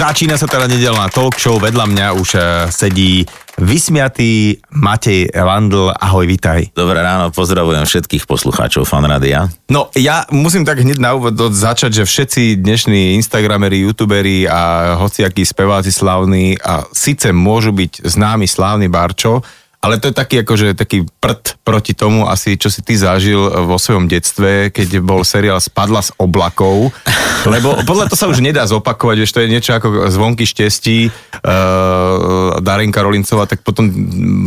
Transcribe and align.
Začína 0.00 0.40
sa 0.40 0.48
teda 0.48 0.64
nedelná 0.64 1.12
talk 1.12 1.36
show, 1.36 1.60
vedľa 1.60 1.84
mňa 1.84 2.06
už 2.16 2.28
eh, 2.32 2.44
sedí 2.72 3.28
vysmiatý 3.60 4.56
Matej 4.72 5.28
Landl. 5.36 5.92
Ahoj, 5.92 6.24
vitaj. 6.24 6.72
Dobré 6.72 7.04
ráno, 7.04 7.28
pozdravujem 7.28 7.84
všetkých 7.84 8.24
poslucháčov 8.24 8.88
Fanradia. 8.88 9.52
No, 9.68 9.92
ja 9.92 10.24
musím 10.32 10.64
tak 10.64 10.80
hneď 10.80 10.96
na 10.96 11.12
úvod 11.12 11.36
začať, 11.36 12.00
že 12.00 12.08
všetci 12.08 12.64
dnešní 12.64 13.20
Instagrameri, 13.20 13.84
YouTuberi 13.84 14.48
a 14.48 14.96
hociakí 15.04 15.44
speváci 15.44 15.92
slavní 15.92 16.56
a 16.64 16.88
síce 16.96 17.28
môžu 17.36 17.76
byť 17.76 18.00
známi 18.00 18.48
slávny 18.48 18.88
Barčo, 18.88 19.44
ale 19.80 19.96
to 19.96 20.12
je 20.12 20.14
taký 20.14 20.44
akože 20.44 20.76
taký 20.76 21.08
prd 21.08 21.56
proti 21.64 21.96
tomu 21.96 22.28
asi, 22.28 22.60
čo 22.60 22.68
si 22.68 22.84
ty 22.84 23.00
zažil 23.00 23.40
vo 23.64 23.80
svojom 23.80 24.12
detstve, 24.12 24.68
keď 24.68 25.00
bol 25.00 25.24
seriál 25.24 25.56
Spadla 25.56 26.04
z 26.04 26.12
oblakov, 26.20 26.92
lebo 27.52 27.72
podľa 27.88 28.12
to 28.12 28.16
sa 28.16 28.28
už 28.28 28.44
nedá 28.44 28.68
zopakovať, 28.68 29.24
že 29.24 29.32
to 29.32 29.40
je 29.40 29.52
niečo 29.52 29.72
ako 29.72 30.12
zvonky 30.12 30.44
štestí 30.44 31.08
uh, 31.08 32.60
Darinka 32.60 33.00
Rolincová, 33.00 33.48
tak 33.48 33.64
potom 33.64 33.88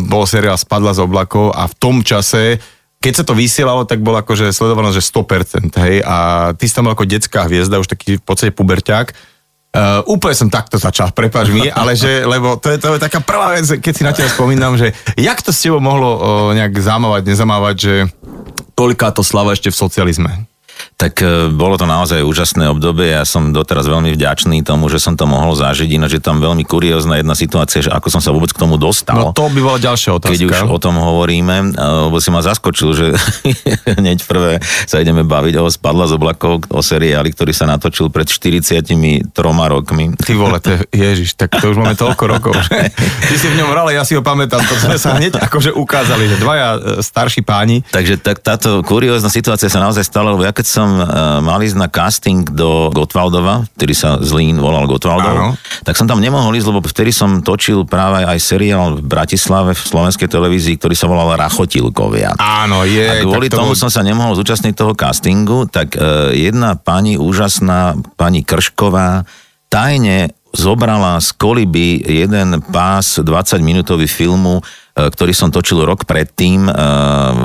bol 0.06 0.30
seriál 0.30 0.62
Spadla 0.62 0.94
z 0.94 1.02
oblakov 1.02 1.50
a 1.58 1.66
v 1.66 1.76
tom 1.81 2.06
čase 2.06 2.62
keď 3.04 3.20
sa 3.20 3.28
to 3.28 3.36
vysielalo, 3.36 3.84
tak 3.84 4.00
bolo 4.00 4.23
akože 4.23 4.56
sledované, 4.56 4.95
že 4.95 5.04
100%, 5.04 5.76
hej, 5.76 6.00
a 6.08 6.16
ty 6.56 6.72
si 6.72 6.72
tam 6.72 6.88
ako 6.88 7.04
detská 7.04 7.52
hviezda, 7.52 7.84
už 7.84 7.92
taký 7.92 8.16
v 8.16 8.23
podstate 8.23 8.56
puberťák, 8.56 9.12
Uh, 9.73 10.05
úplne 10.05 10.38
som 10.38 10.54
takto 10.54 10.77
začal, 10.77 11.09
prepáč 11.18 11.50
mi, 11.50 11.66
ale 11.66 11.98
že, 11.98 12.22
lebo 12.30 12.62
to 12.62 12.70
je, 12.70 12.77
to 12.77 12.94
je 12.94 13.02
taká 13.02 13.26
prvá 13.26 13.58
vec, 13.58 13.66
keď 13.81 13.94
si 13.98 14.05
na 14.05 14.14
teba 14.14 14.30
spomínam, 14.30 14.77
že 14.77 14.94
jak 15.18 15.41
to 15.41 15.50
s 15.50 15.66
tebou 15.66 15.81
mohlo 15.81 16.09
uh, 16.14 16.22
nejak 16.54 16.77
zamávať, 16.77 17.25
nezamávať, 17.25 17.75
že 17.81 17.94
toľká 18.78 19.09
to 19.17 19.25
slava 19.25 19.58
ešte 19.58 19.73
v 19.73 19.80
socializme? 19.81 20.45
Tak 20.95 21.20
e, 21.20 21.52
bolo 21.52 21.76
to 21.76 21.84
naozaj 21.84 22.23
úžasné 22.23 22.70
obdobie, 22.72 23.12
ja 23.12 23.28
som 23.28 23.52
doteraz 23.52 23.89
veľmi 23.89 24.14
vďačný 24.16 24.64
tomu, 24.64 24.88
že 24.88 25.02
som 25.02 25.17
to 25.20 25.28
mohol 25.28 25.58
zažiť, 25.58 25.90
ináč 25.90 26.17
je 26.17 26.23
tam 26.23 26.40
veľmi 26.40 26.64
kuriózna 26.64 27.20
jedna 27.20 27.36
situácia, 27.36 27.84
že 27.84 27.92
ako 27.92 28.08
som 28.08 28.22
sa 28.23 28.31
vôbec 28.31 28.53
k 28.56 28.62
tomu 28.62 28.80
dostal. 28.80 29.20
No 29.20 29.36
to 29.36 29.52
by 29.52 29.59
bola 29.59 29.80
ďalšia 29.81 30.16
otázka. 30.16 30.34
Keď 30.34 30.42
už 30.48 30.59
o 30.72 30.78
tom 30.80 30.95
hovoríme, 31.02 31.75
e, 31.75 31.84
lebo 32.08 32.17
si 32.23 32.30
ma 32.31 32.40
zaskočil, 32.40 32.90
že 32.95 33.06
hneď 34.00 34.23
prvé 34.23 34.64
sa 34.88 35.02
ideme 35.02 35.28
baviť 35.28 35.59
o 35.59 35.67
Spadla 35.67 36.08
z 36.08 36.16
oblakov, 36.16 36.70
o 36.72 36.80
seriáli, 36.80 37.34
ktorý 37.36 37.52
sa 37.52 37.68
natočil 37.68 38.08
pred 38.08 38.30
43 38.30 38.80
rokmi. 39.44 40.16
Ty 40.16 40.34
vole, 40.38 40.58
to, 40.64 40.78
ježiš, 40.94 41.36
tak 41.36 41.58
to 41.58 41.73
už 41.73 41.78
máme 41.80 41.97
toľko 41.97 42.23
rokov. 42.30 42.53
Že? 42.70 42.80
Ty 43.30 43.36
si 43.36 43.47
v 43.52 43.56
ňom 43.59 43.70
hral, 43.73 43.88
ja 43.92 44.03
si 44.08 44.16
ho 44.16 44.22
pamätám, 44.23 44.62
to 44.64 44.75
sme 44.80 44.95
sa 44.95 45.18
hneď 45.18 45.40
akože 45.42 45.75
ukázali, 45.75 46.31
že 46.31 46.38
dvaja 46.40 46.70
e, 46.75 46.80
starší 47.03 47.42
páni. 47.44 47.84
Takže 47.92 48.22
tak, 48.22 48.40
táto 48.40 48.80
kuriózna 48.86 49.28
situácia 49.28 49.68
sa 49.68 49.84
naozaj 49.84 50.08
stala, 50.08 50.31
lebo 50.31 50.45
ja 50.45 50.53
keď 50.56 50.66
som 50.73 50.89
uh, 50.97 51.38
mal 51.45 51.61
ísť 51.61 51.77
na 51.77 51.85
casting 51.85 52.41
do 52.49 52.89
Gotwaldova, 52.89 53.69
ktorý 53.77 53.93
sa 53.93 54.17
Zlín 54.25 54.57
volal 54.57 54.89
Gotwaldov, 54.89 55.38
Áno. 55.38 55.49
tak 55.85 55.93
som 55.93 56.09
tam 56.09 56.17
nemohol 56.17 56.57
ísť, 56.57 56.67
lebo 56.73 56.81
vtedy 56.81 57.13
som 57.13 57.45
točil 57.45 57.85
práve 57.85 58.25
aj 58.25 58.41
seriál 58.41 58.97
v 58.97 59.05
Bratislave 59.05 59.77
v 59.77 59.81
slovenskej 59.85 60.25
televízii, 60.25 60.81
ktorý 60.81 60.97
sa 60.97 61.05
volal 61.05 61.38
Rachotilkovia. 61.38 62.33
Áno, 62.41 62.81
je. 62.89 63.05
A 63.05 63.21
kvôli 63.21 63.53
tomu 63.53 63.77
som 63.77 63.94
sa 63.94 64.01
nemohol 64.01 64.33
zúčastniť 64.33 64.73
toho 64.73 64.97
castingu, 64.97 65.69
tak 65.69 65.94
uh, 65.94 66.33
jedna 66.33 66.73
pani 66.73 67.21
úžasná, 67.21 67.94
pani 68.17 68.41
Kršková, 68.41 69.29
tajne 69.69 70.33
zobrala 70.53 71.17
z 71.21 71.33
koliby 71.38 72.01
jeden 72.01 72.61
pás 72.69 73.17
20-minútový 73.21 74.05
filmu 74.05 74.61
E, 74.61 74.83
ktorý 74.94 75.33
som 75.33 75.49
točil 75.49 75.81
rok 75.81 76.05
predtým 76.05 76.69
e, 76.69 76.72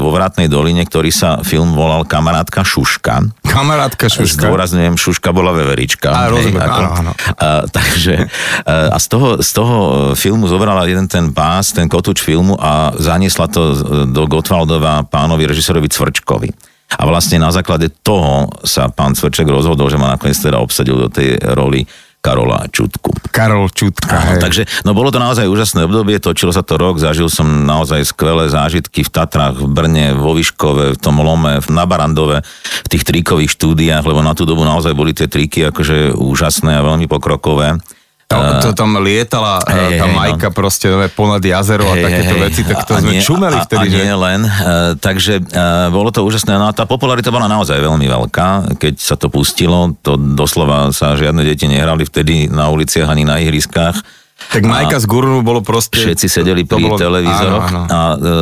vo 0.05 0.13
Vratnej 0.13 0.53
doline, 0.53 0.85
ktorý 0.85 1.09
sa 1.09 1.41
film 1.41 1.73
volal 1.73 2.05
Kamarátka 2.05 2.61
Šuška. 2.61 3.25
Kamarátka 3.49 4.13
Šuška. 4.13 4.53
Zdôrazňujem, 4.53 5.01
Šuška 5.01 5.33
bola 5.33 5.57
veverička. 5.57 6.13
A, 6.13 6.29
rozumiem, 6.29 6.61
ako, 6.61 6.81
áno, 6.85 6.93
áno. 6.93 7.13
A, 7.41 7.65
takže, 7.65 8.29
a 8.69 8.97
z 9.01 9.07
toho, 9.09 9.29
z 9.41 9.51
toho 9.57 9.77
filmu 10.13 10.45
zobrala 10.45 10.85
jeden 10.85 11.09
ten 11.09 11.33
pás, 11.33 11.73
ten 11.73 11.89
kotúč 11.89 12.21
filmu 12.21 12.53
a 12.61 12.93
zaniesla 13.01 13.49
to 13.49 13.73
do 14.05 14.29
Gotwaldova 14.29 15.09
pánovi 15.09 15.49
režisérovi 15.49 15.89
Cvrčkovi. 15.89 16.53
A 17.01 17.05
vlastne 17.05 17.37
na 17.37 17.53
základe 17.53 17.93
toho 18.01 18.49
sa 18.65 18.89
pán 18.89 19.13
Cvrček 19.13 19.45
rozhodol, 19.49 19.93
že 19.93 20.01
ma 20.01 20.17
nakoniec 20.17 20.41
teda 20.41 20.57
obsadil 20.57 20.97
do 20.97 21.09
tej 21.13 21.37
roli 21.53 21.85
Karola 22.19 22.67
Čutku. 22.69 23.15
Karol 23.31 23.71
Čutka. 23.71 24.19
Áno, 24.19 24.43
takže, 24.43 24.67
no 24.83 24.93
bolo 24.93 25.15
to 25.15 25.23
naozaj 25.23 25.47
úžasné 25.47 25.87
obdobie, 25.87 26.19
točilo 26.19 26.51
sa 26.51 26.67
to 26.67 26.75
rok, 26.75 26.99
zažil 26.99 27.31
som 27.31 27.47
naozaj 27.65 28.03
skvelé 28.03 28.51
zážitky 28.51 29.07
v 29.07 29.11
Tatrách, 29.11 29.63
v 29.63 29.71
Brne, 29.71 30.07
vo 30.19 30.35
Výškove, 30.35 30.95
v 30.95 30.99
tom 30.99 31.23
Lome, 31.23 31.63
na 31.71 31.85
Barandove, 31.87 32.43
v 32.85 32.89
tých 32.91 33.07
trikových 33.07 33.55
štúdiách, 33.55 34.03
lebo 34.03 34.21
na 34.21 34.35
tú 34.35 34.43
dobu 34.43 34.67
naozaj 34.67 34.93
boli 34.99 35.15
tie 35.15 35.31
triky 35.31 35.71
akože 35.71 36.19
úžasné 36.19 36.79
a 36.79 36.87
veľmi 36.87 37.07
pokrokové. 37.07 37.79
To, 38.29 38.37
to 38.61 38.71
tam 38.77 38.93
lietala 39.01 39.57
hey, 39.65 39.97
tá 39.97 40.05
hey, 40.05 40.13
Majka 40.13 40.53
no. 40.53 40.57
proste 40.57 40.93
no, 40.93 41.01
ponad 41.17 41.41
jazero 41.41 41.89
hey, 41.89 41.97
a 41.97 42.13
takéto 42.13 42.35
hey, 42.37 42.45
veci, 42.45 42.61
tak 42.61 42.85
to 42.85 43.01
sme 43.01 43.17
nie, 43.17 43.25
čumeli 43.25 43.57
vtedy. 43.65 43.89
A, 43.89 43.97
a 43.97 43.97
nie 44.05 44.13
len, 44.13 44.41
uh, 44.45 44.93
takže 45.01 45.41
uh, 45.41 45.89
bolo 45.89 46.13
to 46.13 46.21
úžasné. 46.29 46.61
No 46.61 46.69
a 46.69 46.77
tá 46.77 46.85
popularita 46.85 47.33
bola 47.33 47.49
naozaj 47.49 47.81
veľmi 47.81 48.05
veľká, 48.05 48.77
keď 48.77 49.01
sa 49.01 49.17
to 49.17 49.33
pustilo, 49.33 49.97
to 50.05 50.21
doslova 50.21 50.93
sa 50.93 51.17
žiadne 51.17 51.41
deti 51.41 51.73
nehrali 51.73 52.05
vtedy 52.05 52.53
na 52.53 52.69
uliciach 52.69 53.09
ani 53.09 53.25
na 53.25 53.41
ihriskách 53.41 53.97
tak 54.39 54.63
Majka 54.63 55.03
z 55.03 55.07
Gurnu 55.11 55.43
bolo 55.43 55.61
proste... 55.67 55.99
Všetci 55.99 56.27
sedeli 56.31 56.63
pri 56.63 56.79
bolo, 56.79 56.97
televízoroch. 56.97 57.67
Áno, 57.69 57.83
áno. 57.85 57.91
A, 57.91 58.01
e, 58.15 58.33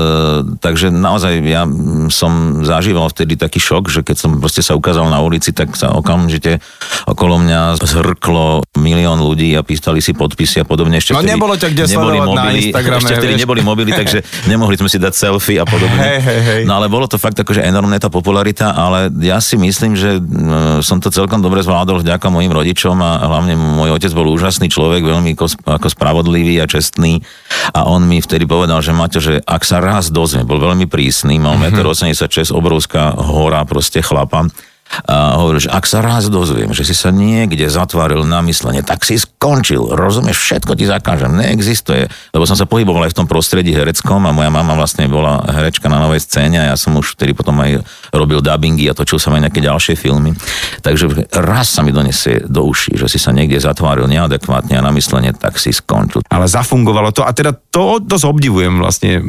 takže 0.61 0.93
naozaj 0.93 1.41
ja 1.41 1.65
som 2.13 2.63
zažíval 2.63 3.09
vtedy 3.09 3.35
taký 3.41 3.57
šok, 3.59 3.89
že 3.89 4.01
keď 4.05 4.17
som 4.21 4.31
proste 4.37 4.61
sa 4.61 4.77
ukázal 4.77 5.09
na 5.09 5.25
ulici, 5.25 5.57
tak 5.57 5.73
sa 5.73 5.97
okamžite 5.97 6.61
okolo 7.09 7.41
mňa 7.41 7.81
zhrklo 7.81 8.69
milión 8.77 9.25
ľudí 9.25 9.57
a 9.57 9.65
písali 9.65 10.05
si 10.05 10.13
podpisy 10.13 10.63
a 10.63 10.67
podobne. 10.69 11.01
Ešte 11.01 11.17
no 11.17 11.25
vtedy 11.25 11.33
nebolo 11.33 11.55
ťa 11.57 11.69
kde 11.73 11.83
neboli 11.89 12.19
mobily, 12.21 12.37
na 12.37 12.53
Instagrame. 12.61 13.01
Ešte 13.01 13.15
vtedy 13.17 13.35
vieš? 13.35 13.43
neboli 13.43 13.61
mobily, 13.65 13.91
takže 14.05 14.19
nemohli 14.47 14.77
sme 14.77 14.89
si 14.93 14.99
dať 15.01 15.13
selfie 15.17 15.57
a 15.59 15.67
podobne. 15.67 15.97
Hej, 15.97 16.21
hej, 16.23 16.41
hej. 16.45 16.63
No 16.69 16.77
ale 16.77 16.93
bolo 16.93 17.09
to 17.09 17.17
fakt 17.17 17.41
akože 17.41 17.65
enormné 17.65 17.97
tá 17.97 18.13
popularita, 18.13 18.77
ale 18.77 19.09
ja 19.25 19.41
si 19.41 19.57
myslím, 19.57 19.97
že 19.97 20.21
e, 20.21 20.21
som 20.85 21.01
to 21.01 21.09
celkom 21.09 21.41
dobre 21.41 21.65
zvládol 21.65 22.05
vďaka 22.05 22.29
mojim 22.29 22.53
rodičom 22.53 22.95
a 23.01 23.25
hlavne 23.27 23.57
môj 23.57 23.97
otec 23.97 24.13
bol 24.13 24.29
úžasný 24.31 24.69
človek, 24.69 25.03
veľmi 25.03 25.33
ako 25.67 25.86
spravodlivý 25.89 26.61
a 26.63 26.67
čestný 26.71 27.23
a 27.73 27.87
on 27.89 28.05
mi 28.07 28.23
vtedy 28.23 28.47
povedal, 28.47 28.83
že 28.85 28.95
Maťo, 28.95 29.21
že 29.21 29.35
ak 29.43 29.63
sa 29.63 29.83
raz 29.83 30.13
dozvie, 30.13 30.47
bol 30.47 30.61
veľmi 30.63 30.87
prísny, 30.87 31.41
mal 31.41 31.59
mm-hmm. 31.59 31.83
1,86 31.83 32.53
m, 32.53 32.59
obrovská 32.59 33.15
hora 33.17 33.63
proste 33.65 34.03
chlapa, 34.03 34.47
a 35.07 35.37
hovoril, 35.37 35.67
že 35.67 35.71
ak 35.71 35.85
sa 35.85 36.01
raz 36.01 36.31
dozviem, 36.33 36.73
že 36.73 36.87
si 36.87 36.95
sa 36.97 37.13
niekde 37.13 37.69
zatvoril 37.69 38.25
na 38.25 38.41
myslenie, 38.47 38.81
tak 38.81 39.05
si 39.05 39.21
skončil, 39.21 39.93
rozumieš, 39.93 40.41
všetko 40.41 40.73
ti 40.79 40.89
zakážem, 40.89 41.37
neexistuje. 41.37 42.09
Lebo 42.33 42.45
som 42.49 42.57
sa 42.57 42.65
pohyboval 42.65 43.05
aj 43.05 43.13
v 43.13 43.19
tom 43.23 43.29
prostredí 43.29 43.75
hereckom 43.75 44.25
a 44.25 44.33
moja 44.33 44.49
mama 44.49 44.73
vlastne 44.79 45.11
bola 45.11 45.45
herečka 45.45 45.91
na 45.91 46.01
novej 46.01 46.25
scéne 46.25 46.63
a 46.63 46.73
ja 46.73 46.77
som 46.79 46.97
už 46.97 47.19
vtedy 47.19 47.37
potom 47.37 47.59
aj 47.61 47.85
robil 48.15 48.41
dubbingy 48.41 48.89
a 48.89 48.97
točil 48.97 49.21
som 49.21 49.35
aj 49.37 49.51
nejaké 49.51 49.61
ďalšie 49.61 49.95
filmy. 49.99 50.33
Takže 50.81 51.29
raz 51.35 51.69
sa 51.75 51.85
mi 51.85 51.93
donesie 51.93 52.47
do 52.47 52.65
uší, 52.65 52.97
že 52.97 53.11
si 53.11 53.19
sa 53.21 53.35
niekde 53.35 53.61
zatváril 53.61 54.09
neadekvátne 54.09 54.79
a 54.79 54.83
na 54.85 54.95
myslenie, 54.95 55.35
tak 55.37 55.61
si 55.61 55.75
skončil. 55.75 56.25
Ale 56.31 56.49
zafungovalo 56.49 57.13
to 57.13 57.27
a 57.27 57.31
teda 57.35 57.53
to 57.53 58.01
dosť 58.01 58.25
obdivujem 58.25 58.81
vlastne 58.81 59.21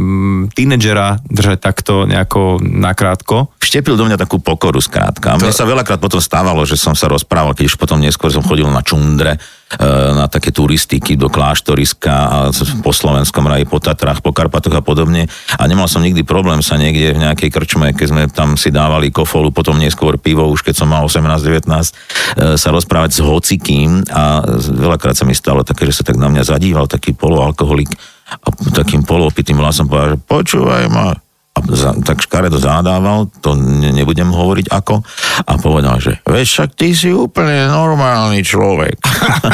tínedžera 0.54 1.20
držať 1.28 1.58
takto 1.60 2.08
nejako 2.08 2.62
nakrátko. 2.62 3.52
Vštepil 3.60 4.00
do 4.00 4.08
mňa 4.08 4.18
takú 4.22 4.40
pokoru 4.40 4.80
skrátka. 4.80 5.36
To... 5.36 5.47
Mne 5.48 5.56
sa 5.56 5.64
veľakrát 5.64 6.04
potom 6.04 6.20
stávalo, 6.20 6.68
že 6.68 6.76
som 6.76 6.92
sa 6.92 7.08
rozprával, 7.08 7.56
keď 7.56 7.72
už 7.72 7.80
potom 7.80 8.04
neskôr 8.04 8.28
som 8.28 8.44
chodil 8.44 8.68
na 8.68 8.84
čundre, 8.84 9.40
e, 9.40 9.88
na 10.12 10.28
také 10.28 10.52
turistiky 10.52 11.16
do 11.16 11.32
kláštoriska 11.32 12.12
a 12.12 12.38
po 12.84 12.92
Slovenskom 12.92 13.48
raji, 13.48 13.64
po 13.64 13.80
Tatrách, 13.80 14.20
po 14.20 14.36
Karpatoch 14.36 14.76
a 14.76 14.84
podobne. 14.84 15.32
A 15.56 15.64
nemal 15.64 15.88
som 15.88 16.04
nikdy 16.04 16.28
problém 16.28 16.60
sa 16.60 16.76
niekde 16.76 17.16
v 17.16 17.24
nejakej 17.24 17.48
krčme, 17.48 17.96
keď 17.96 18.08
sme 18.12 18.24
tam 18.28 18.60
si 18.60 18.76
dávali 18.76 19.08
kofolu, 19.08 19.56
potom 19.56 19.80
neskôr 19.80 20.20
pivo, 20.20 20.52
už 20.52 20.68
keď 20.68 20.84
som 20.84 20.92
mal 20.92 21.08
18-19, 21.08 21.64
e, 21.64 22.60
sa 22.60 22.68
rozprávať 22.68 23.16
s 23.16 23.20
hocikým 23.24 24.04
a 24.12 24.44
veľakrát 24.60 25.16
sa 25.16 25.24
mi 25.24 25.32
stalo 25.32 25.64
také, 25.64 25.88
že 25.88 26.04
sa 26.04 26.04
tak 26.04 26.20
na 26.20 26.28
mňa 26.28 26.44
zadíval 26.44 26.92
taký 26.92 27.16
poloalkoholik 27.16 27.96
a 28.44 28.52
takým 28.76 29.08
polopitým 29.08 29.64
hlasom 29.64 29.88
povedal, 29.88 30.20
že 30.20 30.28
počúvaj 30.28 30.92
ma, 30.92 31.16
a 31.58 31.66
za, 31.74 31.98
tak 32.06 32.22
škaredo 32.22 32.62
zadával, 32.62 33.26
to 33.42 33.58
ne, 33.58 33.90
nebudem 33.90 34.30
hovoriť 34.30 34.70
ako, 34.70 35.02
a 35.42 35.52
povedal, 35.58 35.98
že 35.98 36.22
veď 36.22 36.46
však 36.46 36.70
ty 36.78 36.94
si 36.94 37.10
úplne 37.10 37.66
normálny 37.74 38.46
človek. 38.46 39.02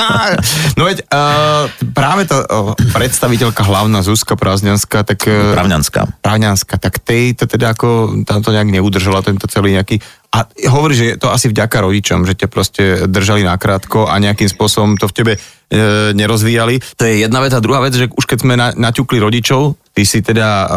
no 0.77 0.83
veď 0.83 1.07
uh, 1.07 1.71
práve 1.95 2.27
tá 2.27 2.43
uh, 2.43 2.75
predstaviteľka 2.91 3.63
hlavná 3.63 4.03
Zuzka 4.03 4.35
Prazňanská, 4.35 5.07
tak... 5.07 5.23
Uh, 5.23 5.55
Pravňanská. 5.55 6.19
Pravňanská, 6.19 6.75
tak 6.75 6.99
tej 6.99 7.39
to 7.39 7.47
teda 7.47 7.71
ako, 7.71 8.19
tam 8.27 8.43
to 8.43 8.51
nejak 8.51 8.67
neudržala, 8.67 9.23
tento 9.23 9.47
celý 9.47 9.79
nejaký 9.79 10.03
a 10.33 10.49
hovorí, 10.65 10.97
že 10.97 11.13
je 11.13 11.17
to 11.21 11.29
asi 11.29 11.45
vďaka 11.53 11.77
rodičom, 11.77 12.25
že 12.25 12.33
ťa 12.33 12.47
proste 12.49 12.83
držali 13.05 13.45
nakrátko 13.45 14.09
a 14.09 14.17
nejakým 14.17 14.49
spôsobom 14.49 14.97
to 14.97 15.05
v 15.05 15.13
tebe 15.13 15.33
e, 15.69 16.11
nerozvíjali. 16.17 16.79
To 16.97 17.03
je 17.05 17.23
jedna 17.23 17.39
vec 17.43 17.53
a 17.53 17.63
druhá 17.63 17.79
vec, 17.83 17.93
že 17.95 18.09
už 18.09 18.25
keď 18.25 18.37
sme 18.41 18.53
na, 18.57 18.71
naťukli 18.73 19.21
rodičov, 19.21 19.77
ty 19.93 20.03
si 20.09 20.25
teda 20.25 20.49
e, 20.49 20.67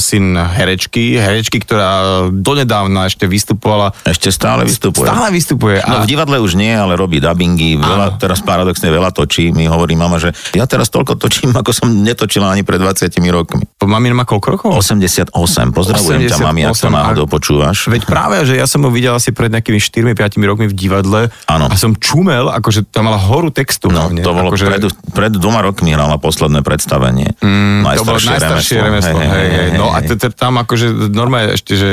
syn 0.00 0.32
herečky, 0.34 1.20
herečky, 1.20 1.60
ktorá 1.60 2.26
donedávna 2.32 3.12
ešte 3.12 3.28
vystupovala. 3.28 3.92
Ešte 4.08 4.32
stále 4.32 4.64
vystupuje. 4.64 5.04
Stále 5.04 5.28
vystupuje. 5.28 5.76
No 5.84 6.02
v 6.02 6.08
divadle 6.08 6.40
už 6.40 6.56
nie, 6.56 6.72
ale 6.72 6.96
robí 6.96 7.20
dubbingy, 7.20 7.76
veľa, 7.76 8.16
teraz 8.16 8.40
paradoxne 8.40 8.88
veľa 8.88 9.12
točí. 9.12 9.52
Mi 9.52 9.68
hovorí 9.68 9.92
mama, 9.92 10.16
že 10.16 10.32
ja 10.56 10.64
teraz 10.64 10.88
toľko 10.88 11.20
točím, 11.20 11.52
ako 11.52 11.70
som 11.76 11.92
netočila 11.92 12.48
ani 12.48 12.64
pred 12.64 12.80
20 12.80 13.12
rokmi. 13.28 13.68
Mami 13.84 14.16
má 14.16 14.24
koľko 14.24 14.48
rokov? 14.56 14.70
88. 14.80 15.36
Pozdravujem 15.76 16.24
88, 16.24 16.32
ťa, 16.32 16.36
mami, 16.40 16.60
ak 16.64 16.76
to 16.80 16.88
náhodou 16.88 17.26
počúvaš. 17.28 17.92
Veď 17.92 18.08
práve, 18.08 18.40
že 18.48 18.56
ja 18.56 18.64
som 18.64 18.80
ho 18.80 18.90
videl 18.90 19.12
asi 19.12 19.36
pred 19.36 19.52
nejakými 19.52 19.76
4-5 19.76 20.40
rokmi 20.48 20.66
v 20.72 20.74
divadle 20.74 21.20
Áno. 21.44 21.68
a 21.68 21.74
som 21.76 21.92
čumel, 21.92 22.48
akože 22.48 22.88
tam 22.88 23.12
mala 23.12 23.20
horu 23.20 23.52
textu. 23.52 23.92
No, 23.92 24.01
hlavne, 24.08 24.20
to 24.22 24.30
bolo 24.34 24.48
akože... 24.50 24.64
pred, 24.66 24.82
pred 25.14 25.32
dvoma 25.34 25.60
rokmi 25.62 25.94
hrala 25.94 26.18
posledné 26.18 26.66
predstavenie. 26.66 27.38
Mm, 27.38 27.86
to 27.98 28.02
bolo 28.02 28.18
najstaršie 28.18 28.76
remeslo. 28.82 29.18
Hej, 29.18 29.28
hej, 29.30 29.48
hej, 29.50 29.68
No 29.78 29.94
a 29.94 29.98
tam 30.34 30.58
akože 30.58 31.10
normálne 31.12 31.54
ešte, 31.54 31.74
že 31.78 31.90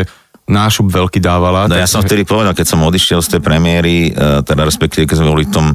nášup 0.50 0.89
veľký 0.89 1.21
dávala. 1.21 1.69
No 1.69 1.77
ja 1.77 1.85
som 1.85 2.01
vtedy 2.01 2.25
povedal, 2.25 2.57
keď 2.57 2.65
som 2.65 2.81
odišiel 2.81 3.21
z 3.21 3.38
tej 3.38 3.41
premiéry, 3.45 4.09
e, 4.09 4.41
teda 4.41 4.65
respektíve 4.65 5.06
keď 5.06 5.21
sme 5.21 5.29
boli 5.29 5.45
v 5.45 5.53
tom, 5.53 5.65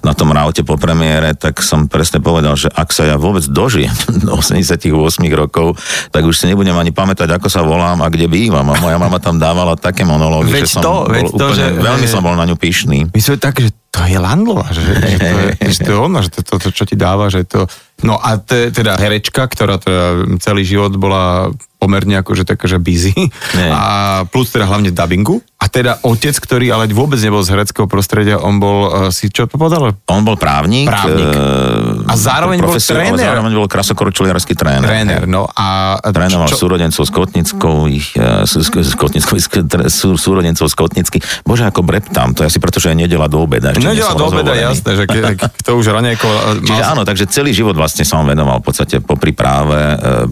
na 0.00 0.16
tom 0.16 0.32
raute 0.32 0.64
po 0.64 0.80
premiére, 0.80 1.36
tak 1.36 1.60
som 1.60 1.84
presne 1.84 2.24
povedal, 2.24 2.56
že 2.56 2.72
ak 2.72 2.88
sa 2.88 3.04
ja 3.04 3.20
vôbec 3.20 3.44
dožijem 3.44 3.92
do 4.24 4.40
88 4.40 4.88
rokov, 5.36 5.76
tak 6.08 6.24
už 6.24 6.32
si 6.32 6.48
nebudem 6.48 6.72
ani 6.72 6.90
pamätať, 6.96 7.28
ako 7.36 7.52
sa 7.52 7.60
volám 7.60 8.00
a 8.00 8.08
kde 8.08 8.32
bývam. 8.32 8.64
A 8.72 8.74
moja 8.80 8.96
mama 8.96 9.20
tam 9.20 9.36
dávala 9.36 9.76
také 9.76 10.08
monológy, 10.08 10.48
Veď 10.48 10.64
že 10.64 10.80
som 10.80 10.82
to, 10.82 10.92
bol 11.12 11.28
to, 11.36 11.52
úplne, 11.52 11.52
že- 11.52 11.76
veľmi 11.76 12.06
som 12.08 12.24
bol 12.24 12.32
na 12.32 12.48
ňu 12.48 12.56
pyšný. 12.56 13.12
My 13.12 13.20
sme 13.20 13.36
tak, 13.36 13.60
že 13.60 13.68
to 13.92 14.08
je 14.08 14.16
Landlova, 14.16 14.72
že, 14.72 14.82
že, 15.12 15.18
to, 15.20 15.36
je, 15.36 15.48
že 15.68 15.78
to 15.84 15.90
je 15.92 15.98
ona, 16.00 16.18
že 16.24 16.30
to, 16.32 16.40
to, 16.40 16.54
to, 16.58 16.68
čo 16.72 16.84
ti 16.88 16.96
dáva, 16.96 17.28
že 17.28 17.44
to... 17.44 17.68
No 18.02 18.18
a 18.18 18.40
te, 18.40 18.72
teda 18.72 18.98
herečka, 18.98 19.46
ktorá 19.46 19.78
teda 19.78 20.26
celý 20.42 20.64
život 20.66 20.96
bola 20.96 21.52
pomerne 21.82 22.14
akože 22.22 22.46
taká, 22.46 22.70
že 22.70 22.78
busy. 22.78 23.10
Nie. 23.58 23.70
A 23.74 23.82
plus 24.30 24.54
teda 24.54 24.70
hlavne 24.70 24.94
dubbingu. 24.94 25.42
A 25.58 25.70
teda 25.70 25.98
otec, 26.02 26.34
ktorý 26.38 26.74
ale 26.74 26.90
vôbec 26.90 27.18
nebol 27.22 27.42
z 27.42 27.54
hereckého 27.54 27.86
prostredia, 27.86 28.38
on 28.38 28.58
bol, 28.58 28.90
uh, 28.90 28.90
si 29.14 29.30
čo 29.30 29.46
to 29.46 29.58
povedal? 29.58 29.94
On 30.10 30.22
bol 30.26 30.34
právnik. 30.34 30.90
Právnik. 30.90 31.30
e, 31.30 32.10
A 32.10 32.14
zároveň 32.18 32.58
bol 32.58 32.74
tréner. 32.74 33.14
Zároveň 33.14 33.52
bol 33.54 33.70
krasokorčuliarský 33.70 34.58
tréner. 34.58 34.82
Tréner, 34.82 35.22
no 35.30 35.46
a... 35.46 35.98
Trénoval 36.02 36.50
čo- 36.50 36.58
súrodencov 36.66 37.06
z 37.06 37.12
Kotnickou, 37.14 37.86
ich, 37.86 38.10
eh, 38.18 38.42
sú- 38.42 40.18
súrodencov 40.18 40.66
z 40.66 40.74
Kotnicky. 40.74 41.18
Bože, 41.46 41.62
ako 41.62 41.86
breptám, 41.86 42.34
to 42.34 42.42
je 42.42 42.50
asi 42.50 42.58
preto, 42.58 42.82
že 42.82 42.90
je 42.90 43.06
nedela 43.06 43.30
do 43.30 43.46
obeda. 43.46 43.70
Nedela 43.70 44.18
do 44.18 44.34
obeda, 44.34 44.58
jasné, 44.58 44.98
že 44.98 45.04
ke, 45.06 45.38
kto 45.62 45.78
už 45.78 45.94
ranejko... 45.94 46.26
Čiže 46.58 46.82
áno, 46.82 47.06
takže 47.06 47.30
celý 47.30 47.54
život 47.54 47.78
vlastne 47.78 48.02
som 48.02 48.26
venoval 48.26 48.58
v 48.58 48.66
podstate 48.66 48.98
popri 48.98 49.30
práve 49.30 49.78
e, 49.78 50.26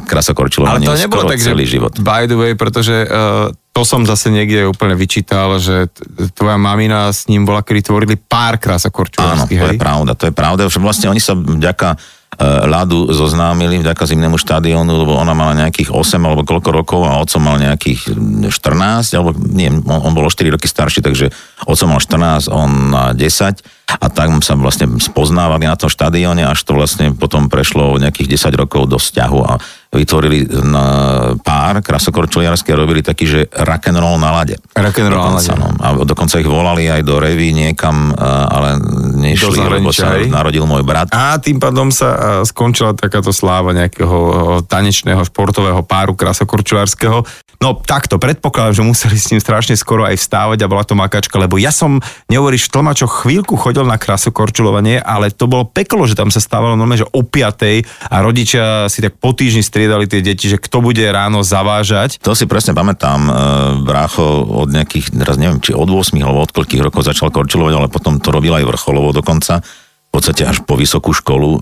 Ale 0.66 0.82
to 0.82 0.94
nebolo 0.98 1.22
skoro 1.22 1.38
tak, 1.40 1.56
celý 1.56 1.64
život. 1.64 1.96
by 2.04 2.28
the 2.28 2.36
way, 2.36 2.52
pretože 2.52 3.08
uh, 3.08 3.48
to 3.70 3.86
som 3.86 4.04
zase 4.04 4.28
niekde 4.28 4.68
úplne 4.68 4.98
vyčítal, 4.98 5.56
že 5.56 5.88
tvoja 6.36 6.58
mamina 6.60 7.08
s 7.08 7.30
ním 7.30 7.48
bola, 7.48 7.64
kedy 7.64 7.80
tvorili 7.86 8.18
pár 8.20 8.58
Áno, 8.58 8.62
krasokorčulárskych, 8.66 9.56
to 9.56 9.66
hej? 9.72 9.76
je 9.78 9.80
pravda, 9.80 10.12
to 10.18 10.24
je 10.28 10.34
pravda. 10.34 10.66
Že 10.66 10.82
vlastne 10.82 11.06
oni 11.06 11.22
sa 11.22 11.38
vďaka 11.38 11.94
e, 11.94 11.96
ľadu 12.66 13.14
zoznámili 13.14 13.78
vďaka 13.78 14.04
zimnému 14.10 14.36
štadiónu, 14.42 14.90
lebo 14.90 15.14
ona 15.14 15.32
mala 15.38 15.54
nejakých 15.54 15.94
8 15.94 16.18
alebo 16.18 16.42
koľko 16.42 16.70
rokov 16.74 17.00
a 17.06 17.22
otco 17.22 17.38
mal 17.38 17.62
nejakých 17.62 18.10
14, 18.50 19.16
alebo 19.16 19.32
nie, 19.38 19.70
on, 19.70 19.98
on 20.02 20.12
bol 20.12 20.26
o 20.26 20.32
4 20.34 20.50
roky 20.50 20.66
starší, 20.66 21.00
takže 21.00 21.30
otco 21.64 21.84
mal 21.86 22.02
14, 22.02 22.50
on 22.50 22.90
na 22.90 23.04
10 23.14 23.64
a 23.96 24.06
tak 24.10 24.28
sa 24.42 24.54
vlastne 24.54 24.86
spoznávali 24.98 25.66
na 25.66 25.78
tom 25.78 25.90
štadióne, 25.90 26.42
až 26.46 26.58
to 26.62 26.74
vlastne 26.74 27.14
potom 27.14 27.46
prešlo 27.46 27.98
nejakých 27.98 28.34
10 28.34 28.60
rokov 28.60 28.86
do 28.90 28.98
vzťahu 28.98 29.40
a 29.46 29.62
vytvorili 29.90 30.46
na 30.70 30.86
pár 31.42 31.82
krasokorčuliarské 31.82 32.70
a 32.70 32.78
robili 32.78 33.02
taký, 33.02 33.26
že 33.26 33.40
rock'n'roll 33.50 34.22
na 34.22 34.30
lade. 34.30 34.54
Rock'n'roll 34.70 35.34
na 35.34 35.42
Dokonca, 35.42 35.52
lade. 35.58 35.60
no. 35.60 35.68
A 35.82 35.86
dokonca 36.06 36.34
ich 36.38 36.46
volali 36.46 36.86
aj 36.86 37.02
do 37.02 37.18
reví 37.18 37.50
niekam, 37.50 38.14
a- 38.14 38.46
ale 38.46 38.68
nešli, 39.18 39.58
lebo 39.58 39.90
sa 39.90 40.14
narodil 40.30 40.62
môj 40.62 40.86
brat. 40.86 41.10
A 41.10 41.42
tým 41.42 41.58
pádom 41.58 41.90
sa 41.90 42.08
uh, 42.14 42.18
skončila 42.46 42.94
takáto 42.94 43.34
sláva 43.34 43.74
nejakého 43.74 44.62
tanečného 44.70 45.26
športového 45.26 45.82
páru 45.82 46.14
krasokorčulárskeho. 46.14 47.26
No 47.60 47.76
takto, 47.76 48.16
predpokladám, 48.16 48.72
že 48.72 48.88
museli 48.88 49.20
s 49.20 49.28
ním 49.28 49.36
strašne 49.36 49.76
skoro 49.76 50.08
aj 50.08 50.16
vstávať 50.16 50.64
a 50.64 50.70
bola 50.72 50.80
to 50.80 50.96
makačka, 50.96 51.36
lebo 51.36 51.60
ja 51.60 51.68
som, 51.68 52.00
neuveríš, 52.32 52.72
v 52.72 52.80
tlmačoch 52.80 53.20
chvíľku 53.20 53.52
chodil 53.60 53.84
na 53.84 54.00
krasokorčulovanie, 54.00 54.96
ale 54.96 55.28
to 55.28 55.44
bolo 55.44 55.68
peklo, 55.68 56.08
že 56.08 56.16
tam 56.16 56.32
sa 56.32 56.40
stávalo 56.40 56.72
normálne, 56.72 57.04
že 57.04 57.12
o 57.12 57.20
5 57.20 57.84
a 58.08 58.16
rodičia 58.24 58.88
si 58.88 59.04
tak 59.04 59.20
po 59.20 59.36
týždni 59.36 59.60
striedali 59.60 60.08
tie 60.08 60.24
deti, 60.24 60.48
že 60.48 60.56
kto 60.56 60.80
bude 60.80 61.04
ráno 61.12 61.44
zavážať. 61.44 62.16
To 62.24 62.32
si 62.32 62.48
presne 62.48 62.72
pamätám, 62.72 63.28
e, 63.28 63.32
brácho 63.84 64.24
od 64.40 64.72
nejakých, 64.72 65.12
teraz 65.20 65.36
neviem, 65.36 65.60
či 65.60 65.76
od 65.76 65.84
8 65.84 66.16
alebo 66.16 66.40
od 66.40 66.56
koľkých 66.56 66.80
rokov 66.80 67.04
začal 67.04 67.28
korčulovať, 67.28 67.76
ale 67.76 67.92
potom 67.92 68.24
to 68.24 68.32
robil 68.32 68.56
aj 68.56 68.64
vrcholovo 68.64 69.12
dokonca. 69.12 69.60
V 70.08 70.10
podstate 70.16 70.48
až 70.48 70.64
po 70.64 70.80
vysokú 70.80 71.12
školu 71.12 71.50
e, 71.52 71.58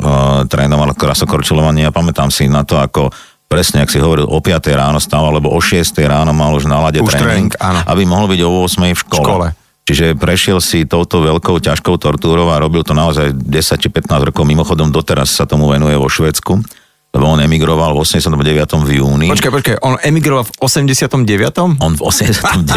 trénoval 0.46 0.94
krasokorčulovanie 0.94 1.90
a 1.90 1.94
pamätám 1.94 2.30
si 2.30 2.46
na 2.46 2.62
to, 2.62 2.78
ako 2.78 3.10
presne, 3.48 3.82
ak 3.82 3.90
si 3.90 3.98
hovoril, 3.98 4.28
o 4.28 4.38
5 4.38 4.60
ráno 4.76 5.00
stával, 5.00 5.32
alebo 5.32 5.50
o 5.50 5.58
6 5.58 5.96
ráno 6.04 6.36
mal 6.36 6.52
už 6.52 6.68
na 6.68 6.78
lade 6.78 7.00
Už 7.00 7.08
tréning, 7.10 7.48
tréning, 7.48 7.52
áno. 7.58 7.80
aby 7.88 8.02
mohol 8.04 8.28
byť 8.28 8.40
o 8.44 8.50
8 8.68 8.92
v 8.92 9.00
škole. 9.00 9.24
škole. 9.24 9.48
Čiže 9.88 10.20
prešiel 10.20 10.60
si 10.60 10.84
touto 10.84 11.24
veľkou, 11.24 11.64
ťažkou 11.64 11.96
tortúrou 11.96 12.52
a 12.52 12.60
robil 12.60 12.84
to 12.84 12.92
naozaj 12.92 13.32
10 13.32 13.80
či 13.80 13.88
15 13.88 14.28
rokov. 14.28 14.44
Mimochodom 14.44 14.92
doteraz 14.92 15.32
sa 15.32 15.48
tomu 15.48 15.64
venuje 15.72 15.96
vo 15.96 16.12
Švedsku, 16.12 16.60
lebo 17.08 17.24
on 17.24 17.40
emigroval 17.40 17.96
v 17.96 18.04
89. 18.04 18.84
v 18.84 19.00
júni. 19.00 19.32
Počkaj, 19.32 19.48
počkaj, 19.48 19.76
on 19.80 19.96
emigroval 20.04 20.44
v 20.44 20.52
89. 20.60 21.80
On 21.80 21.92
v 21.96 22.02
89. 22.04 22.68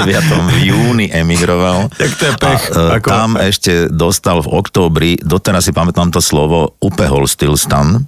v 0.56 0.72
júni 0.72 1.12
emigroval. 1.12 1.92
Tak 2.00 2.12
to 2.16 2.24
je 2.24 2.34
pech. 2.40 2.64
A, 2.72 2.96
e, 2.96 3.04
Ako- 3.04 3.12
Tam 3.12 3.30
ešte 3.36 3.92
dostal 3.92 4.40
v 4.40 4.48
októbri, 4.48 5.10
doteraz 5.20 5.68
si 5.68 5.76
pamätám 5.76 6.16
to 6.16 6.24
slovo, 6.24 6.80
upehol 6.80 7.28
stilstan. 7.28 8.08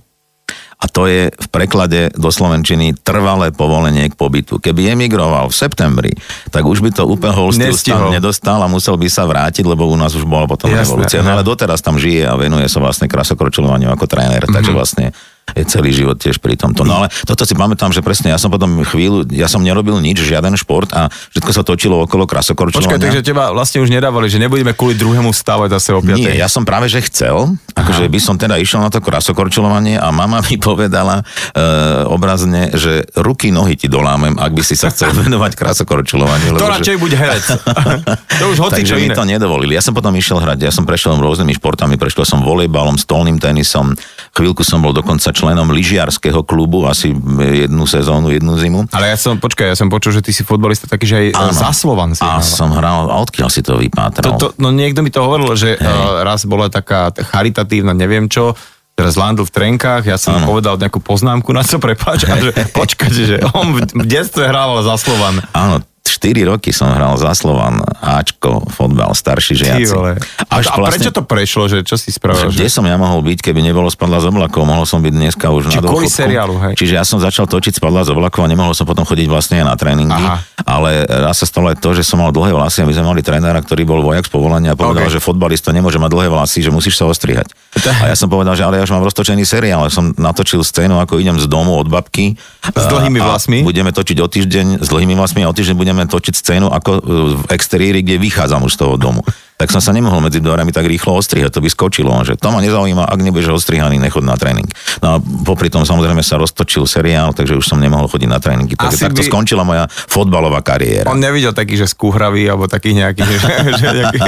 A 0.83 0.91
to 0.91 1.07
je 1.07 1.31
v 1.31 1.47
preklade 1.47 2.12
do 2.12 2.27
Slovenčiny 2.27 2.91
trvalé 3.00 3.50
povolenie 3.50 4.06
k 4.06 4.15
pobytu. 4.15 4.59
Keby 4.59 4.91
emigroval 4.91 5.47
v 5.47 5.56
septembri, 5.56 6.12
tak 6.51 6.62
už 6.62 6.80
by 6.80 6.91
to 6.91 7.07
upehol 7.07 7.50
stilstan 7.50 7.71
Nestihol. 7.95 8.12
nedostal 8.12 8.59
a 8.59 8.68
musel 8.68 8.94
by 8.94 9.07
sa 9.07 9.24
vrátiť, 9.24 9.63
lebo 9.63 9.88
u 9.88 9.95
nás 9.95 10.12
už 10.12 10.24
bola 10.24 10.44
potom 10.44 10.68
Jasné, 10.68 10.83
revolúcia. 10.83 11.19
No 11.19 11.31
ale 11.31 11.41
doteraz 11.41 11.80
tam 11.80 11.95
žije 11.95 12.27
a 12.27 12.35
venuje 12.35 12.68
sa 12.68 12.77
vlastne 12.77 13.07
krasokročilovaniu 13.07 13.88
ako 13.89 14.06
tréner, 14.06 14.44
Mhm. 14.44 14.51
takže 14.51 14.71
vlastne 14.71 15.06
je 15.54 15.63
celý 15.68 15.92
život 15.94 16.18
tiež 16.18 16.40
pri 16.40 16.56
tomto. 16.56 16.88
No 16.88 17.04
ale 17.04 17.12
toto 17.28 17.44
si 17.44 17.54
pamätám, 17.54 17.92
že 17.92 18.00
presne 18.00 18.31
ja 18.31 18.40
som 18.40 18.47
potom 18.50 18.81
chvíľu, 18.81 19.28
ja 19.30 19.52
som 19.52 19.59
nerobil 19.62 20.00
nič, 20.00 20.23
žiaden 20.23 20.56
šport 20.56 20.90
a 20.95 21.12
všetko 21.35 21.52
sa 21.52 21.62
točilo 21.62 22.00
okolo 22.07 22.23
Počkaj, 22.26 22.56
krasokorčulovania. 22.56 23.04
takže 23.04 23.21
teba 23.21 23.52
vlastne 23.52 23.83
už 23.83 23.92
nedávali, 23.92 24.31
že 24.31 24.40
nebudeme 24.40 24.71
kvôli 24.73 24.95
druhému 24.95 25.30
stávať 25.35 25.78
zase 25.78 25.90
o 25.94 26.02
5. 26.02 26.16
Nie, 26.16 26.40
ja 26.40 26.47
som 26.47 26.64
práve, 26.64 26.88
že 26.88 27.04
chcel, 27.06 27.54
akože 27.76 28.07
by 28.07 28.19
som 28.23 28.40
teda 28.40 28.56
išiel 28.57 28.80
na 28.81 28.90
to 28.90 29.04
krasokorčulovanie 29.04 30.00
a 30.00 30.09
mama 30.16 30.40
mi 30.47 30.56
povedala 30.56 31.21
e, 31.52 31.64
obrazne, 32.07 32.71
že 32.73 33.04
ruky, 33.19 33.52
nohy 33.52 33.76
ti 33.76 33.92
dolámem, 33.92 34.40
ak 34.40 34.52
by 34.56 34.64
si 34.64 34.80
sa 34.80 34.90
chcel 34.90 35.12
venovať 35.28 35.59
krasokorčulovaniu. 35.59 36.56
To 36.56 36.64
lebo 36.64 36.66
že- 36.66 36.73
radšej 36.80 36.95
buď 36.97 37.12
herec. 37.19 37.45
to 38.42 38.45
už 38.47 38.57
hoci 38.64 38.81
Takže 38.81 38.95
mi 38.95 39.12
to 39.12 39.28
nedovolili. 39.28 39.76
Ja 39.76 39.83
som 39.83 39.92
potom 39.92 40.16
išiel 40.16 40.40
hrať, 40.40 40.66
ja 40.66 40.71
som 40.71 40.88
prešiel 40.88 41.19
rôznymi 41.19 41.54
športami, 41.59 42.00
prešiel 42.00 42.23
som 42.26 42.40
volejbalom, 42.42 42.95
stolným 42.95 43.38
tenisom, 43.38 43.94
chvíľku 44.33 44.64
som 44.64 44.80
bol 44.80 44.95
dokonca 44.95 45.32
členom 45.33 45.68
lyžiarského 45.68 46.45
klubu, 46.45 46.85
asi 46.85 47.11
jednu 47.42 47.83
sezónu, 47.83 48.30
jednu 48.30 48.54
zimu. 48.56 48.85
Ale 48.94 49.09
ja 49.09 49.18
som, 49.18 49.35
počkaj, 49.35 49.73
ja 49.73 49.78
som 49.78 49.90
počul, 49.90 50.13
že 50.13 50.21
ty 50.21 50.30
si 50.30 50.45
futbalista 50.45 50.85
taký, 50.85 51.06
že 51.09 51.16
aj 51.18 51.28
Áno. 51.33 51.52
za 51.52 51.69
Slovan 51.73 52.13
si 52.13 52.21
A 52.21 52.37
hral. 52.37 52.45
som 52.45 52.69
hral, 52.71 53.09
a 53.09 53.18
odkiaľ 53.19 53.49
si 53.49 53.59
to 53.59 53.75
vypátral? 53.75 54.37
to, 54.37 54.54
to, 54.54 54.61
no 54.61 54.69
niekto 54.69 55.02
mi 55.02 55.09
to 55.09 55.19
hovoril, 55.19 55.57
že 55.57 55.75
uh, 55.75 56.21
raz 56.21 56.45
bola 56.45 56.69
taká 56.69 57.09
charitatívna, 57.11 57.92
neviem 57.92 58.30
čo, 58.30 58.54
teraz 58.94 59.18
Landl 59.18 59.42
v 59.42 59.52
trenkách, 59.52 60.06
ja 60.06 60.21
som 60.21 60.37
Áno. 60.37 60.45
povedal 60.45 60.78
nejakú 60.78 61.02
poznámku 61.02 61.49
na 61.49 61.66
to, 61.66 61.81
prepáč, 61.81 62.30
a 62.30 62.37
že 62.37 62.54
počkajte, 62.78 63.21
že 63.25 63.37
on 63.57 63.73
v 63.73 64.06
detstve 64.06 64.45
hrával 64.45 64.85
za 64.85 65.02
Slovan. 65.02 65.42
Áno, 65.49 65.81
4 66.23 66.31
roky 66.47 66.71
som 66.71 66.87
hral 66.87 67.19
za 67.19 67.35
Slovan, 67.35 67.83
Ačko, 67.99 68.63
fotbal, 68.71 69.11
starší 69.11 69.59
žiaci. 69.59 69.92
vole. 69.92 70.15
A, 70.47 70.63
a 70.63 70.87
prečo 70.87 71.11
to 71.11 71.19
prešlo, 71.21 71.68
že 71.68 71.83
čo 71.83 71.99
si 71.99 72.09
spravil? 72.09 72.47
Kde 72.47 72.63
Že... 72.63 72.71
som 72.71 72.85
ja 72.87 72.95
mohol 72.95 73.19
byť, 73.21 73.44
keby 73.44 73.59
nebolo 73.59 73.92
spadla 73.92 74.23
z 74.23 74.31
oblakov? 74.31 74.63
Mohol 74.63 74.87
som 74.87 75.03
byť 75.03 75.11
dneska 75.11 75.51
už 75.51 75.68
Či 75.68 75.77
na 75.77 75.83
dôchodku. 75.83 76.07
seriálu, 76.07 76.56
hej? 76.61 76.73
Čiže 76.73 76.94
ja 76.95 77.03
som 77.03 77.19
začal 77.19 77.44
točiť 77.44 77.75
spadla 77.75 78.07
z 78.07 78.15
oblakov 78.15 78.39
a 78.39 78.47
nemohol 78.47 78.71
som 78.71 78.87
potom 78.87 79.03
chodiť 79.03 79.27
vlastne 79.27 79.59
aj 79.59 79.65
na 79.65 79.75
tréningy. 79.75 80.15
Aha. 80.15 80.39
Ale 80.63 81.03
raz 81.03 81.35
sa 81.35 81.45
stalo 81.45 81.68
aj 81.68 81.83
to, 81.83 81.92
že 81.92 82.07
som 82.07 82.18
mal 82.18 82.31
dlhé 82.31 82.56
vlasy 82.56 82.80
a 82.80 82.87
my 82.87 82.94
sme 82.94 83.03
mali 83.06 83.19
trénera, 83.19 83.59
ktorý 83.59 83.83
bol 83.83 83.99
vojak 83.99 84.23
z 84.23 84.31
povolania 84.31 84.71
a 84.71 84.80
povedal, 84.80 85.06
Ok. 85.06 85.11
že 85.11 85.19
fotbalista 85.19 85.69
nemôže 85.69 85.99
mať 85.99 86.07
dlhé 86.09 86.27
vlasy, 86.30 86.63
že 86.63 86.71
musíš 86.71 86.95
sa 86.95 87.03
ostrihať. 87.03 87.51
A 87.73 88.06
ja 88.06 88.15
som 88.15 88.30
povedal, 88.30 88.53
že 88.53 88.63
ale 88.63 88.77
ja 88.77 88.85
už 88.85 88.94
mám 88.94 89.03
roztočený 89.03 89.44
seriál, 89.44 89.89
som 89.89 90.13
natočil 90.13 90.61
scénu, 90.61 91.01
ako 91.01 91.18
idem 91.18 91.42
z 91.42 91.49
domu 91.49 91.73
od 91.73 91.89
babky. 91.89 92.37
S 92.63 92.85
dlhými 92.85 93.18
vlasmi? 93.18 93.65
Budeme 93.65 93.89
točiť 93.89 94.18
o 94.21 94.27
týždeň 94.30 94.85
s 94.85 94.87
dlhými 94.87 95.18
vlasmi 95.18 95.42
a 95.42 95.49
o 95.49 95.57
týždeň 95.57 95.75
budeme 95.75 96.03
točiť 96.06 96.33
scénu 96.37 96.69
ako 96.69 96.92
e, 96.94 97.01
v 97.33 97.44
exteriéri, 97.49 98.06
kde 98.06 98.21
vychádzam 98.21 98.63
už 98.63 98.77
z 98.77 98.80
toho 98.80 98.95
domu. 98.95 99.25
Tak 99.64 99.72
som 99.72 99.80
sa 99.80 99.96
nemohol 99.96 100.20
medzi 100.20 100.44
dverami 100.44 100.76
tak 100.76 100.84
rýchlo 100.84 101.16
ostrihať, 101.16 101.56
to 101.56 101.64
by 101.64 101.72
skočilo. 101.72 102.12
Že 102.28 102.36
to 102.36 102.52
ma 102.52 102.60
nezaujíma, 102.60 103.08
ak 103.08 103.20
nebudeš 103.24 103.56
ostrihaný, 103.56 103.96
nechod 103.96 104.28
na 104.28 104.36
tréning. 104.36 104.68
No 105.00 105.08
a 105.08 105.16
popri 105.48 105.72
tom 105.72 105.88
samozrejme 105.88 106.20
sa 106.20 106.36
roztočil 106.36 106.84
seriál, 106.84 107.32
takže 107.32 107.56
už 107.56 107.64
som 107.64 107.80
nemohol 107.80 108.12
chodiť 108.12 108.28
na 108.28 108.44
tréningy. 108.44 108.76
Takže 108.76 109.08
takto 109.08 109.24
by... 109.24 109.28
skončila 109.32 109.64
moja 109.64 109.88
fotbalová 109.88 110.60
kariéra. 110.60 111.08
On 111.08 111.16
nevidel 111.16 111.56
taký, 111.56 111.80
že 111.80 111.88
skúhravý, 111.88 112.44
alebo 112.44 112.68
taký 112.68 112.92
nejaký, 112.92 113.24
že, 113.40 113.50
že 113.80 113.88
nejaký, 114.04 114.20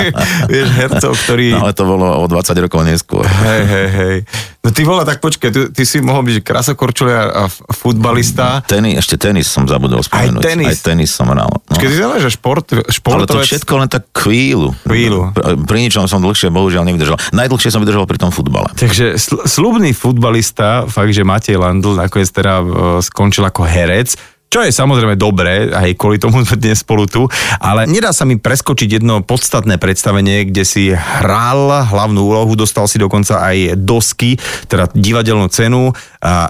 vieš, 0.48 0.70
hercov, 0.72 1.12
ktorý... 1.28 1.60
No 1.60 1.68
ale 1.68 1.76
to 1.76 1.84
bolo 1.84 2.08
o 2.24 2.26
20 2.32 2.56
rokov 2.64 2.88
neskôr. 2.88 3.28
Hej, 3.28 3.62
hej, 3.68 3.88
hej. 3.92 4.18
No 4.66 4.74
ty 4.74 4.82
vole, 4.82 5.06
tak 5.06 5.22
počkaj, 5.22 5.50
ty, 5.54 5.62
ty 5.70 5.84
si 5.86 6.02
mohol 6.02 6.26
byť 6.26 6.42
krasokorčulia 6.42 7.22
a 7.30 7.44
futbalista. 7.52 8.66
Tenis, 8.66 8.98
ešte 8.98 9.22
tenis 9.22 9.46
som 9.46 9.70
zabudol 9.70 10.02
spomenúť. 10.02 10.42
Aj 10.42 10.50
tenis. 10.50 10.68
Aj 10.74 10.78
tenis 10.82 11.14
som 11.14 11.30
hral. 11.30 11.54
No. 11.54 11.78
Keď 11.78 11.90
si 11.92 12.02
že 12.02 12.30
šport, 12.34 12.66
športovec... 12.90 13.30
Ale 13.30 13.46
to 13.46 13.46
všetko 13.46 13.74
len 13.78 13.90
tak 13.94 14.10
chvíľu. 14.10 14.74
Chvíľu. 14.90 15.25
Pri 15.66 15.78
ničom 15.86 16.06
som 16.06 16.22
dlhšie 16.22 16.52
bohužiaľ 16.52 16.84
nevydržal. 16.86 17.18
Najdlhšie 17.34 17.72
som 17.72 17.82
vydržal 17.82 18.06
pri 18.06 18.20
tom 18.22 18.30
futbale. 18.30 18.70
Takže 18.76 19.16
sl- 19.16 19.46
slubný 19.48 19.96
futbalista, 19.96 20.86
fakt, 20.86 21.16
že 21.16 21.26
Matej 21.26 21.58
Landl 21.58 21.98
nakoniec 21.98 22.30
teda 22.30 22.62
uh, 22.62 22.68
skončil 23.02 23.48
ako 23.48 23.66
herec 23.66 24.14
čo 24.56 24.64
je 24.64 24.72
samozrejme 24.72 25.20
dobré, 25.20 25.68
aj 25.68 26.00
kvôli 26.00 26.16
tomu 26.16 26.40
dnes 26.48 26.80
spolu 26.80 27.12
tu, 27.12 27.28
ale 27.60 27.84
nedá 27.92 28.16
sa 28.16 28.24
mi 28.24 28.40
preskočiť 28.40 29.04
jedno 29.04 29.20
podstatné 29.20 29.76
predstavenie, 29.76 30.48
kde 30.48 30.64
si 30.64 30.84
hral 30.96 31.92
hlavnú 31.92 32.24
úlohu, 32.24 32.56
dostal 32.56 32.88
si 32.88 32.96
dokonca 32.96 33.44
aj 33.44 33.76
dosky, 33.76 34.40
teda 34.72 34.88
divadelnú 34.96 35.52
cenu, 35.52 35.92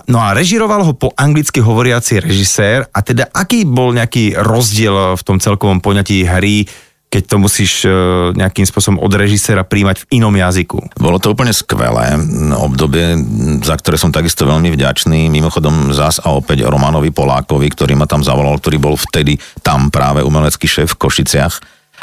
no 0.05 0.17
a 0.21 0.37
režiroval 0.37 0.85
ho 0.85 0.93
po 0.93 1.17
anglicky 1.17 1.65
hovoriaci 1.65 2.21
režisér 2.21 2.85
a 2.93 3.01
teda 3.01 3.25
aký 3.33 3.65
bol 3.65 3.89
nejaký 3.89 4.37
rozdiel 4.37 5.17
v 5.17 5.25
tom 5.25 5.41
celkovom 5.41 5.81
poňatí 5.81 6.29
hry 6.29 6.69
keď 7.15 7.23
to 7.31 7.37
musíš 7.39 7.87
e, 7.87 7.89
nejakým 8.35 8.67
spôsobom 8.67 8.99
od 8.99 9.13
režisera 9.15 9.63
príjmať 9.63 10.03
v 10.03 10.19
inom 10.19 10.35
jazyku. 10.35 10.99
Bolo 10.99 11.15
to 11.15 11.31
úplne 11.31 11.55
skvelé 11.55 12.19
obdobie, 12.59 13.15
za 13.63 13.79
ktoré 13.79 13.95
som 13.95 14.11
takisto 14.11 14.43
veľmi 14.43 14.67
vďačný. 14.75 15.31
Mimochodom 15.31 15.95
zás 15.95 16.19
a 16.19 16.35
opäť 16.35 16.67
Romanovi 16.67 17.15
Polákovi, 17.15 17.71
ktorý 17.71 17.95
ma 17.95 18.03
tam 18.03 18.19
zavolal, 18.19 18.59
ktorý 18.59 18.83
bol 18.83 18.99
vtedy 18.99 19.39
tam 19.63 19.87
práve 19.87 20.27
umelecký 20.27 20.67
šéf 20.67 20.99
v 20.99 21.07
Košiciach. 21.07 21.55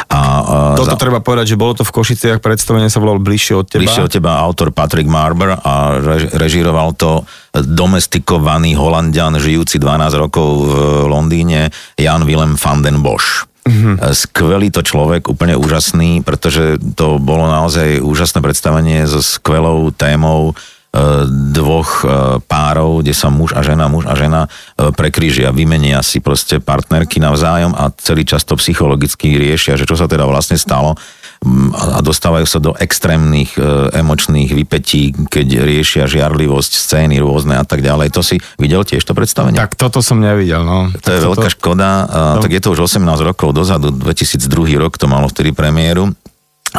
A, 0.09 0.21
uh, 0.41 0.77
Toto 0.81 0.97
za... 0.97 0.97
treba 0.97 1.21
povedať, 1.21 1.53
že 1.53 1.61
bolo 1.61 1.77
to 1.77 1.85
v 1.85 1.93
Košiciach, 1.93 2.41
predstavenie 2.41 2.89
sa 2.89 2.97
volalo 2.97 3.21
Bližšie 3.21 3.55
od 3.61 3.69
teba. 3.69 3.85
Bližšie 3.85 4.09
od 4.09 4.13
teba, 4.17 4.41
autor 4.41 4.73
Patrick 4.73 5.05
Marber 5.05 5.61
a 5.61 6.01
rež, 6.01 6.33
režíroval 6.33 6.97
to 6.97 7.29
domestikovaný 7.53 8.73
holandian, 8.73 9.37
žijúci 9.37 9.77
12 9.77 10.17
rokov 10.17 10.49
v 10.65 10.73
Londýne, 11.05 11.69
Jan 12.01 12.25
Willem 12.25 12.57
van 12.57 12.81
den 12.81 13.05
Bosch. 13.05 13.52
Mm-hmm. 13.63 13.95
Skvelý 14.11 14.69
to 14.75 14.83
človek, 14.83 15.31
úplne 15.31 15.55
úžasný, 15.55 16.27
pretože 16.27 16.83
to 16.99 17.23
bolo 17.23 17.47
naozaj 17.47 18.03
úžasné 18.03 18.43
predstavenie 18.43 19.07
so 19.07 19.23
skvelou 19.23 19.95
témou 19.95 20.51
e, 20.51 20.55
dvoch 21.55 22.03
e, 22.03 22.07
párov, 22.43 23.07
kde 23.07 23.15
sa 23.15 23.31
muž 23.31 23.55
a 23.55 23.63
žena, 23.63 23.87
muž 23.87 24.11
a 24.11 24.19
žena 24.19 24.51
prekrížia, 24.75 25.55
vymenia 25.55 26.03
si 26.03 26.19
proste 26.19 26.59
partnerky 26.59 27.23
navzájom 27.23 27.71
a 27.79 27.95
celý 28.03 28.27
čas 28.27 28.43
to 28.43 28.59
psychologicky 28.59 29.39
riešia, 29.39 29.79
že 29.79 29.87
čo 29.87 29.95
sa 29.95 30.11
teda 30.11 30.27
vlastne 30.27 30.59
stalo 30.59 30.99
a 31.75 31.99
dostávajú 31.99 32.47
sa 32.47 32.63
do 32.63 32.71
extrémnych 32.79 33.59
e, 33.59 33.91
emočných 33.99 34.55
vypetí, 34.55 35.27
keď 35.27 35.67
riešia 35.67 36.05
žiarlivosť, 36.07 36.71
scény 36.71 37.19
rôzne 37.19 37.59
a 37.59 37.67
tak 37.67 37.83
ďalej. 37.83 38.15
To 38.15 38.23
si 38.23 38.39
videl 38.63 38.87
tiež 38.87 39.03
to 39.03 39.11
predstavenie? 39.11 39.59
Tak 39.59 39.75
toto 39.75 39.99
som 39.99 40.23
nevidel, 40.23 40.63
no. 40.63 40.95
To 40.95 41.03
tak 41.03 41.19
je 41.19 41.21
toto... 41.27 41.31
veľká 41.35 41.49
škoda. 41.59 41.89
No. 42.39 42.43
Tak 42.47 42.53
je 42.55 42.63
to 42.63 42.79
už 42.79 42.87
18 42.87 43.03
rokov 43.27 43.51
dozadu, 43.59 43.91
2002 43.91 44.79
rok 44.79 44.95
to 44.95 45.11
malo 45.11 45.27
vtedy 45.27 45.51
premiéru. 45.51 46.15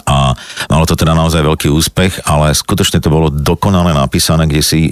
A 0.08 0.34
malo 0.72 0.89
to 0.89 0.98
teda 0.98 1.13
naozaj 1.13 1.43
veľký 1.43 1.70
úspech, 1.70 2.25
ale 2.25 2.55
skutočne 2.55 2.98
to 2.98 3.13
bolo 3.13 3.29
dokonale 3.29 3.93
napísané, 3.93 4.48
kde 4.48 4.63
si 4.63 4.79
e, 4.89 4.91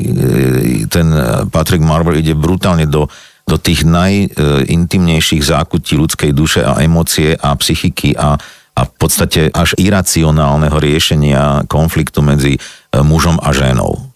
ten 0.91 1.07
Patrick 1.47 1.79
Marber 1.79 2.19
ide 2.19 2.35
brutálne 2.35 2.85
do 2.85 3.07
do 3.41 3.57
tých 3.57 3.83
najintimnejších 3.83 5.43
zákutí 5.43 5.97
ľudskej 5.97 6.31
duše 6.31 6.61
a 6.63 6.79
emócie 6.79 7.35
a 7.35 7.51
psychiky 7.57 8.15
a 8.15 8.37
a 8.75 8.81
v 8.87 8.93
podstate 8.95 9.51
až 9.51 9.75
iracionálneho 9.75 10.77
riešenia 10.79 11.67
konfliktu 11.67 12.23
medzi 12.23 12.55
e, 12.55 12.59
mužom 13.03 13.37
a 13.43 13.51
ženou. 13.51 14.11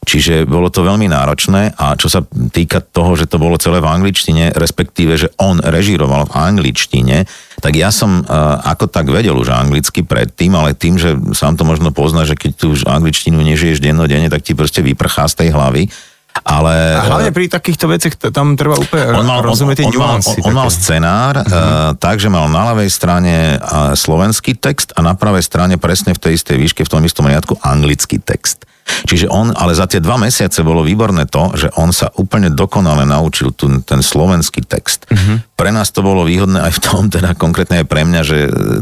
Čiže 0.00 0.48
bolo 0.48 0.72
to 0.72 0.80
veľmi 0.80 1.12
náročné 1.12 1.76
a 1.76 1.92
čo 1.92 2.08
sa 2.08 2.24
týka 2.50 2.80
toho, 2.80 3.20
že 3.20 3.28
to 3.28 3.36
bolo 3.36 3.60
celé 3.60 3.84
v 3.84 3.90
angličtine, 3.92 4.56
respektíve, 4.56 5.12
že 5.20 5.28
on 5.36 5.60
režíroval 5.60 6.24
v 6.24 6.34
angličtine, 6.40 7.28
tak 7.60 7.76
ja 7.76 7.92
som 7.92 8.24
uh, 8.24 8.64
ako 8.64 8.88
tak 8.88 9.12
vedel 9.12 9.36
už 9.36 9.52
anglicky 9.52 10.00
predtým, 10.00 10.56
ale 10.56 10.72
tým, 10.72 10.96
že 10.96 11.20
sám 11.36 11.60
to 11.60 11.68
možno 11.68 11.92
pozná, 11.92 12.24
že 12.24 12.32
keď 12.32 12.50
tu 12.56 12.72
už 12.72 12.88
angličtinu 12.88 13.44
nežiješ 13.44 13.84
dennodenne, 13.84 14.32
tak 14.32 14.40
ti 14.40 14.56
proste 14.56 14.80
vyprchá 14.80 15.28
z 15.28 15.44
tej 15.44 15.48
hlavy 15.52 15.92
ale, 16.40 16.96
a 16.96 17.02
hlavne 17.04 17.30
pri 17.34 17.52
takýchto 17.52 17.86
veciach 17.90 18.14
tam 18.32 18.56
treba 18.56 18.78
úplne 18.80 19.12
on 19.12 19.28
mal, 19.28 19.44
rozumieť 19.44 19.86
on, 19.86 19.92
on, 19.98 20.20
on, 20.24 20.40
on 20.46 20.54
mal 20.56 20.70
scenár, 20.72 21.36
uh-huh. 21.36 21.46
uh, 21.46 21.90
takže 21.98 22.32
mal 22.32 22.48
na 22.48 22.72
ľavej 22.72 22.88
strane 22.88 23.60
uh, 23.60 23.92
slovenský 23.92 24.56
text 24.56 24.96
a 24.96 25.04
na 25.04 25.12
pravej 25.12 25.44
strane 25.44 25.76
presne 25.76 26.16
v 26.16 26.22
tej 26.22 26.32
istej 26.40 26.56
výške, 26.56 26.80
v 26.86 26.90
tom 26.90 27.02
istom 27.04 27.28
riadku 27.28 27.60
anglický 27.60 28.22
text. 28.22 28.64
Čiže 29.06 29.30
on, 29.30 29.54
ale 29.54 29.76
za 29.76 29.86
tie 29.86 30.02
dva 30.02 30.18
mesiace 30.18 30.66
bolo 30.66 30.82
výborné 30.82 31.28
to, 31.30 31.54
že 31.54 31.70
on 31.78 31.94
sa 31.94 32.10
úplne 32.18 32.50
dokonale 32.50 33.06
naučil 33.06 33.54
tu, 33.54 33.70
ten 33.86 34.00
slovenský 34.02 34.66
text. 34.66 35.06
Uh-huh. 35.06 35.38
Pre 35.54 35.70
nás 35.70 35.94
to 35.94 36.02
bolo 36.02 36.26
výhodné 36.26 36.58
aj 36.58 36.72
v 36.78 36.80
tom, 36.82 37.02
teda 37.14 37.38
konkrétne 37.38 37.84
aj 37.84 37.86
pre 37.86 38.02
mňa, 38.02 38.20
že 38.26 38.38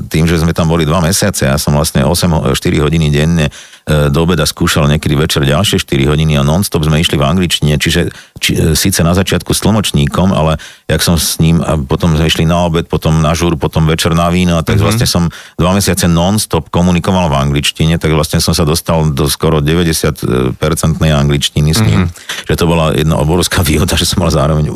tým, 0.08 0.24
že 0.24 0.40
sme 0.40 0.56
tam 0.56 0.70
boli 0.70 0.88
dva 0.88 1.04
mesiace, 1.04 1.48
ja 1.48 1.60
som 1.60 1.76
vlastne 1.76 2.04
8, 2.04 2.54
4 2.54 2.84
hodiny 2.84 3.12
denne 3.12 3.52
do 3.88 4.18
obeda 4.20 4.44
skúšal 4.44 4.84
niekedy 4.84 5.16
večer 5.16 5.48
ďalšie 5.48 5.80
4 5.80 6.12
hodiny 6.12 6.36
a 6.36 6.44
non-stop 6.44 6.84
sme 6.84 7.00
išli 7.00 7.16
v 7.16 7.24
angličtine, 7.24 7.80
čiže 7.80 8.12
či, 8.36 8.52
e, 8.54 8.76
síce 8.76 9.00
na 9.00 9.16
začiatku 9.16 9.56
s 9.56 9.64
tlmočníkom, 9.64 10.36
ale 10.36 10.60
jak 10.84 11.00
som 11.00 11.16
s 11.16 11.40
ním 11.40 11.64
a 11.64 11.80
potom 11.80 12.12
sme 12.12 12.28
išli 12.28 12.44
na 12.44 12.68
obed, 12.68 12.84
potom 12.84 13.24
na 13.24 13.32
žúr, 13.32 13.56
potom 13.56 13.88
večer 13.88 14.12
na 14.12 14.28
víno 14.28 14.60
a 14.60 14.62
tak 14.62 14.76
mm-hmm. 14.76 14.84
vlastne 14.84 15.06
som 15.08 15.32
dva 15.56 15.72
mesiace 15.72 16.04
non-stop 16.04 16.68
komunikoval 16.68 17.32
v 17.32 17.40
angličtine, 17.48 17.96
tak 17.96 18.12
vlastne 18.12 18.44
som 18.44 18.52
sa 18.52 18.68
dostal 18.68 19.08
do 19.12 19.24
skoro 19.28 19.64
90-percentnej 19.64 21.12
angličtiny 21.12 21.70
s 21.72 21.80
ním. 21.80 22.08
Mm-hmm. 22.08 22.46
Že 22.48 22.54
to 22.60 22.64
bola 22.68 22.92
jedna 22.92 23.16
obrovská 23.16 23.64
výhoda, 23.64 23.96
že 23.96 24.04
som 24.04 24.20
mal 24.20 24.28
zároveň 24.28 24.68
e, 24.68 24.72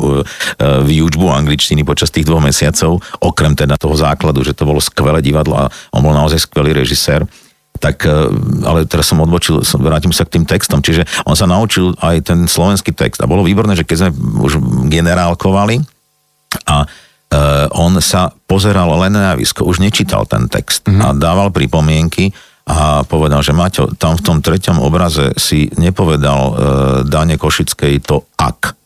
výučbu 0.89 1.29
angličtiny 1.29 1.85
počas 1.85 2.09
tých 2.09 2.25
dvoch 2.25 2.41
mesiacov, 2.41 3.05
okrem 3.21 3.53
teda 3.53 3.77
toho 3.77 3.93
základu, 3.93 4.41
že 4.41 4.57
to 4.57 4.65
bolo 4.65 4.81
skvelé 4.81 5.21
divadlo 5.21 5.69
a 5.69 5.71
on 5.93 6.01
bol 6.01 6.17
naozaj 6.17 6.49
skvelý 6.49 6.73
režisér 6.73 7.29
tak, 7.83 8.07
e, 8.07 8.31
ale 8.63 8.87
teraz 8.87 9.11
som 9.11 9.19
odbočil, 9.19 9.67
som, 9.67 9.83
vrátim 9.83 10.15
sa 10.15 10.23
k 10.23 10.39
tým 10.39 10.47
textom, 10.47 10.79
čiže 10.79 11.03
on 11.27 11.35
sa 11.35 11.51
naučil 11.51 11.99
aj 11.99 12.31
ten 12.31 12.47
slovenský 12.47 12.95
text. 12.95 13.19
A 13.19 13.27
bolo 13.27 13.43
výborné, 13.43 13.75
že 13.75 13.83
keď 13.83 14.07
sme 14.07 14.11
už 14.39 14.63
generálkovali 14.87 15.83
a 16.69 16.85
uh, 16.85 17.67
on 17.81 17.97
sa 18.05 18.29
pozeral 18.45 18.93
len 19.01 19.17
na 19.17 19.33
javisko, 19.33 19.65
už 19.65 19.81
nečítal 19.81 20.29
ten 20.29 20.47
text 20.53 20.85
mm-hmm. 20.85 21.01
a 21.01 21.07
dával 21.17 21.49
pripomienky 21.49 22.31
a 22.69 23.03
povedal, 23.03 23.43
že 23.43 23.57
Maťo, 23.57 23.97
tam 23.99 24.15
v 24.15 24.23
tom 24.23 24.39
treťom 24.39 24.79
obraze 24.79 25.35
si 25.35 25.67
nepovedal 25.75 26.41
uh, 26.45 26.55
Dane 27.03 27.41
Košickej 27.41 28.05
to 28.05 28.29
ak 28.37 28.77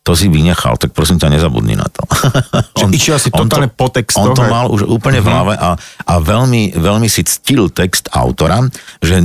to 0.00 0.16
si 0.16 0.32
vynechal, 0.32 0.80
tak 0.80 0.96
prosím 0.96 1.20
ťa, 1.20 1.28
nezabudni 1.28 1.76
na 1.76 1.84
to. 1.86 2.02
on, 2.82 2.90
išiel 2.90 3.20
si 3.20 3.28
totálne 3.40 3.68
to, 3.68 3.76
po 3.76 3.92
textoch. 3.92 4.32
On 4.32 4.36
to 4.36 4.44
mal 4.48 4.72
už 4.72 4.88
úplne 4.88 5.20
v 5.20 5.28
mhm. 5.28 5.32
hlave 5.32 5.54
a, 5.60 5.70
a 6.08 6.14
veľmi, 6.18 6.76
veľmi 6.76 7.08
si 7.08 7.22
ctil 7.24 7.68
text 7.68 8.08
autora, 8.12 8.64
že 9.04 9.20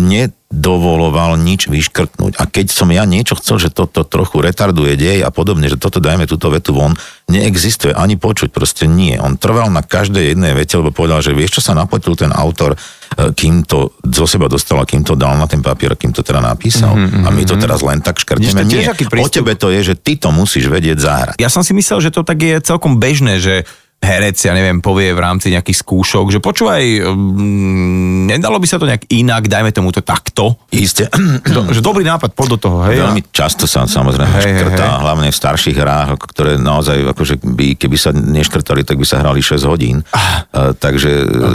nedovoloval 0.56 1.36
nič 1.36 1.68
vyškrtnúť. 1.68 2.40
A 2.40 2.48
keď 2.48 2.72
som 2.72 2.88
ja 2.88 3.04
niečo 3.04 3.36
chcel, 3.36 3.60
že 3.60 3.70
toto 3.76 4.08
trochu 4.08 4.40
retarduje 4.40 4.96
dej 4.96 5.20
a 5.22 5.30
podobne, 5.30 5.68
že 5.68 5.76
toto 5.76 6.00
dajme 6.00 6.24
túto 6.32 6.48
vetu 6.48 6.72
von, 6.72 6.96
neexistuje 7.28 7.92
ani 7.92 8.16
počuť, 8.16 8.56
proste 8.56 8.88
nie. 8.88 9.20
On 9.20 9.36
trval 9.36 9.68
na 9.68 9.84
každej 9.84 10.32
jednej 10.32 10.56
vete, 10.56 10.80
lebo 10.80 10.96
povedal, 10.96 11.20
že 11.20 11.36
vieš, 11.36 11.60
čo 11.60 11.70
sa 11.70 11.74
napotil 11.76 12.16
ten 12.16 12.32
autor, 12.32 12.80
E, 13.16 13.32
kým 13.32 13.64
to 13.64 13.96
zo 14.04 14.28
seba 14.28 14.52
dostal 14.52 14.76
a 14.82 14.86
kým 14.86 15.00
to 15.08 15.16
dal 15.16 15.40
na 15.40 15.48
ten 15.48 15.64
papier, 15.64 15.96
kým 15.96 16.12
to 16.12 16.20
teda 16.20 16.44
napísal. 16.44 16.92
Mm-hmm. 17.00 17.24
A 17.24 17.30
my 17.32 17.44
to 17.48 17.56
mhm. 17.56 17.62
teraz 17.64 17.80
len 17.80 18.00
tak 18.04 18.20
škrtneme. 18.20 18.68
Nie, 18.68 18.92
o 18.92 19.30
tebe 19.32 19.56
to 19.56 19.72
je, 19.72 19.94
že 19.94 19.96
ty 19.96 20.20
to 20.20 20.36
musíš 20.36 20.68
vedieť 20.68 20.98
zahrať. 21.00 21.36
Ja 21.40 21.48
som 21.48 21.64
si 21.64 21.72
myslel, 21.72 22.04
že 22.04 22.12
to 22.12 22.28
tak 22.28 22.44
je 22.44 22.60
celkom 22.60 23.00
bežné, 23.00 23.40
že 23.40 23.64
herec, 24.02 24.38
ja 24.38 24.54
neviem, 24.54 24.80
povie 24.80 25.12
v 25.12 25.22
rámci 25.22 25.50
nejakých 25.50 25.82
skúšok, 25.82 26.30
že 26.30 26.40
počúvaj, 26.40 26.84
um, 27.10 28.30
nedalo 28.30 28.62
by 28.62 28.68
sa 28.70 28.78
to 28.78 28.86
nejak 28.86 29.10
inak, 29.10 29.50
dajme 29.50 29.74
tomu 29.74 29.90
to 29.90 30.06
takto. 30.06 30.62
Isté. 30.70 31.10
Do, 31.56 31.66
že 31.74 31.82
dobrý 31.82 32.06
nápad, 32.06 32.38
poď 32.38 32.48
do 32.56 32.60
toho, 32.70 32.78
hej. 32.86 33.02
Veľmi 33.02 33.24
často 33.34 33.66
sa 33.66 33.90
samozrejme 33.90 34.38
hej, 34.42 34.62
škrtá, 34.62 34.86
hej, 34.86 35.02
hlavne 35.02 35.28
v 35.32 35.38
starších 35.38 35.78
hrách, 35.78 36.10
ktoré 36.36 36.58
naozaj, 36.62 37.16
akože 37.16 37.42
by, 37.42 37.80
keby 37.80 37.98
sa 37.98 38.12
neškrtali, 38.14 38.86
tak 38.86 39.00
by 39.02 39.06
sa 39.08 39.22
hrali 39.22 39.42
6 39.42 39.66
hodín. 39.66 40.04
Ah. 40.14 40.46
Takže 40.76 41.12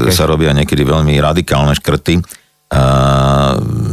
okay. 0.09 0.13
sa 0.15 0.27
robia 0.27 0.51
niekedy 0.57 0.83
veľmi 0.83 1.15
radikálne 1.21 1.75
škrty, 1.77 2.23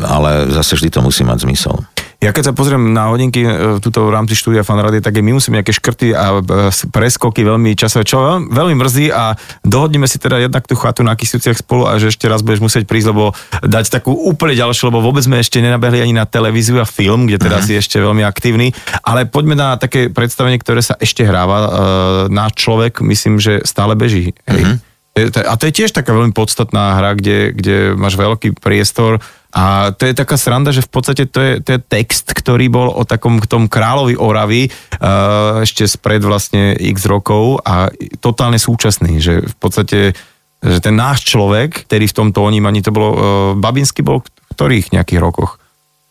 ale 0.06 0.32
zase 0.54 0.78
vždy 0.78 0.90
to 0.94 1.00
musí 1.02 1.26
mať 1.26 1.44
zmysel. 1.44 1.82
Ja 2.18 2.34
keď 2.34 2.50
sa 2.50 2.54
pozriem 2.58 2.98
na 2.98 3.14
hodinky 3.14 3.46
e, 3.46 3.78
tuto 3.78 4.10
v 4.10 4.14
rámci 4.18 4.34
štúdia 4.34 4.66
Fanrady, 4.66 5.06
tak 5.06 5.22
my 5.22 5.38
musíme 5.38 5.62
nejaké 5.62 5.70
škrty 5.70 6.18
a 6.18 6.42
e, 6.42 6.74
preskoky 6.90 7.46
veľmi 7.46 7.78
časové, 7.78 8.10
čo 8.10 8.18
veľmi, 8.18 8.50
veľmi 8.50 8.74
mrzí 8.74 9.14
a 9.14 9.38
dohodneme 9.62 10.10
si 10.10 10.18
teda 10.18 10.42
jednak 10.42 10.66
tú 10.66 10.74
chatu 10.74 11.06
na 11.06 11.14
Kisuciach 11.14 11.62
spolu 11.62 11.86
a 11.86 12.02
že 12.02 12.10
ešte 12.10 12.26
raz 12.26 12.42
budeš 12.42 12.66
musieť 12.66 12.90
prísť, 12.90 13.14
lebo 13.14 13.38
dať 13.62 14.02
takú 14.02 14.18
úplne 14.18 14.58
ďalšiu, 14.58 14.90
lebo 14.90 15.06
vôbec 15.06 15.30
sme 15.30 15.38
ešte 15.38 15.62
nenabehli 15.62 16.02
ani 16.02 16.18
na 16.18 16.26
televíziu 16.26 16.82
a 16.82 16.90
film, 16.90 17.30
kde 17.30 17.38
teda 17.38 17.62
uh-huh. 17.62 17.70
si 17.70 17.78
ešte 17.78 18.02
veľmi 18.02 18.26
aktívny, 18.26 18.74
ale 19.06 19.30
poďme 19.30 19.54
na 19.54 19.78
také 19.78 20.10
predstavenie, 20.10 20.58
ktoré 20.58 20.82
sa 20.82 20.98
ešte 20.98 21.22
hráva. 21.22 21.58
E, 21.62 21.70
náš 22.34 22.58
človek, 22.58 22.98
myslím, 23.06 23.38
že 23.38 23.62
stále 23.62 23.94
beží. 23.94 24.34
Hej. 24.50 24.66
Uh-huh. 24.66 24.78
A 25.46 25.54
to 25.58 25.70
je 25.70 25.74
tiež 25.74 25.94
taká 25.94 26.14
veľmi 26.14 26.34
podstatná 26.34 26.98
hra, 26.98 27.18
kde, 27.18 27.54
kde 27.54 27.78
máš 27.98 28.18
veľký 28.18 28.58
priestor 28.58 29.18
a 29.58 29.90
to 29.90 30.06
je 30.06 30.14
taká 30.14 30.38
sranda, 30.38 30.70
že 30.70 30.86
v 30.86 30.92
podstate 30.94 31.26
to 31.26 31.42
je, 31.42 31.54
to 31.66 31.70
je 31.76 31.80
text, 31.82 32.30
ktorý 32.30 32.70
bol 32.70 32.94
o 32.94 33.02
takom 33.10 33.42
tom 33.42 33.66
kráľovi 33.66 34.14
Oravy 34.14 34.70
uh, 34.70 35.66
ešte 35.66 35.90
spred 35.90 36.22
vlastne 36.22 36.78
x 36.78 37.10
rokov 37.10 37.66
a 37.66 37.90
totálne 38.22 38.62
súčasný, 38.62 39.18
že 39.18 39.42
v 39.42 39.56
podstate 39.58 40.00
že 40.58 40.82
ten 40.82 40.98
náš 40.98 41.22
človek, 41.26 41.86
ktorý 41.86 42.10
v 42.10 42.18
tomto 42.18 42.42
onímaní, 42.42 42.82
to 42.82 42.94
bolo, 42.94 43.10
uh, 43.14 43.20
Babinský 43.58 44.06
bol 44.06 44.22
v 44.22 44.30
ktorých 44.54 44.94
nejakých 44.94 45.22
rokoch? 45.22 45.62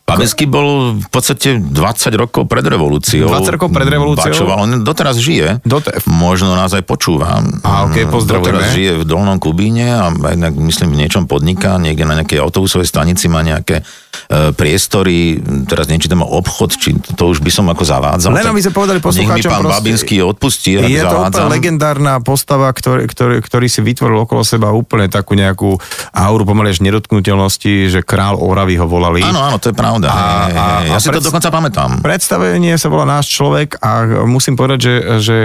Babinský 0.07 0.47
bol 0.47 1.03
v 1.03 1.09
podstate 1.11 1.59
20 1.59 1.75
rokov 2.15 2.47
pred 2.47 2.63
revolúciou. 2.63 3.27
20 3.27 3.59
rokov 3.59 3.75
pred 3.75 3.91
revolúciou? 3.91 4.31
Bačoval, 4.31 4.57
on 4.63 4.71
doteraz 4.87 5.19
žije. 5.19 5.59
Dote... 5.67 5.99
Možno 6.07 6.55
nás 6.55 6.71
aj 6.79 6.87
počúva. 6.87 7.43
A 7.67 7.91
ok, 7.91 8.07
pozdravujeme. 8.07 8.55
Doteraz 8.55 8.71
žije 8.71 8.91
v 8.93 9.05
Dolnom 9.05 9.43
Kubíne 9.43 9.91
a 9.91 10.15
aj, 10.15 10.55
myslím 10.63 10.95
v 10.95 10.99
niečom 11.03 11.27
podniká, 11.27 11.75
niekde 11.83 12.07
na 12.07 12.23
nejakej 12.23 12.39
autobusovej 12.39 12.87
stanici 12.87 13.27
má 13.27 13.43
nejaké 13.43 13.83
e, 13.83 14.55
priestory, 14.55 15.43
teraz 15.67 15.91
nečítam 15.91 16.23
obchod, 16.23 16.79
či 16.79 16.95
to 17.19 17.27
už 17.27 17.43
by 17.43 17.51
som 17.51 17.67
ako 17.67 17.83
zavádzal. 17.83 18.31
Len 18.31 18.47
aby 18.47 18.63
sme 18.63 18.79
povedali 18.79 19.03
poslucháčom. 19.03 19.43
Nech 19.43 19.43
mi 19.43 19.51
pán 19.51 19.67
proste, 19.67 19.75
Babinský 19.83 20.17
odpustí, 20.23 20.71
Je 20.87 21.03
to 21.03 21.19
úplne 21.19 21.51
legendárna 21.51 22.23
postava, 22.23 22.71
ktorý, 22.71 23.11
ktorý, 23.11 23.35
ktorý 23.43 23.67
si 23.67 23.83
vytvoril 23.83 24.23
okolo 24.23 24.47
seba 24.47 24.71
úplne 24.71 25.11
takú 25.11 25.35
nejakú 25.35 25.75
auru 26.15 26.47
pomaly 26.47 26.71
až 26.71 26.79
nedotknutelnosti, 26.87 27.91
že 27.91 28.07
král 28.07 28.39
Oravy 28.39 28.79
ho 28.79 28.87
volali. 28.87 29.27
Áno, 29.27 29.43
áno, 29.43 29.59
to 29.59 29.75
je 29.75 29.77
pravda. 29.97 30.09
A, 30.13 30.21
a, 30.53 30.65
ja 30.85 30.97
a 30.97 31.01
si 31.01 31.09
pred, 31.09 31.19
to 31.19 31.29
dokonca 31.33 31.49
pamätám. 31.49 31.91
Predstavenie 32.05 32.77
sa 32.77 32.93
volá 32.93 33.09
Náš 33.09 33.33
človek 33.33 33.81
a 33.81 34.25
musím 34.29 34.55
povedať, 34.55 34.79
že, 34.85 34.95
že 35.23 35.39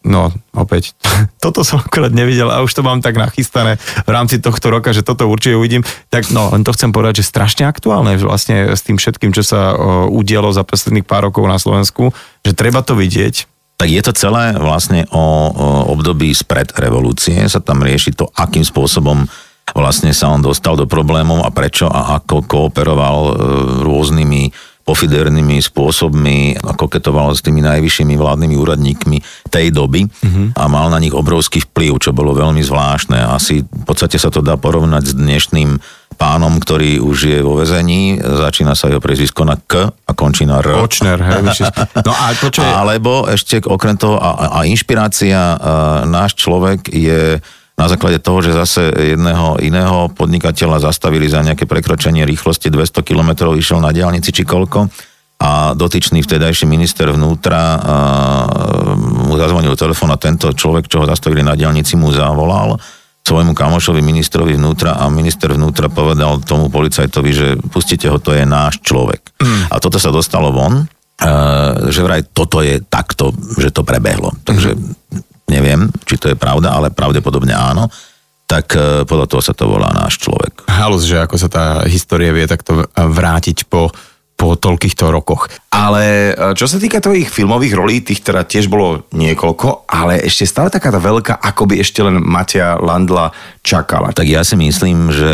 No, 0.00 0.32
opäť, 0.56 0.96
toto 1.44 1.60
som 1.60 1.76
akorát 1.76 2.08
nevidel 2.08 2.48
a 2.48 2.64
už 2.64 2.72
to 2.72 2.80
mám 2.80 3.04
tak 3.04 3.20
nachystané 3.20 3.76
v 4.08 4.10
rámci 4.10 4.40
tohto 4.40 4.72
roka, 4.72 4.96
že 4.96 5.04
toto 5.04 5.28
určite 5.28 5.60
uvidím. 5.60 5.84
Tak 6.08 6.32
no, 6.32 6.48
len 6.56 6.64
to 6.64 6.72
chcem 6.72 6.88
povedať, 6.88 7.20
že 7.20 7.28
strašne 7.28 7.68
aktuálne 7.68 8.16
vlastne 8.16 8.72
s 8.72 8.80
tým 8.80 8.96
všetkým, 8.96 9.36
čo 9.36 9.44
sa 9.44 9.76
udialo 10.08 10.56
za 10.56 10.64
posledných 10.64 11.04
pár 11.04 11.28
rokov 11.28 11.44
na 11.44 11.60
Slovensku, 11.60 12.16
že 12.40 12.56
treba 12.56 12.80
to 12.80 12.96
vidieť. 12.96 13.44
Tak 13.76 13.88
je 13.92 14.00
to 14.00 14.12
celé 14.16 14.56
vlastne 14.56 15.04
o, 15.12 15.20
o 15.20 15.66
období 15.92 16.32
spred 16.32 16.72
revolúcie, 16.80 17.36
sa 17.48 17.60
tam 17.60 17.84
rieši 17.84 18.16
to, 18.16 18.28
akým 18.36 18.64
spôsobom 18.64 19.28
vlastne 19.74 20.10
sa 20.14 20.30
on 20.32 20.42
dostal 20.42 20.74
do 20.74 20.86
problémov 20.86 21.46
a 21.46 21.50
prečo 21.50 21.86
a 21.86 22.20
ako 22.20 22.46
kooperoval 22.46 23.18
e, 23.26 23.32
rôznymi 23.84 24.42
pofidernými 24.90 25.62
spôsobmi 25.62 26.58
a 26.66 26.74
koketoval 26.74 27.30
s 27.36 27.44
tými 27.46 27.62
najvyššími 27.62 28.18
vládnymi 28.18 28.54
úradníkmi 28.58 29.18
tej 29.46 29.70
doby 29.70 30.08
mm-hmm. 30.08 30.58
a 30.58 30.62
mal 30.66 30.90
na 30.90 30.98
nich 30.98 31.14
obrovský 31.14 31.62
vplyv, 31.62 32.02
čo 32.02 32.10
bolo 32.10 32.34
veľmi 32.34 32.58
zvláštne. 32.58 33.22
Asi 33.22 33.62
v 33.62 33.84
podstate 33.86 34.18
sa 34.18 34.34
to 34.34 34.42
dá 34.42 34.58
porovnať 34.58 35.04
s 35.06 35.14
dnešným 35.14 35.70
pánom, 36.18 36.58
ktorý 36.58 36.98
už 36.98 37.16
je 37.22 37.38
vo 37.40 37.56
vezení, 37.56 38.18
začína 38.18 38.74
sa 38.74 38.90
jeho 38.90 39.00
prezvisko 39.00 39.46
na 39.46 39.56
K 39.56 39.88
a 39.88 40.12
končí 40.12 40.44
na 40.44 40.60
R. 40.60 40.82
Kočner, 40.84 41.16
hej, 41.16 41.48
no 42.04 42.12
a 42.12 42.36
je... 42.36 42.60
Alebo 42.60 43.24
ešte 43.24 43.62
okrem 43.64 43.96
toho, 43.96 44.20
a, 44.20 44.60
a 44.60 44.68
inšpirácia, 44.68 45.38
a 45.38 45.48
náš 46.04 46.36
človek 46.36 46.92
je 46.92 47.40
na 47.78 47.86
základe 47.88 48.20
toho, 48.20 48.44
že 48.44 48.52
zase 48.52 48.92
jedného 48.92 49.56
iného 49.64 50.12
podnikateľa 50.12 50.84
zastavili 50.90 51.30
za 51.30 51.40
nejaké 51.40 51.64
prekročenie 51.64 52.28
rýchlosti 52.28 52.68
200 52.68 53.00
km, 53.00 53.52
išiel 53.56 53.80
na 53.80 53.94
diálnici 53.94 54.30
či 54.34 54.44
koľko 54.44 54.92
a 55.40 55.72
dotyčný 55.72 56.20
vtedajší 56.20 56.68
minister 56.68 57.08
vnútra 57.08 57.80
mu 59.00 59.40
zazvonil 59.40 59.72
telefón 59.72 60.12
a 60.12 60.20
tento 60.20 60.52
človek, 60.52 60.84
čo 60.84 61.00
ho 61.00 61.08
zastavili 61.08 61.40
na 61.40 61.56
diálnici, 61.56 61.96
mu 61.96 62.12
zavolal 62.12 62.76
svojmu 63.24 63.56
kamošovi 63.56 64.04
ministrovi 64.04 64.60
vnútra 64.60 65.00
a 65.00 65.08
minister 65.08 65.56
vnútra 65.56 65.88
povedal 65.88 66.44
tomu 66.44 66.68
policajtovi, 66.68 67.30
že 67.32 67.46
pustite 67.72 68.10
ho, 68.12 68.20
to 68.20 68.36
je 68.36 68.44
náš 68.44 68.84
človek. 68.84 69.22
Mm. 69.40 69.72
A 69.72 69.76
toto 69.80 69.96
sa 69.96 70.12
dostalo 70.12 70.52
von, 70.52 70.84
že 71.88 72.00
vraj 72.04 72.26
toto 72.32 72.60
je 72.60 72.80
takto, 72.84 73.32
že 73.56 73.72
to 73.72 73.80
prebehlo. 73.80 74.36
Takže 74.44 74.76
mm 74.76 75.29
neviem, 75.50 75.90
či 76.06 76.14
to 76.14 76.30
je 76.30 76.38
pravda, 76.38 76.70
ale 76.70 76.94
pravdepodobne 76.94 77.52
áno, 77.52 77.90
tak 78.50 78.74
e, 78.74 79.06
podľa 79.06 79.26
toho 79.30 79.42
sa 79.42 79.54
to 79.54 79.70
volá 79.70 79.94
náš 79.94 80.18
človek. 80.18 80.66
Halus, 80.66 81.06
že 81.06 81.22
ako 81.22 81.36
sa 81.38 81.46
tá 81.46 81.64
história 81.86 82.34
vie 82.34 82.50
takto 82.50 82.90
vrátiť 82.98 83.70
po, 83.70 83.94
po 84.34 84.58
toľkýchto 84.58 85.06
rokoch. 85.06 85.46
Ale 85.70 86.34
e, 86.34 86.58
čo 86.58 86.66
sa 86.66 86.82
týka 86.82 86.98
tvojich 86.98 87.30
filmových 87.30 87.78
rolí, 87.78 88.02
tých 88.02 88.26
teda 88.26 88.42
tiež 88.42 88.66
bolo 88.66 89.06
niekoľko, 89.14 89.86
ale 89.86 90.26
ešte 90.26 90.50
stále 90.50 90.66
taká 90.66 90.90
tá 90.90 90.98
veľká, 90.98 91.38
ako 91.38 91.70
by 91.70 91.78
ešte 91.78 92.02
len 92.02 92.18
Matia 92.18 92.74
Landla 92.74 93.30
čakala. 93.62 94.10
Tak 94.10 94.26
ja 94.26 94.42
si 94.42 94.58
myslím, 94.58 95.14
že 95.14 95.32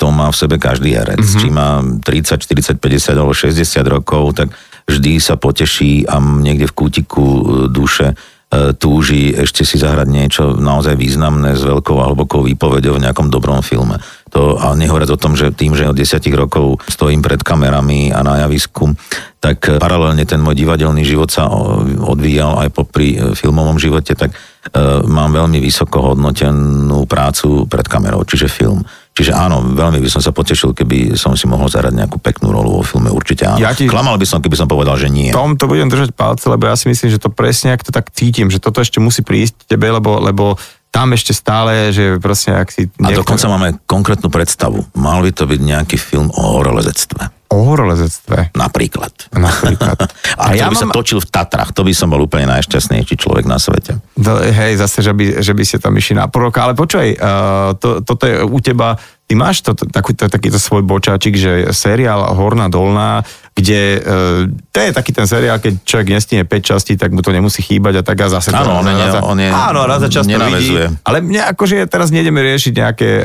to 0.00 0.08
má 0.08 0.32
v 0.32 0.38
sebe 0.40 0.56
každý 0.56 0.96
herec. 0.96 1.20
Mm-hmm. 1.20 1.40
Či 1.44 1.48
má 1.52 1.84
30, 1.84 2.80
40, 2.80 2.80
50 2.80 3.12
alebo 3.12 3.36
60 3.36 3.60
rokov, 3.92 4.40
tak 4.40 4.48
vždy 4.88 5.20
sa 5.20 5.36
poteší 5.36 6.08
a 6.08 6.16
niekde 6.16 6.64
v 6.64 6.76
kútiku 6.80 7.24
e, 7.28 7.42
duše 7.68 8.16
E, 8.16 8.37
túži 8.80 9.36
ešte 9.36 9.60
si 9.60 9.76
zahrať 9.76 10.08
niečo 10.08 10.42
naozaj 10.56 10.96
významné 10.96 11.52
s 11.52 11.60
veľkou 11.68 12.00
a 12.00 12.08
hlbokou 12.08 12.40
výpovedou 12.48 12.96
v 12.96 13.04
nejakom 13.04 13.28
dobrom 13.28 13.60
filme. 13.60 14.00
To, 14.32 14.56
a 14.56 14.72
nehovoriac 14.72 15.12
o 15.12 15.20
tom, 15.20 15.36
že 15.36 15.52
tým, 15.52 15.76
že 15.76 15.88
od 15.88 15.96
desiatich 15.96 16.32
rokov 16.32 16.80
stojím 16.88 17.20
pred 17.20 17.40
kamerami 17.44 18.08
a 18.08 18.24
na 18.24 18.44
javisku, 18.48 18.96
tak 19.36 19.68
paralelne 19.80 20.24
ten 20.24 20.40
môj 20.40 20.64
divadelný 20.64 21.04
život 21.04 21.28
sa 21.28 21.44
odvíjal 22.00 22.64
aj 22.64 22.68
popri 22.72 23.20
e, 23.20 23.36
filmovom 23.36 23.76
živote, 23.76 24.16
tak 24.16 24.32
mám 25.08 25.32
veľmi 25.32 25.64
vysoko 25.64 26.12
hodnotenú 26.12 27.08
prácu 27.08 27.64
pred 27.64 27.86
kamerou, 27.88 28.24
čiže 28.28 28.52
film. 28.52 28.84
Čiže 29.18 29.34
áno, 29.34 29.74
veľmi 29.74 29.98
by 29.98 30.06
som 30.14 30.22
sa 30.22 30.30
potešil, 30.30 30.78
keby 30.78 31.18
som 31.18 31.34
si 31.34 31.50
mohol 31.50 31.66
zahrať 31.66 31.90
nejakú 31.90 32.22
peknú 32.22 32.54
rolu 32.54 32.78
vo 32.78 32.86
filme, 32.86 33.10
určite 33.10 33.50
áno. 33.50 33.58
Ja 33.58 33.74
ti... 33.74 33.90
Klamal 33.90 34.14
by 34.14 34.22
som, 34.22 34.38
keby 34.38 34.54
som 34.54 34.70
povedal, 34.70 34.94
že 34.94 35.10
nie. 35.10 35.34
Tom 35.34 35.58
to 35.58 35.66
budem 35.66 35.90
držať 35.90 36.14
palce, 36.14 36.46
lebo 36.46 36.70
ja 36.70 36.78
si 36.78 36.86
myslím, 36.86 37.10
že 37.10 37.18
to 37.18 37.26
presne, 37.26 37.74
ak 37.74 37.82
to 37.82 37.90
tak 37.90 38.14
cítim, 38.14 38.46
že 38.46 38.62
toto 38.62 38.78
ešte 38.78 39.02
musí 39.02 39.26
prísť 39.26 39.66
tebe, 39.66 39.90
lebo, 39.90 40.22
lebo 40.22 40.54
tam 40.94 41.10
ešte 41.18 41.34
stále, 41.34 41.90
že 41.90 42.22
proste 42.22 42.54
ak 42.54 42.70
si... 42.70 42.86
Niektoré... 42.94 43.10
A 43.10 43.18
dokonca 43.18 43.46
máme 43.50 43.68
konkrétnu 43.90 44.30
predstavu. 44.30 44.86
Mal 44.94 45.18
by 45.26 45.34
to 45.34 45.50
byť 45.50 45.60
nejaký 45.66 45.98
film 45.98 46.30
o 46.30 46.62
horolezectve. 46.62 47.37
O 47.48 47.64
horolezectve? 47.64 48.52
Napríklad. 48.52 49.32
Napríklad. 49.32 49.98
A, 50.38 50.52
a 50.52 50.54
ja 50.54 50.70
by 50.70 50.76
mám... 50.78 50.82
sa 50.92 50.94
točil 50.94 51.18
v 51.18 51.28
Tatrach, 51.32 51.74
to 51.74 51.82
by 51.82 51.90
som 51.90 52.14
bol 52.14 52.22
úplne 52.22 52.46
najšťastnejší 52.46 53.18
človek 53.18 53.48
na 53.48 53.58
svete. 53.58 53.98
To, 54.14 54.32
hej, 54.38 54.78
zase, 54.78 55.02
že 55.02 55.10
by, 55.10 55.42
že 55.42 55.50
by 55.50 55.64
ste 55.66 55.82
tam 55.82 55.96
išli 55.98 56.14
na 56.14 56.30
proroka, 56.30 56.62
ale 56.62 56.78
počkaj, 56.78 57.08
uh, 57.18 57.74
to, 57.74 58.06
toto 58.06 58.22
je 58.22 58.38
u 58.46 58.58
teba 58.62 58.94
Ty 59.28 59.36
máš 59.36 59.60
to, 59.60 59.76
taký, 59.76 60.16
takýto 60.16 60.56
svoj 60.56 60.88
bočáčik, 60.88 61.36
že 61.36 61.68
seriál 61.76 62.32
Horná 62.32 62.72
dolná, 62.72 63.20
kde 63.52 64.00
e, 64.00 64.08
to 64.72 64.76
je 64.80 64.90
taký 64.96 65.12
ten 65.12 65.28
seriál, 65.28 65.60
keď 65.60 65.84
človek 65.84 66.08
nestíne 66.16 66.48
5 66.48 66.64
častí, 66.64 66.96
tak 66.96 67.12
mu 67.12 67.20
to 67.20 67.28
nemusí 67.28 67.60
chýbať 67.60 68.00
a 68.00 68.02
tak 68.08 68.24
a 68.24 68.32
zase 68.32 68.56
áno, 68.56 68.80
to... 68.80 68.88
Áno, 68.88 68.96
on, 69.20 69.36
on 69.36 69.38
je, 69.44 69.50
áno, 69.52 69.80
raz 69.84 70.00
za 70.00 70.08
čas 70.08 70.24
to 70.24 70.32
vidí. 70.32 70.80
Ale 71.04 71.20
mne 71.20 71.44
akože 71.52 71.84
teraz 71.92 72.08
nejdeme 72.08 72.40
riešiť 72.40 72.72
nejaké 72.72 73.08
e, 73.20 73.22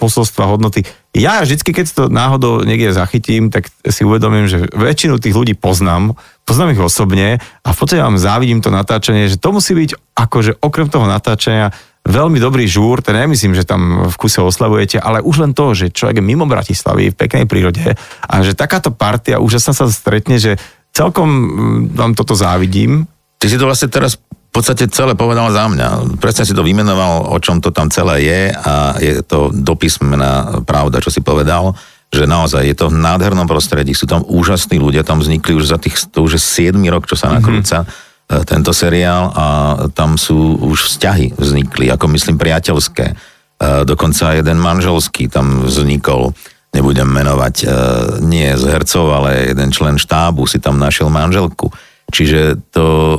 posolstva, 0.00 0.48
hodnoty. 0.48 0.88
Ja 1.12 1.44
vždycky, 1.44 1.76
keď 1.76 1.86
to 1.92 2.02
náhodou 2.08 2.64
niekde 2.64 2.96
zachytím, 2.96 3.52
tak 3.52 3.68
si 3.84 4.06
uvedomím, 4.08 4.48
že 4.48 4.72
väčšinu 4.72 5.20
tých 5.20 5.36
ľudí 5.36 5.52
poznám, 5.52 6.16
poznám 6.48 6.72
ich 6.72 6.80
osobne 6.80 7.42
a 7.60 7.68
v 7.68 7.76
podstate 7.76 8.00
vám 8.00 8.16
závidím 8.16 8.64
to 8.64 8.72
natáčanie, 8.72 9.28
že 9.28 9.36
to 9.36 9.52
musí 9.52 9.76
byť 9.76 10.16
akože 10.16 10.64
okrem 10.64 10.88
toho 10.88 11.04
natáčania 11.04 11.74
veľmi 12.06 12.38
dobrý 12.40 12.64
žúr, 12.64 13.04
ten 13.04 13.16
nemyslím, 13.16 13.52
že 13.52 13.68
tam 13.68 14.08
v 14.08 14.16
kuse 14.16 14.40
oslavujete, 14.40 14.96
ale 14.96 15.20
už 15.20 15.44
len 15.44 15.52
to, 15.52 15.76
že 15.76 15.92
človek 15.92 16.20
je 16.20 16.24
mimo 16.24 16.48
Bratislavy 16.48 17.12
v 17.12 17.18
peknej 17.18 17.44
prírode 17.44 17.92
a 18.24 18.34
že 18.40 18.56
takáto 18.56 18.88
partia 18.90 19.42
úžasná 19.42 19.76
sa 19.76 19.84
stretne, 19.92 20.40
že 20.40 20.56
celkom 20.96 21.28
mm, 21.28 21.80
vám 21.94 22.12
toto 22.16 22.32
závidím. 22.32 23.04
Ty 23.36 23.46
si 23.52 23.56
to 23.60 23.68
vlastne 23.68 23.92
teraz 23.92 24.16
v 24.20 24.52
podstate 24.52 24.90
celé 24.90 25.14
povedal 25.14 25.52
za 25.54 25.70
mňa. 25.70 26.18
Presne 26.18 26.42
si 26.42 26.56
to 26.56 26.66
vymenoval, 26.66 27.30
o 27.30 27.38
čom 27.38 27.62
to 27.62 27.70
tam 27.70 27.86
celé 27.92 28.26
je 28.26 28.42
a 28.50 28.98
je 28.98 29.22
to 29.22 29.54
dopismená 29.54 30.64
pravda, 30.64 30.98
čo 31.04 31.12
si 31.12 31.20
povedal 31.20 31.76
že 32.10 32.26
naozaj 32.26 32.66
je 32.66 32.74
to 32.74 32.90
v 32.90 32.98
nádhernom 32.98 33.46
prostredí, 33.46 33.94
sú 33.94 34.02
tam 34.02 34.26
úžasní 34.26 34.82
ľudia, 34.82 35.06
tam 35.06 35.22
vznikli 35.22 35.54
už 35.54 35.70
za 35.70 35.78
tých, 35.78 36.10
to 36.10 36.26
už 36.26 36.42
je 36.42 36.74
7 36.74 36.74
rok, 36.90 37.06
čo 37.06 37.14
sa 37.14 37.30
nakrúca. 37.30 37.86
Mm-hmm 37.86 38.09
tento 38.46 38.70
seriál 38.70 39.34
a 39.34 39.46
tam 39.90 40.14
sú 40.14 40.54
už 40.62 40.86
vzťahy 40.86 41.34
vznikli, 41.34 41.90
ako 41.90 42.06
myslím 42.14 42.38
priateľské. 42.38 43.06
E, 43.10 43.14
dokonca 43.82 44.38
jeden 44.38 44.58
manželský 44.62 45.26
tam 45.26 45.66
vznikol. 45.66 46.32
nebudem 46.70 47.10
menovať, 47.10 47.54
e, 47.60 47.66
nie 48.22 48.54
z 48.54 48.64
hercov, 48.70 49.10
ale 49.10 49.50
jeden 49.50 49.74
člen 49.74 49.98
štábu 49.98 50.46
si 50.46 50.62
tam 50.62 50.78
našiel 50.78 51.10
manželku. 51.10 51.66
Čiže 52.10 52.70
to 52.70 52.86
e, 52.86 53.18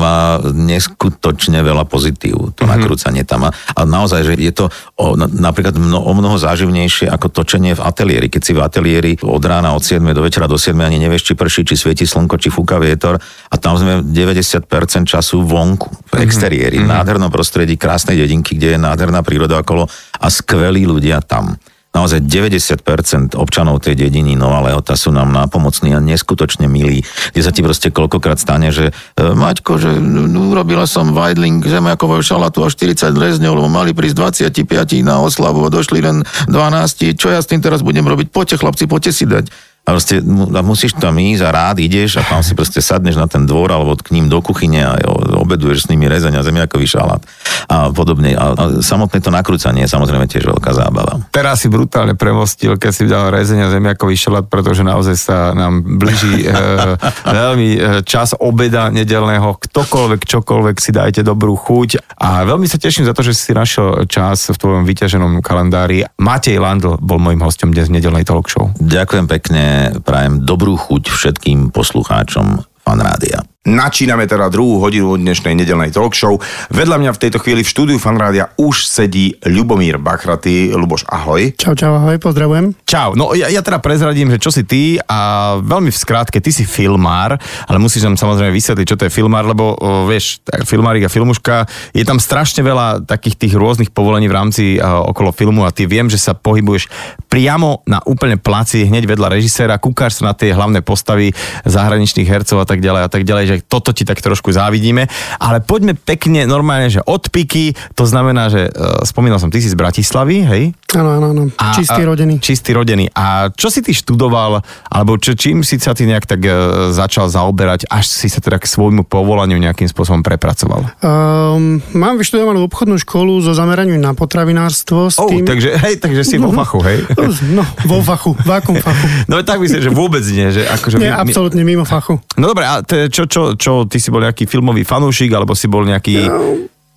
má 0.00 0.40
neskutočne 0.40 1.60
veľa 1.60 1.84
pozitív, 1.84 2.56
to 2.56 2.64
mm-hmm. 2.64 2.72
nakrúcanie 2.72 3.22
tam. 3.28 3.52
A, 3.52 3.52
naozaj, 3.84 4.24
že 4.24 4.34
je 4.40 4.52
to 4.56 4.72
o, 4.96 5.14
napríklad 5.20 5.76
mno, 5.76 6.00
o 6.00 6.12
mnoho 6.16 6.40
záživnejšie 6.40 7.12
ako 7.12 7.28
točenie 7.28 7.76
v 7.76 7.84
ateliéri. 7.84 8.32
Keď 8.32 8.42
si 8.42 8.52
v 8.56 8.60
ateliéri 8.64 9.12
od 9.20 9.42
rána 9.44 9.76
od 9.76 9.84
7 9.84 10.00
do 10.16 10.24
večera 10.24 10.48
do 10.48 10.56
7 10.56 10.72
ani 10.80 10.96
nevieš, 10.96 11.28
či 11.28 11.32
prší, 11.36 11.68
či 11.68 11.76
svieti 11.76 12.08
slnko, 12.08 12.40
či 12.40 12.48
fúka 12.48 12.80
vietor 12.80 13.20
a 13.20 13.54
tam 13.60 13.76
sme 13.76 14.00
90% 14.00 14.64
času 15.04 15.44
vonku, 15.44 15.92
v 16.10 16.16
mhm. 16.16 16.24
exteriéri, 16.24 16.80
mm-hmm. 16.80 16.88
v 16.88 16.94
nádhernom 16.96 17.30
prostredí, 17.30 17.76
krásnej 17.76 18.16
dedinky, 18.16 18.56
kde 18.56 18.74
je 18.74 18.78
nádherná 18.80 19.20
príroda 19.20 19.60
okolo 19.60 19.84
a 20.16 20.26
skvelí 20.32 20.88
ľudia 20.88 21.20
tam 21.20 21.60
naozaj 21.90 22.22
90% 22.22 23.34
občanov 23.34 23.82
tej 23.82 23.98
dediny 23.98 24.38
Nová 24.38 24.62
sú 24.94 25.10
nám 25.10 25.34
nápomocní 25.34 25.90
a 25.96 26.00
neskutočne 26.02 26.70
milí, 26.70 27.02
kde 27.34 27.42
sa 27.42 27.50
ti 27.50 27.66
proste 27.66 27.90
koľkokrát 27.90 28.38
stane, 28.38 28.70
že 28.70 28.90
e, 28.90 29.22
Maťko, 29.22 29.72
že 29.80 29.90
urobila 30.30 30.86
som 30.86 31.10
vajdling 31.10 31.66
zemiakového 31.66 32.22
šalatu 32.22 32.62
a 32.62 32.70
40 32.70 33.10
rezňov, 33.16 33.58
lebo 33.58 33.68
mali 33.72 33.90
prísť 33.90 34.46
25 34.54 35.02
na 35.02 35.18
oslavu 35.18 35.66
a 35.66 35.72
došli 35.72 35.98
len 35.98 36.22
12, 36.46 37.18
čo 37.18 37.32
ja 37.32 37.42
s 37.42 37.50
tým 37.50 37.58
teraz 37.58 37.82
budem 37.82 38.06
robiť? 38.06 38.30
Poďte 38.30 38.62
chlapci, 38.62 38.84
poďte 38.86 39.12
si 39.16 39.24
dať. 39.26 39.50
A 39.90 39.98
proste 39.98 40.22
a 40.22 40.62
musíš 40.62 40.94
tam 40.94 41.18
ísť 41.18 41.42
a 41.42 41.50
rád 41.50 41.82
ideš 41.82 42.18
a 42.18 42.22
tam 42.22 42.46
si 42.46 42.54
proste 42.54 42.78
sadneš 42.78 43.18
na 43.18 43.26
ten 43.26 43.42
dvor 43.42 43.74
alebo 43.74 43.98
k 43.98 44.14
ním 44.14 44.30
do 44.30 44.38
kuchyne 44.38 44.86
a 44.86 44.94
obeduješ 45.34 45.82
s 45.82 45.90
nimi 45.90 46.06
rezeň 46.06 46.38
a 46.38 46.46
zemiakový 46.46 46.86
šalát 46.86 47.18
a 47.66 47.90
podobne. 47.90 48.38
A, 48.38 48.54
a 48.54 48.64
samotné 48.78 49.18
to 49.18 49.34
nakrúcanie 49.34 49.82
je 49.82 49.90
samozrejme 49.90 50.30
tiež 50.30 50.46
veľká 50.46 50.70
zábava. 50.70 51.26
Teraz 51.34 51.66
si 51.66 51.66
brutálne 51.66 52.14
premostil, 52.14 52.78
keď 52.78 52.92
si 52.94 53.10
dal 53.10 53.34
rezeň 53.34 53.66
a 53.66 53.72
zemiakový 53.74 54.14
šalát, 54.14 54.46
pretože 54.46 54.86
naozaj 54.86 55.16
sa 55.18 55.50
nám 55.58 55.82
blíži 55.82 56.46
e, 56.46 56.54
veľmi 57.42 57.68
e, 57.74 57.78
čas 58.06 58.38
obeda 58.38 58.94
nedelného. 58.94 59.58
Ktokoľvek, 59.58 60.20
čokoľvek 60.22 60.76
si 60.78 60.94
dajte 60.94 61.26
dobrú 61.26 61.58
chuť. 61.58 62.14
A 62.14 62.46
veľmi 62.46 62.70
sa 62.70 62.78
teším 62.78 63.10
za 63.10 63.14
to, 63.16 63.26
že 63.26 63.34
si 63.34 63.50
našiel 63.50 64.06
čas 64.06 64.54
v 64.54 64.54
tvojom 64.54 64.86
vyťaženom 64.86 65.42
kalendári. 65.42 66.06
Matej 66.22 66.62
Landl 66.62 66.94
bol 67.02 67.18
môjim 67.18 67.42
hostom 67.42 67.74
dnes 67.74 67.90
v 67.90 67.98
nedelnej 67.98 68.22
talk 68.22 68.46
show. 68.46 68.70
Ďakujem 68.78 69.26
pekne 69.26 69.79
prajem 70.04 70.44
dobrú 70.44 70.76
chuť 70.76 71.02
všetkým 71.08 71.72
poslucháčom 71.72 72.64
Fanrádia. 72.80 73.44
Načíname 73.60 74.24
teda 74.24 74.48
druhú 74.48 74.80
hodinu 74.80 75.20
dnešnej 75.20 75.52
nedelnej 75.52 75.92
talk 75.92 76.16
show. 76.16 76.40
Vedľa 76.72 76.96
mňa 76.96 77.12
v 77.12 77.20
tejto 77.20 77.44
chvíli 77.44 77.60
v 77.60 77.68
štúdiu 77.68 78.00
Fanrádia 78.00 78.48
už 78.56 78.88
sedí 78.88 79.36
Ľubomír 79.44 80.00
Bachraty. 80.00 80.72
Luboš, 80.72 81.04
ahoj. 81.04 81.52
Čau, 81.60 81.76
čau, 81.76 81.92
ahoj, 81.92 82.16
pozdravujem. 82.16 82.72
Čau, 82.88 83.12
no 83.20 83.36
ja, 83.36 83.52
ja 83.52 83.60
teda 83.60 83.76
prezradím, 83.84 84.32
že 84.32 84.40
čo 84.40 84.48
si 84.48 84.64
ty 84.64 84.96
a 85.04 85.60
veľmi 85.60 85.92
v 85.92 85.98
skrátke, 86.00 86.40
ty 86.40 86.56
si 86.56 86.64
filmár, 86.64 87.36
ale 87.68 87.76
musíš 87.76 88.08
nám 88.08 88.16
samozrejme 88.16 88.48
vysvetliť, 88.48 88.86
čo 88.88 88.96
to 88.96 89.04
je 89.04 89.12
filmár, 89.12 89.44
lebo 89.44 89.76
o, 89.76 90.08
vieš, 90.08 90.40
filmárik 90.64 91.04
a 91.04 91.12
filmuška, 91.12 91.68
je 91.92 92.08
tam 92.08 92.16
strašne 92.16 92.64
veľa 92.64 93.04
takých 93.04 93.44
tých 93.44 93.60
rôznych 93.60 93.92
povolení 93.92 94.24
v 94.24 94.40
rámci 94.40 94.64
a, 94.80 95.04
okolo 95.04 95.36
filmu 95.36 95.68
a 95.68 95.70
ty 95.76 95.84
viem, 95.84 96.08
že 96.08 96.16
sa 96.16 96.32
pohybuješ 96.32 96.88
priamo 97.28 97.84
na 97.84 98.00
úplne 98.08 98.40
placi, 98.40 98.88
hneď 98.88 99.04
vedľa 99.04 99.36
režiséra, 99.36 99.76
kúkáš 99.76 100.24
sa 100.24 100.32
na 100.32 100.34
tie 100.34 100.56
hlavné 100.56 100.80
postavy 100.80 101.36
zahraničných 101.68 102.24
hercov 102.24 102.56
a 102.56 102.64
tak 102.64 102.80
ďalej 102.80 103.04
a 103.04 103.10
tak 103.12 103.28
ďalej 103.28 103.49
že 103.50 103.66
toto 103.66 103.90
ti 103.90 104.06
tak 104.06 104.22
trošku 104.22 104.54
závidíme. 104.54 105.10
Ale 105.42 105.58
poďme 105.58 105.98
pekne 105.98 106.46
normálne, 106.46 106.86
že 106.86 107.02
od 107.02 107.26
piky, 107.26 107.74
to 107.98 108.06
znamená, 108.06 108.46
že 108.46 108.70
uh, 108.70 109.02
spomínal 109.02 109.42
som, 109.42 109.50
ty 109.50 109.58
si 109.58 109.66
z 109.66 109.78
Bratislavy, 109.78 110.36
hej? 110.46 110.62
Áno, 110.96 111.10
áno, 111.14 111.26
áno. 111.30 111.42
Čistý 111.76 112.02
rodený. 112.02 112.34
Čistý 112.42 112.70
rodený. 112.74 113.06
A 113.14 113.50
čo 113.54 113.70
si 113.70 113.78
ty 113.84 113.94
študoval, 113.94 114.62
alebo 114.90 115.14
čo, 115.20 115.38
čím 115.38 115.62
si 115.62 115.78
sa 115.78 115.94
ty 115.94 116.06
nejak 116.06 116.26
tak 116.26 116.42
uh, 116.42 116.90
začal 116.90 117.30
zaoberať, 117.30 117.86
až 117.86 118.10
si 118.10 118.26
sa 118.26 118.42
teda 118.42 118.58
k 118.58 118.66
svojmu 118.66 119.06
povolaniu 119.06 119.58
nejakým 119.58 119.86
spôsobom 119.86 120.26
prepracoval? 120.26 120.90
Um, 121.02 121.78
mám 121.94 122.18
vyštudovanú 122.18 122.66
obchodnú 122.66 122.98
školu 122.98 123.38
so 123.42 123.54
zameraním 123.54 124.02
na 124.02 124.16
potravinárstvo. 124.16 125.10
S 125.10 125.18
oh, 125.22 125.30
tým... 125.30 125.46
takže, 125.46 125.78
hej, 125.78 126.02
takže 126.02 126.22
si 126.26 126.36
vo 126.40 126.50
fachu, 126.50 126.82
hej? 126.82 126.98
No, 127.50 127.64
vo 127.86 128.02
fachu, 128.04 128.36
v 128.36 128.50
akom 128.50 128.76
fachu? 128.84 129.06
No 129.26 129.40
tak 129.42 129.62
myslím, 129.62 129.82
že 129.82 129.90
vôbec 129.90 130.22
nie. 130.26 130.50
Že 130.50 130.62
akože 130.70 130.96
nie, 130.98 131.10
my, 131.10 131.22
absolútne 131.22 131.62
mimo 131.62 131.86
fachu. 131.86 132.18
No 132.34 132.50
dobre, 132.50 132.66
a 132.66 132.82
te, 132.82 133.06
čo, 133.10 133.26
čo, 133.26 133.54
čo, 133.54 133.86
ty 133.86 134.02
si 134.02 134.10
bol 134.10 134.22
nejaký 134.22 134.46
filmový 134.46 134.82
fanúšik, 134.82 135.30
alebo 135.30 135.54
si 135.54 135.70
bol 135.70 135.86
nejaký... 135.86 136.26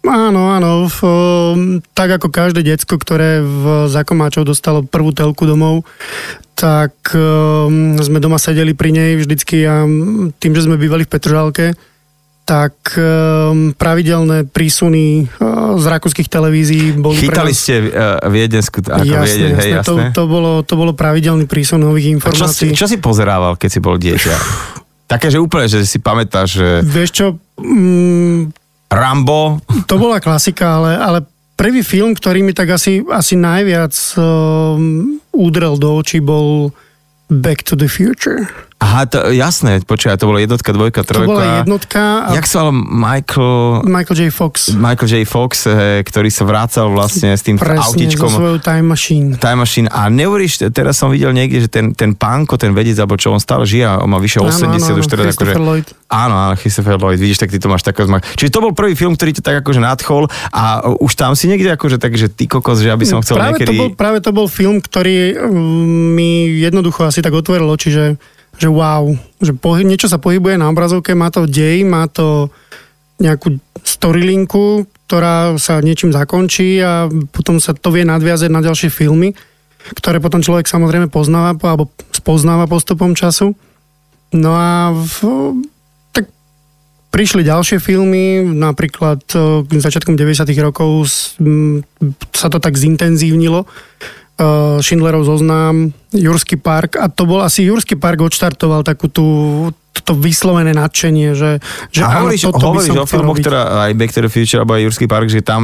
Áno, 0.04 0.52
áno. 0.52 0.92
V, 0.92 1.00
tak 1.96 2.20
ako 2.20 2.28
každé 2.28 2.60
decko, 2.60 3.00
ktoré 3.00 3.40
v 3.40 3.88
Zakomáčov 3.88 4.44
dostalo 4.44 4.84
prvú 4.84 5.16
telku 5.16 5.48
domov, 5.48 5.88
tak 6.60 6.92
um, 7.16 7.96
sme 7.96 8.20
doma 8.20 8.36
sedeli 8.36 8.76
pri 8.76 8.92
nej 8.92 9.12
vždycky 9.16 9.64
a 9.64 9.88
tým, 10.38 10.52
že 10.52 10.68
sme 10.68 10.76
bývali 10.76 11.08
v 11.08 11.12
Petržálke, 11.12 11.66
tak 12.44 12.76
um, 13.00 13.72
pravidelné 13.72 14.44
prísuny 14.44 15.32
uh, 15.40 15.80
z 15.80 15.86
rakúskych 15.88 16.28
televízií 16.28 16.92
boli 17.00 17.24
Chytali 17.24 17.56
pre 17.56 17.56
nás... 17.56 17.64
ste 17.64 17.76
uh, 17.88 18.20
Viedensku, 18.28 18.84
ako 18.84 19.08
jasne, 19.08 19.24
Viedeň, 19.24 19.52
hej, 19.56 19.70
jasne. 19.80 19.88
To, 19.88 19.94
to, 20.12 20.24
bolo, 20.28 20.52
to 20.68 20.76
bolo 20.76 20.92
pravidelný 20.92 21.48
prísun 21.48 21.80
nových 21.80 22.12
informácií. 22.20 22.76
čo 22.76 22.76
si, 22.76 22.84
čo 22.84 22.86
si 22.92 23.00
pozerával, 23.00 23.56
keď 23.56 23.70
si 23.72 23.80
bol 23.80 23.96
dieťa? 23.96 24.36
Také, 25.12 25.32
že 25.32 25.40
úplne, 25.40 25.72
že 25.72 25.88
si 25.88 26.04
pamätáš, 26.04 26.60
že... 26.60 26.70
Vieš 26.84 27.10
čo... 27.16 27.26
Mm, 27.56 28.52
Rambo. 28.94 29.58
To 29.90 29.96
bola 29.98 30.22
klasika, 30.22 30.78
ale, 30.78 30.92
ale 31.02 31.20
prvý 31.58 31.82
film, 31.82 32.14
ktorý 32.14 32.46
mi 32.46 32.54
tak 32.54 32.78
asi, 32.78 33.02
asi 33.10 33.34
najviac 33.34 33.94
um, 34.18 35.18
udrel 35.34 35.82
do 35.82 35.98
očí, 35.98 36.22
bol 36.22 36.70
Back 37.34 37.66
to 37.66 37.74
the 37.74 37.90
Future. 37.90 38.46
Aha, 38.84 39.08
to, 39.08 39.32
jasné, 39.32 39.80
počkaj, 39.88 40.20
to 40.20 40.28
bola 40.28 40.44
jednotka, 40.44 40.76
dvojka, 40.76 41.08
trojka. 41.08 41.24
To 41.24 41.32
bola 41.32 41.64
jednotka. 41.64 42.28
A... 42.28 42.36
Jak 42.36 42.44
sa 42.44 42.68
Michael... 42.76 43.88
Michael 43.88 44.18
J. 44.20 44.22
Fox. 44.28 44.76
Michael 44.76 45.08
J. 45.08 45.16
Fox, 45.24 45.72
he, 45.72 46.04
ktorý 46.04 46.28
sa 46.28 46.44
vrácal 46.44 46.92
vlastne 46.92 47.32
s 47.32 47.48
tým 47.48 47.56
Presne, 47.56 48.12
so 48.12 48.28
svojou 48.28 48.60
time 48.60 48.92
machine. 48.92 49.40
Time 49.40 49.64
machine. 49.64 49.88
A 49.88 50.12
neuveríš, 50.12 50.68
teraz 50.76 51.00
som 51.00 51.08
videl 51.08 51.32
niekde, 51.32 51.64
že 51.64 51.70
ten, 51.72 51.96
ten 51.96 52.12
pánko, 52.12 52.60
ten 52.60 52.76
vedec, 52.76 53.00
alebo 53.00 53.16
čo, 53.16 53.32
on 53.32 53.40
stále 53.40 53.64
žije, 53.64 54.04
on 54.04 54.12
má 54.12 54.20
vyše 54.20 54.44
80 54.44 54.68
áno, 54.68 54.76
áno, 54.76 55.00
už 55.00 55.08
teraz. 55.08 55.26
Akože, 55.32 55.56
Lloyd. 55.56 55.88
Áno, 56.12 56.36
áno, 56.36 56.54
Christopher 56.60 57.00
Lloyd, 57.00 57.24
vidíš, 57.24 57.40
tak 57.40 57.56
ty 57.56 57.64
to 57.64 57.72
máš 57.72 57.88
taký 57.88 58.04
zmak. 58.04 58.28
Čiže 58.36 58.52
to 58.52 58.60
bol 58.60 58.76
prvý 58.76 59.00
film, 59.00 59.16
ktorý 59.16 59.32
ťa 59.40 59.44
tak 59.48 59.56
akože 59.64 59.80
nadchol 59.80 60.28
a 60.52 60.92
už 61.00 61.16
tam 61.16 61.40
si 61.40 61.48
niekde 61.48 61.72
akože 61.72 62.04
tak, 62.04 62.20
že 62.20 62.28
ty 62.28 62.52
kokos, 62.52 62.84
že 62.84 62.92
aby 62.92 63.08
som 63.08 63.24
chcel 63.24 63.40
práve 63.40 63.64
niekedy... 63.64 63.80
To 63.80 63.80
bol, 63.80 63.90
práve 63.96 64.20
to 64.20 64.36
bol 64.36 64.52
film, 64.52 64.84
ktorý 64.84 65.40
mm, 65.40 66.20
mi 66.20 66.52
jednoducho 66.60 67.08
asi 67.08 67.24
tak 67.24 67.32
otvoril 67.32 67.72
oči, 67.72 67.90
že 67.96 68.06
že 68.64 68.72
wow, 68.72 69.12
že 69.44 69.52
pohy, 69.52 69.84
niečo 69.84 70.08
sa 70.08 70.16
pohybuje 70.16 70.56
na 70.56 70.72
obrazovke, 70.72 71.12
má 71.12 71.28
to 71.28 71.44
dej, 71.44 71.84
má 71.84 72.08
to 72.08 72.48
nejakú 73.20 73.60
storylinku, 73.84 74.88
ktorá 75.06 75.60
sa 75.60 75.84
niečím 75.84 76.16
zakončí 76.16 76.80
a 76.80 77.12
potom 77.36 77.60
sa 77.60 77.76
to 77.76 77.92
vie 77.92 78.08
nadviazať 78.08 78.48
na 78.48 78.64
ďalšie 78.64 78.88
filmy, 78.88 79.36
ktoré 80.00 80.24
potom 80.24 80.40
človek 80.40 80.72
samozrejme 80.72 81.12
poznáva 81.12 81.60
alebo 81.60 81.92
spoznáva 82.16 82.72
postupom 82.72 83.12
času. 83.12 83.52
No 84.32 84.56
a 84.56 84.96
v, 84.96 85.16
tak 86.16 86.32
prišli 87.12 87.44
ďalšie 87.44 87.84
filmy, 87.84 88.48
napríklad 88.48 89.28
e, 89.36 89.68
začiatkom 89.68 90.16
90 90.16 90.48
rokov 90.64 91.12
sa 92.32 92.48
to 92.48 92.58
tak 92.64 92.80
zintenzívnilo 92.80 93.68
Schindlerov 94.82 95.30
zoznam, 95.30 95.94
Jurský 96.10 96.58
park. 96.58 96.98
A 96.98 97.08
to 97.10 97.30
bol 97.30 97.46
asi 97.46 97.70
Jurský 97.70 97.96
park 97.96 98.22
odštartoval 98.22 98.82
takú 98.82 99.08
tú 99.08 99.26
to 100.02 100.18
vyslovené 100.18 100.74
nadšenie, 100.74 101.38
že, 101.38 101.62
že 101.94 102.02
a 102.02 102.10
áno, 102.10 102.28
hovoríš, 102.28 102.50
toto 102.50 102.66
hovoríš 102.74 102.90
by 102.90 102.98
som 102.98 103.06
o 103.06 103.08
filmoch, 103.08 103.38
ktorá 103.40 103.62
aj 103.88 103.92
Back 103.94 104.12
to 104.12 104.20
the 104.26 104.32
Future 104.34 104.60
alebo 104.62 104.74
aj 104.76 104.82
Jurský 104.90 105.06
park, 105.06 105.30
že 105.30 105.46
tam 105.46 105.62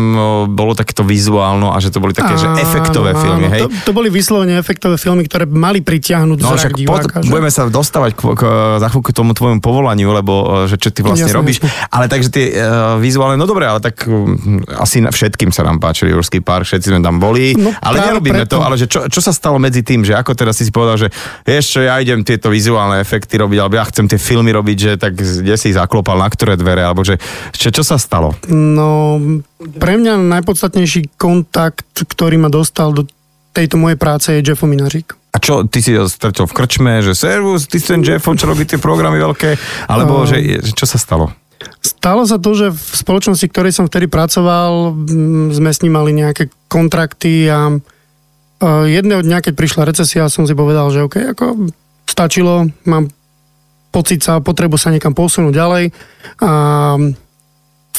bolo 0.53 0.77
takéto 0.77 1.01
vizuálno 1.03 1.75
a 1.75 1.77
že 1.83 1.91
to 1.91 1.99
boli 1.99 2.15
také, 2.15 2.37
áno, 2.37 2.41
že 2.41 2.47
efektové 2.63 3.11
áno, 3.13 3.21
filmy, 3.21 3.47
hej? 3.51 3.61
To, 3.67 3.69
to 3.89 3.91
boli 3.91 4.07
vyslovene 4.07 4.55
efektové 4.55 4.95
filmy, 4.95 5.27
ktoré 5.27 5.49
mali 5.49 5.83
pritiahnuť 5.83 6.37
no, 6.39 6.49
zrak 6.55 6.73
diváka. 6.77 7.19
Pod, 7.19 7.25
že... 7.27 7.31
Budeme 7.33 7.51
sa 7.51 7.67
dostávať 7.67 8.11
k, 8.15 8.21
k, 8.37 8.41
za 8.79 8.87
chvíľku 8.87 9.11
tomu 9.11 9.35
tvojmu 9.35 9.59
povolaniu, 9.59 10.15
lebo 10.15 10.65
že 10.71 10.79
čo 10.79 10.95
ty 10.95 11.03
vlastne 11.03 11.27
jasne, 11.27 11.35
robíš. 11.35 11.59
Jasne. 11.59 11.91
Ale 11.91 12.05
takže 12.07 12.29
tie 12.31 12.45
uh, 12.55 12.95
vizuálne, 13.01 13.35
no 13.35 13.43
dobre, 13.43 13.67
ale 13.67 13.83
tak 13.83 14.07
um, 14.07 14.63
asi 14.79 15.03
na 15.03 15.11
všetkým 15.11 15.51
sa 15.51 15.67
nám 15.67 15.83
páčil 15.83 16.15
Jurský 16.15 16.39
park, 16.39 16.63
všetci 16.69 16.95
sme 16.95 17.01
tam 17.03 17.19
boli, 17.19 17.57
no, 17.59 17.75
ale 17.83 17.99
nerobíme 17.99 18.47
preto. 18.47 18.61
to, 18.61 18.63
ale 18.63 18.79
že 18.79 18.87
čo, 18.87 19.09
čo 19.11 19.19
sa 19.19 19.35
stalo 19.35 19.59
medzi 19.59 19.83
tým, 19.83 20.07
že 20.07 20.15
ako 20.15 20.31
teraz 20.37 20.55
si 20.61 20.69
si 20.69 20.71
povedal, 20.71 21.01
že 21.01 21.07
vieš 21.41 21.73
čo, 21.73 21.79
ja 21.81 21.97
idem 21.97 22.21
tieto 22.21 22.53
vizuálne 22.53 23.01
efekty 23.01 23.41
robiť, 23.41 23.57
alebo 23.57 23.81
ja 23.81 23.85
chcem 23.89 24.05
tie 24.05 24.18
filmy 24.19 24.51
robiť, 24.51 24.77
že 24.77 24.91
tak 24.99 25.15
kde 25.15 25.55
si 25.55 25.71
zaklopal, 25.71 26.19
na 26.19 26.27
ktoré 26.27 26.59
dvere, 26.59 26.83
alebo 26.83 27.07
že 27.07 27.17
čo, 27.55 27.71
čo 27.71 27.81
sa 27.81 27.95
stalo? 27.95 28.35
No, 28.51 29.17
pre 29.79 29.95
mňa 29.95 30.19
najpodstatnejší 30.19 31.15
kontakt, 31.15 31.87
ktorý 31.95 32.37
ma 32.37 32.51
dostal 32.51 32.91
do 32.91 33.07
tejto 33.55 33.79
mojej 33.79 33.97
práce 33.97 34.27
je 34.29 34.43
Jeffo 34.43 34.67
Minařík. 34.67 35.15
A 35.33 35.37
čo, 35.39 35.63
ty 35.65 35.79
si 35.79 35.95
ho 35.95 36.05
stretol 36.05 36.45
v 36.45 36.53
krčme, 36.53 37.01
že 37.01 37.15
servus, 37.15 37.65
ty 37.65 37.79
si 37.79 37.89
ten 37.89 38.03
Jeffo, 38.03 38.35
čo 38.35 38.45
robí 38.45 38.67
tie 38.67 38.77
programy 38.77 39.17
veľké, 39.17 39.55
alebo 39.87 40.21
uh, 40.21 40.27
že, 40.27 40.59
čo 40.75 40.85
sa 40.85 40.99
stalo? 40.99 41.31
Stalo 41.79 42.27
sa 42.27 42.39
to, 42.39 42.55
že 42.55 42.71
v 42.71 42.93
spoločnosti, 42.99 43.47
ktorej 43.47 43.71
som 43.75 43.87
vtedy 43.87 44.11
pracoval, 44.11 44.95
sme 45.55 45.71
s 45.71 45.81
ním 45.81 45.95
mali 45.95 46.11
nejaké 46.11 46.51
kontrakty 46.67 47.47
a 47.47 47.79
Uh, 48.59 48.83
jedného 48.91 49.23
dňa, 49.23 49.39
keď 49.39 49.53
prišla 49.55 49.87
recesia, 49.87 50.27
som 50.27 50.43
si 50.43 50.51
povedal, 50.51 50.91
že 50.91 50.99
OK, 50.99 51.31
ako 51.31 51.71
stačilo, 52.03 52.67
mám 52.83 53.07
pocit 53.89 54.21
sa, 54.21 54.41
potrebu 54.41 54.77
sa 54.77 54.93
niekam 54.93 55.13
posunúť 55.13 55.53
ďalej. 55.53 55.85
A 56.45 56.51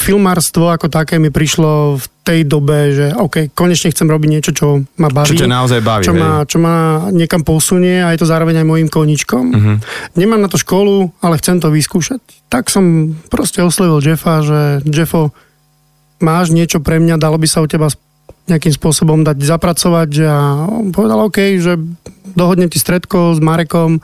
filmárstvo 0.01 0.73
ako 0.73 0.89
také 0.89 1.21
mi 1.21 1.29
prišlo 1.29 2.01
v 2.01 2.05
tej 2.25 2.39
dobe, 2.49 2.89
že 2.89 3.13
OK, 3.13 3.53
konečne 3.53 3.93
chcem 3.93 4.09
robiť 4.09 4.29
niečo, 4.29 4.51
čo 4.55 4.81
ma 4.97 5.13
baví. 5.13 5.37
Čo 5.37 5.45
ťa 5.45 5.51
naozaj 5.51 5.79
baví. 5.85 6.03
Čo 6.05 6.13
ma, 6.17 6.41
čo 6.47 6.57
ma 6.57 7.05
niekam 7.13 7.45
posunie 7.45 8.01
a 8.01 8.09
je 8.13 8.25
to 8.25 8.29
zároveň 8.29 8.65
aj 8.65 8.67
môjim 8.67 8.89
koničkom. 8.89 9.45
Uh-huh. 9.53 9.77
Nemám 10.17 10.41
na 10.41 10.49
to 10.49 10.57
školu, 10.57 11.13
ale 11.21 11.37
chcem 11.37 11.61
to 11.61 11.69
vyskúšať. 11.69 12.21
Tak 12.49 12.73
som 12.73 13.13
proste 13.29 13.61
oslovil 13.61 14.01
Jeffa, 14.01 14.41
že 14.41 14.59
Jeffo, 14.89 15.33
máš 16.17 16.49
niečo 16.53 16.81
pre 16.81 16.97
mňa, 16.97 17.21
dalo 17.21 17.37
by 17.37 17.45
sa 17.49 17.61
u 17.61 17.67
teba 17.69 17.89
nejakým 18.49 18.73
spôsobom 18.73 19.21
dať 19.21 19.37
zapracovať 19.41 20.09
a 20.25 20.37
on 20.65 20.89
povedal 20.89 21.29
OK, 21.29 21.61
že 21.61 21.77
dohodnem 22.33 22.69
ti 22.69 22.81
stredko 22.81 23.37
s 23.37 23.39
Marekom, 23.41 24.01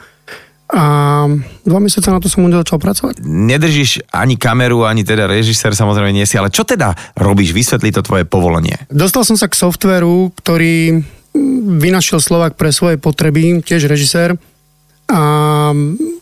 a 0.68 0.84
dva 1.64 1.80
mesiace 1.80 2.12
na 2.12 2.20
to 2.20 2.28
som 2.28 2.44
začal 2.52 2.76
pracovať. 2.76 3.24
Nedržíš 3.24 4.04
ani 4.12 4.36
kameru, 4.36 4.84
ani 4.84 5.08
teda 5.08 5.24
režisér 5.24 5.72
samozrejme 5.72 6.12
nie 6.12 6.28
si, 6.28 6.36
ale 6.36 6.52
čo 6.52 6.68
teda 6.68 6.92
robíš? 7.16 7.56
Vysvetlí 7.56 7.96
to 7.96 8.04
tvoje 8.04 8.28
povolenie. 8.28 8.76
Dostal 8.92 9.24
som 9.24 9.40
sa 9.40 9.48
k 9.48 9.56
softveru, 9.56 10.36
ktorý 10.36 11.08
vynašiel 11.80 12.20
Slovak 12.20 12.60
pre 12.60 12.76
svoje 12.76 13.00
potreby, 13.00 13.64
tiež 13.64 13.88
režisér. 13.88 14.36
A 15.08 15.22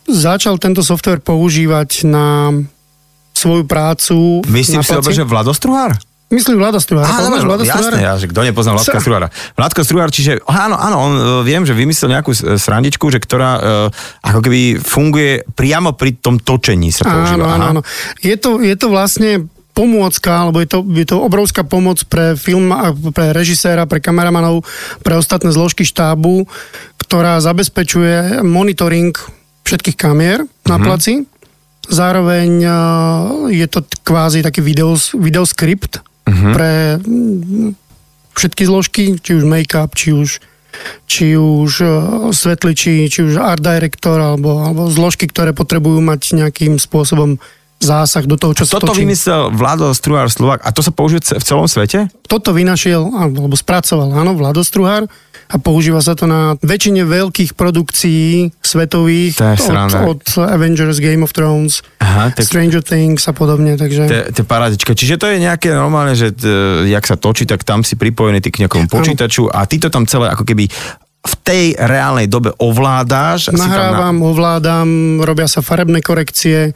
začal 0.06 0.62
tento 0.62 0.78
software 0.86 1.18
používať 1.18 2.06
na 2.06 2.54
svoju 3.34 3.66
prácu. 3.66 4.46
Myslím 4.46 4.86
si, 4.86 4.94
že 5.10 5.26
Vladostruhár? 5.26 5.98
Myslím 6.26 6.58
Vlada 6.58 6.82
Struhár. 6.82 7.06
Áno, 7.06 7.38
Vlada 7.38 7.62
jasné, 7.62 8.02
ja, 8.02 8.18
že 8.18 8.26
kto 8.26 8.42
nepozná 8.42 8.74
Vladka 8.74 8.98
Struhára. 8.98 9.30
Vladko 9.54 9.86
Struhár, 9.86 10.10
čiže 10.10 10.42
áno, 10.50 10.74
áno, 10.74 10.96
on 10.98 11.12
e, 11.14 11.22
viem, 11.46 11.62
že 11.62 11.70
vymyslel 11.70 12.18
nejakú 12.18 12.34
srandičku, 12.34 13.06
že 13.14 13.22
ktorá 13.22 13.50
uh, 13.54 13.62
ako 14.26 14.42
keby 14.42 14.82
funguje 14.82 15.46
priamo 15.54 15.94
pri 15.94 16.18
tom 16.18 16.42
točení 16.42 16.90
sa 16.90 17.06
používa. 17.06 17.38
Áno, 17.38 17.46
áno, 17.46 17.64
áno. 17.78 17.80
Je 18.26 18.34
to, 18.34 18.58
je 18.58 18.74
to 18.74 18.90
vlastne 18.90 19.46
pomôcka, 19.70 20.48
alebo 20.48 20.58
je 20.58 20.68
to, 20.72 20.82
je 20.82 21.06
to 21.06 21.16
obrovská 21.22 21.62
pomoc 21.62 22.02
pre 22.10 22.34
film, 22.34 22.74
pre 23.14 23.30
režiséra, 23.30 23.86
pre 23.86 24.02
kameramanov, 24.02 24.66
pre 25.06 25.14
ostatné 25.14 25.54
zložky 25.54 25.86
štábu, 25.86 26.48
ktorá 27.06 27.38
zabezpečuje 27.38 28.42
monitoring 28.42 29.14
všetkých 29.62 29.94
kamier 29.94 30.42
mm-hmm. 30.42 30.66
na 30.66 30.76
mhm. 30.80 30.82
placi. 30.82 31.12
Zároveň 31.86 32.50
uh, 32.66 32.74
je 33.46 33.66
to 33.70 33.86
kvázi 34.02 34.42
taký 34.42 34.58
videos, 34.58 35.14
videoskript, 35.14 36.02
uh-huh. 36.26 36.52
pre 36.52 37.00
mm, 37.00 37.72
všetky 38.36 38.62
zložky, 38.66 39.02
či 39.22 39.30
už 39.38 39.44
make-up, 39.46 39.94
či 39.94 40.12
už 40.12 40.42
či 41.08 41.40
už 41.40 41.72
uh, 41.80 41.90
svetliči, 42.36 43.08
či 43.08 43.20
už 43.24 43.40
art 43.40 43.64
director, 43.64 44.20
alebo, 44.20 44.60
alebo 44.60 44.92
zložky, 44.92 45.24
ktoré 45.24 45.56
potrebujú 45.56 46.04
mať 46.04 46.36
nejakým 46.36 46.76
spôsobom 46.76 47.40
zásah 47.80 48.24
do 48.24 48.36
toho, 48.40 48.56
čo 48.56 48.64
sa 48.64 48.80
Toto 48.80 48.92
točí. 48.92 49.04
vymyslel 49.04 49.52
Vlado 49.52 49.92
Struhár 49.92 50.32
Slovak 50.32 50.64
a 50.64 50.72
to 50.72 50.80
sa 50.80 50.92
použije 50.92 51.36
v 51.36 51.44
celom 51.44 51.68
svete? 51.68 52.08
Toto 52.24 52.56
vynašiel, 52.56 53.04
alebo 53.12 53.52
spracoval, 53.56 54.16
áno, 54.16 54.32
Vlado 54.36 54.64
Struhár 54.64 55.08
a 55.46 55.56
používa 55.62 56.02
sa 56.02 56.18
to 56.18 56.26
na 56.26 56.58
väčšine 56.58 57.06
veľkých 57.06 57.54
produkcií 57.54 58.50
svetových 58.58 59.38
od, 59.38 59.94
od 59.94 60.22
Avengers, 60.42 60.98
Game 60.98 61.22
of 61.22 61.30
Thrones, 61.30 61.86
Aha, 62.02 62.34
tak... 62.34 62.42
Stranger 62.42 62.82
Things 62.82 63.22
a 63.30 63.32
podobne. 63.32 63.78
Takže... 63.78 64.34
To 64.34 64.38
je 64.42 64.46
parádička. 64.46 64.92
Čiže 64.98 65.22
to 65.22 65.26
je 65.30 65.38
nejaké 65.38 65.70
normálne, 65.70 66.18
že 66.18 66.34
t, 66.34 66.50
jak 66.90 67.04
sa 67.06 67.14
točí, 67.14 67.46
tak 67.46 67.62
tam 67.62 67.86
si 67.86 67.94
pripojený 67.94 68.42
ty 68.42 68.50
k 68.50 68.66
nejakomu 68.66 68.90
počítaču 68.90 69.46
a 69.46 69.62
ty 69.70 69.78
to 69.78 69.86
tam 69.86 70.06
celé 70.06 70.30
ako 70.34 70.42
keby 70.42 70.66
v 71.26 71.34
tej 71.42 71.64
reálnej 71.74 72.30
dobe 72.30 72.54
ovládáš. 72.62 73.50
Nahrávam, 73.50 74.22
na... 74.22 74.26
ovládam, 74.30 74.88
robia 75.26 75.50
sa 75.50 75.58
farebné 75.58 75.98
korekcie, 75.98 76.70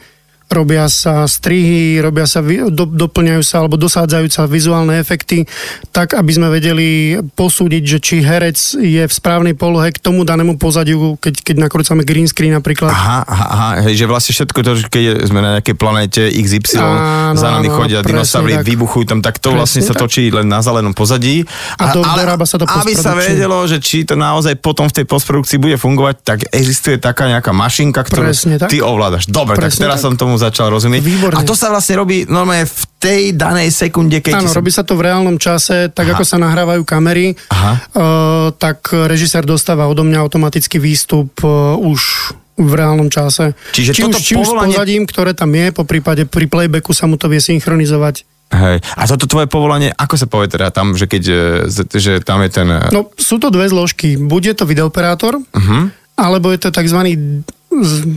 robia 0.51 0.91
sa 0.91 1.25
strihy, 1.31 2.03
robia 2.03 2.27
sa, 2.27 2.43
do, 2.43 2.85
doplňajú 2.85 3.43
sa 3.47 3.63
alebo 3.63 3.79
dosádzajú 3.79 4.27
sa 4.29 4.51
vizuálne 4.51 4.99
efekty, 4.99 5.47
tak 5.95 6.19
aby 6.19 6.31
sme 6.35 6.51
vedeli 6.51 7.17
posúdiť, 7.23 7.83
že 7.87 7.99
či 8.03 8.17
herec 8.21 8.59
je 8.83 9.03
v 9.07 9.13
správnej 9.13 9.55
polohe 9.55 9.95
k 9.95 9.99
tomu 10.03 10.27
danému 10.27 10.59
pozadiu, 10.59 11.15
keď, 11.23 11.47
keď 11.47 11.57
nakrúcame 11.63 12.03
green 12.03 12.27
screen 12.27 12.59
napríklad. 12.59 12.91
Aha, 12.91 13.23
aha, 13.23 13.47
aha 13.55 13.69
že 13.95 14.05
vlastne 14.11 14.35
všetko 14.35 14.59
to, 14.67 14.73
keď 14.91 15.05
sme 15.31 15.39
na 15.39 15.51
nejakej 15.59 15.77
planéte 15.79 16.23
XY, 16.27 16.83
áno, 16.83 17.39
za 17.39 17.49
nami 17.55 17.71
áno, 17.71 17.77
chodia 17.79 18.03
dinosaury, 18.03 18.59
vybuchujú 18.67 19.07
tam, 19.07 19.21
tak 19.23 19.39
to 19.39 19.55
vlastne 19.55 19.87
sa 19.87 19.95
tak. 19.95 20.11
točí 20.11 20.35
len 20.35 20.51
na 20.51 20.59
zelenom 20.61 20.93
pozadí. 20.93 21.47
A, 21.79 21.91
a 21.91 21.95
do, 21.95 22.03
ale, 22.03 22.27
sa 22.43 22.59
to 22.59 22.67
Aby 22.67 22.99
sa 22.99 23.15
vedelo, 23.15 23.63
že 23.71 23.79
či 23.79 24.03
to 24.03 24.19
naozaj 24.19 24.59
potom 24.59 24.91
v 24.91 25.03
tej 25.03 25.07
postprodukcii 25.07 25.59
bude 25.63 25.77
fungovať, 25.79 26.15
tak 26.27 26.39
existuje 26.51 26.99
taká 26.99 27.31
nejaká 27.31 27.55
mašinka, 27.55 28.03
ktorú 28.03 28.35
ty 28.67 28.83
ovládaš. 28.83 29.31
Dobre, 29.31 29.55
Presne 29.55 29.71
tak 29.71 29.85
teraz 29.87 29.99
tak. 30.03 30.05
som 30.11 30.13
tomu 30.19 30.40
začal 30.41 30.73
rozumieť. 30.73 31.05
Výborne. 31.05 31.37
A 31.37 31.45
to 31.45 31.53
sa 31.53 31.69
vlastne 31.69 32.01
robí 32.01 32.25
normálne 32.25 32.65
v 32.65 32.83
tej 32.97 33.23
danej 33.37 33.69
sekunde, 33.77 34.25
keď... 34.25 34.41
Áno, 34.41 34.49
sa... 34.49 34.57
robí 34.57 34.73
sa 34.73 34.83
to 34.83 34.97
v 34.97 35.05
reálnom 35.05 35.37
čase, 35.37 35.93
tak 35.93 36.09
Aha. 36.09 36.17
ako 36.17 36.25
sa 36.25 36.41
nahrávajú 36.41 36.83
kamery, 36.89 37.37
Aha. 37.53 37.73
Uh, 37.93 38.49
tak 38.57 38.89
režisér 38.93 39.45
dostáva 39.45 39.85
odo 39.87 40.03
mňa 40.03 40.19
automatický 40.25 40.81
výstup 40.81 41.29
uh, 41.45 41.77
už 41.77 42.33
v 42.61 42.73
reálnom 42.77 43.09
čase. 43.09 43.57
Čiže 43.73 43.93
či, 43.97 44.03
toto 44.05 44.21
už, 44.21 44.25
či 44.25 44.35
povolanie... 44.37 44.53
už 44.53 44.57
s 44.57 44.69
pozadím, 44.69 45.03
ktoré 45.09 45.33
tam 45.33 45.51
je, 45.53 45.67
po 45.73 45.85
prípade 45.89 46.29
pri 46.29 46.45
playbacku 46.45 46.93
sa 46.93 47.09
mu 47.09 47.17
to 47.17 47.33
vie 47.33 47.41
synchronizovať. 47.41 48.29
Hej. 48.51 48.83
A 48.83 49.03
toto 49.07 49.31
tvoje 49.31 49.47
povolanie, 49.47 49.95
ako 49.95 50.15
sa 50.19 50.27
povie 50.27 50.51
teda 50.51 50.75
tam, 50.75 50.99
že 50.99 51.07
keď, 51.07 51.25
e, 51.71 51.95
že 51.95 52.19
tam 52.19 52.43
je 52.43 52.51
ten... 52.51 52.69
No, 52.91 53.15
sú 53.15 53.39
to 53.39 53.47
dve 53.49 53.71
zložky. 53.71 54.19
Buď 54.19 54.43
je 54.53 54.55
to 54.59 54.65
videoperátor, 54.67 55.39
uh-huh. 55.39 55.83
alebo 56.19 56.51
je 56.51 56.59
to 56.59 56.75
tzv 56.75 56.99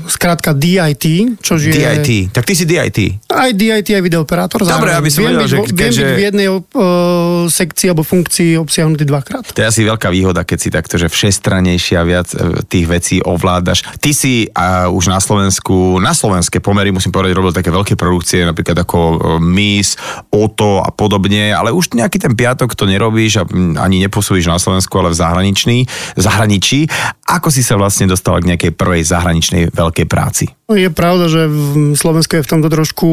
skrátka 0.10 0.50
DIT, 0.58 1.38
čo 1.38 1.62
je... 1.62 1.70
DIT, 1.70 2.34
tak 2.34 2.42
ty 2.42 2.58
si 2.58 2.66
DIT. 2.66 3.22
Aj 3.30 3.54
DIT, 3.54 3.94
aj 3.94 4.02
videooperátor. 4.02 4.66
Dobre, 4.66 4.98
aby 4.98 5.14
som 5.14 5.30
vedel, 5.30 5.46
že... 5.46 5.62
Viem 5.62 5.94
keďže... 5.94 6.02
byť 6.02 6.18
v 6.18 6.24
jednej 6.26 6.48
uh, 6.50 7.46
sekcii 7.46 7.94
alebo 7.94 8.02
funkcii 8.02 8.58
obsiahnutý 8.58 9.06
dvakrát. 9.06 9.46
To 9.54 9.62
je 9.62 9.70
asi 9.70 9.86
veľká 9.86 10.10
výhoda, 10.10 10.42
keď 10.42 10.58
si 10.58 10.70
takto, 10.74 10.98
že 10.98 11.06
všestranejšia 11.06 12.02
viac 12.02 12.34
e, 12.34 12.66
tých 12.66 12.86
vecí 12.90 13.16
ovládaš. 13.22 13.86
Ty 14.02 14.12
si 14.18 14.50
uh, 14.50 14.90
už 14.90 15.14
na 15.14 15.22
Slovensku, 15.22 16.02
na 16.02 16.18
slovenské 16.18 16.58
pomery, 16.58 16.90
musím 16.90 17.14
povedať, 17.14 17.38
robil 17.38 17.54
také 17.54 17.70
veľké 17.70 17.94
produkcie, 17.94 18.50
napríklad 18.50 18.82
ako 18.82 18.98
uh, 18.98 19.18
Miss, 19.38 19.94
Oto 20.34 20.82
a 20.82 20.90
podobne, 20.90 21.54
ale 21.54 21.70
už 21.70 21.94
nejaký 21.94 22.18
ten 22.18 22.34
piatok 22.34 22.74
to 22.74 22.90
nerobíš 22.90 23.38
a 23.38 23.46
ani 23.86 24.02
neposúdiš 24.02 24.50
na 24.50 24.58
Slovensku, 24.58 24.98
ale 24.98 25.14
v 25.14 25.22
zahraničný, 25.22 25.78
zahraničí. 26.18 26.90
Ako 27.30 27.54
si 27.54 27.62
sa 27.62 27.78
vlastne 27.78 28.10
dostal 28.10 28.42
k 28.42 28.50
nejakej 28.50 28.74
prvej 28.74 29.06
zahraničnej 29.06 29.43
zahraničnej 29.44 29.76
veľkej 29.76 30.08
práci. 30.08 30.46
No, 30.72 30.80
je 30.80 30.88
pravda, 30.88 31.28
že 31.28 31.52
v 31.52 31.96
Slovensku 32.00 32.40
je 32.40 32.46
v 32.46 32.52
tomto 32.52 32.70
trošku 32.72 33.08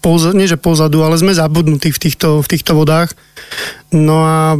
poza, 0.00 0.32
nie 0.32 0.48
že 0.48 0.56
pozadu, 0.56 1.04
ale 1.04 1.20
sme 1.20 1.36
zabudnutí 1.36 1.92
v 1.92 2.00
týchto, 2.00 2.40
v 2.40 2.48
týchto 2.48 2.72
vodách. 2.72 3.12
No 3.92 4.24
a 4.24 4.56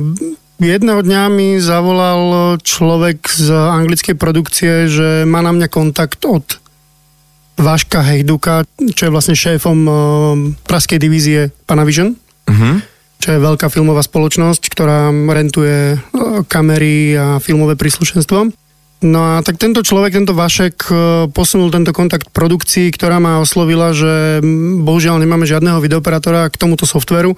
jedného 0.61 1.01
dňa 1.01 1.23
mi 1.33 1.57
zavolal 1.59 2.57
človek 2.61 3.25
z 3.33 3.49
anglickej 3.51 4.15
produkcie, 4.15 4.87
že 4.93 5.25
má 5.25 5.41
na 5.41 5.57
mňa 5.57 5.69
kontakt 5.73 6.23
od 6.29 6.61
Vaška 7.57 8.05
Hejduka, 8.05 8.65
čo 8.93 9.09
je 9.09 9.15
vlastne 9.15 9.37
šéfom 9.37 9.79
uh, 9.85 9.95
praskej 10.69 10.99
divízie 11.01 11.53
Panavision. 11.69 12.17
Uh-huh. 12.49 12.81
Čo 13.23 13.39
je 13.39 13.45
veľká 13.45 13.71
filmová 13.71 14.03
spoločnosť, 14.03 14.67
ktorá 14.73 15.13
rentuje 15.13 15.95
uh, 15.95 16.43
kamery 16.49 17.15
a 17.15 17.39
filmové 17.39 17.77
príslušenstvo. 17.77 18.62
No 19.03 19.39
a 19.39 19.43
tak 19.43 19.59
tento 19.59 19.83
človek, 19.83 20.15
tento 20.15 20.31
Vašek 20.31 20.77
e, 20.87 20.95
posunul 21.35 21.75
tento 21.75 21.91
kontakt 21.91 22.31
produkcii, 22.31 22.95
ktorá 22.95 23.19
ma 23.19 23.43
oslovila, 23.43 23.91
že 23.91 24.39
bohužiaľ 24.79 25.19
nemáme 25.19 25.43
žiadneho 25.43 25.83
videoperátora 25.83 26.47
k 26.49 26.55
tomuto 26.55 26.87
softveru, 26.87 27.35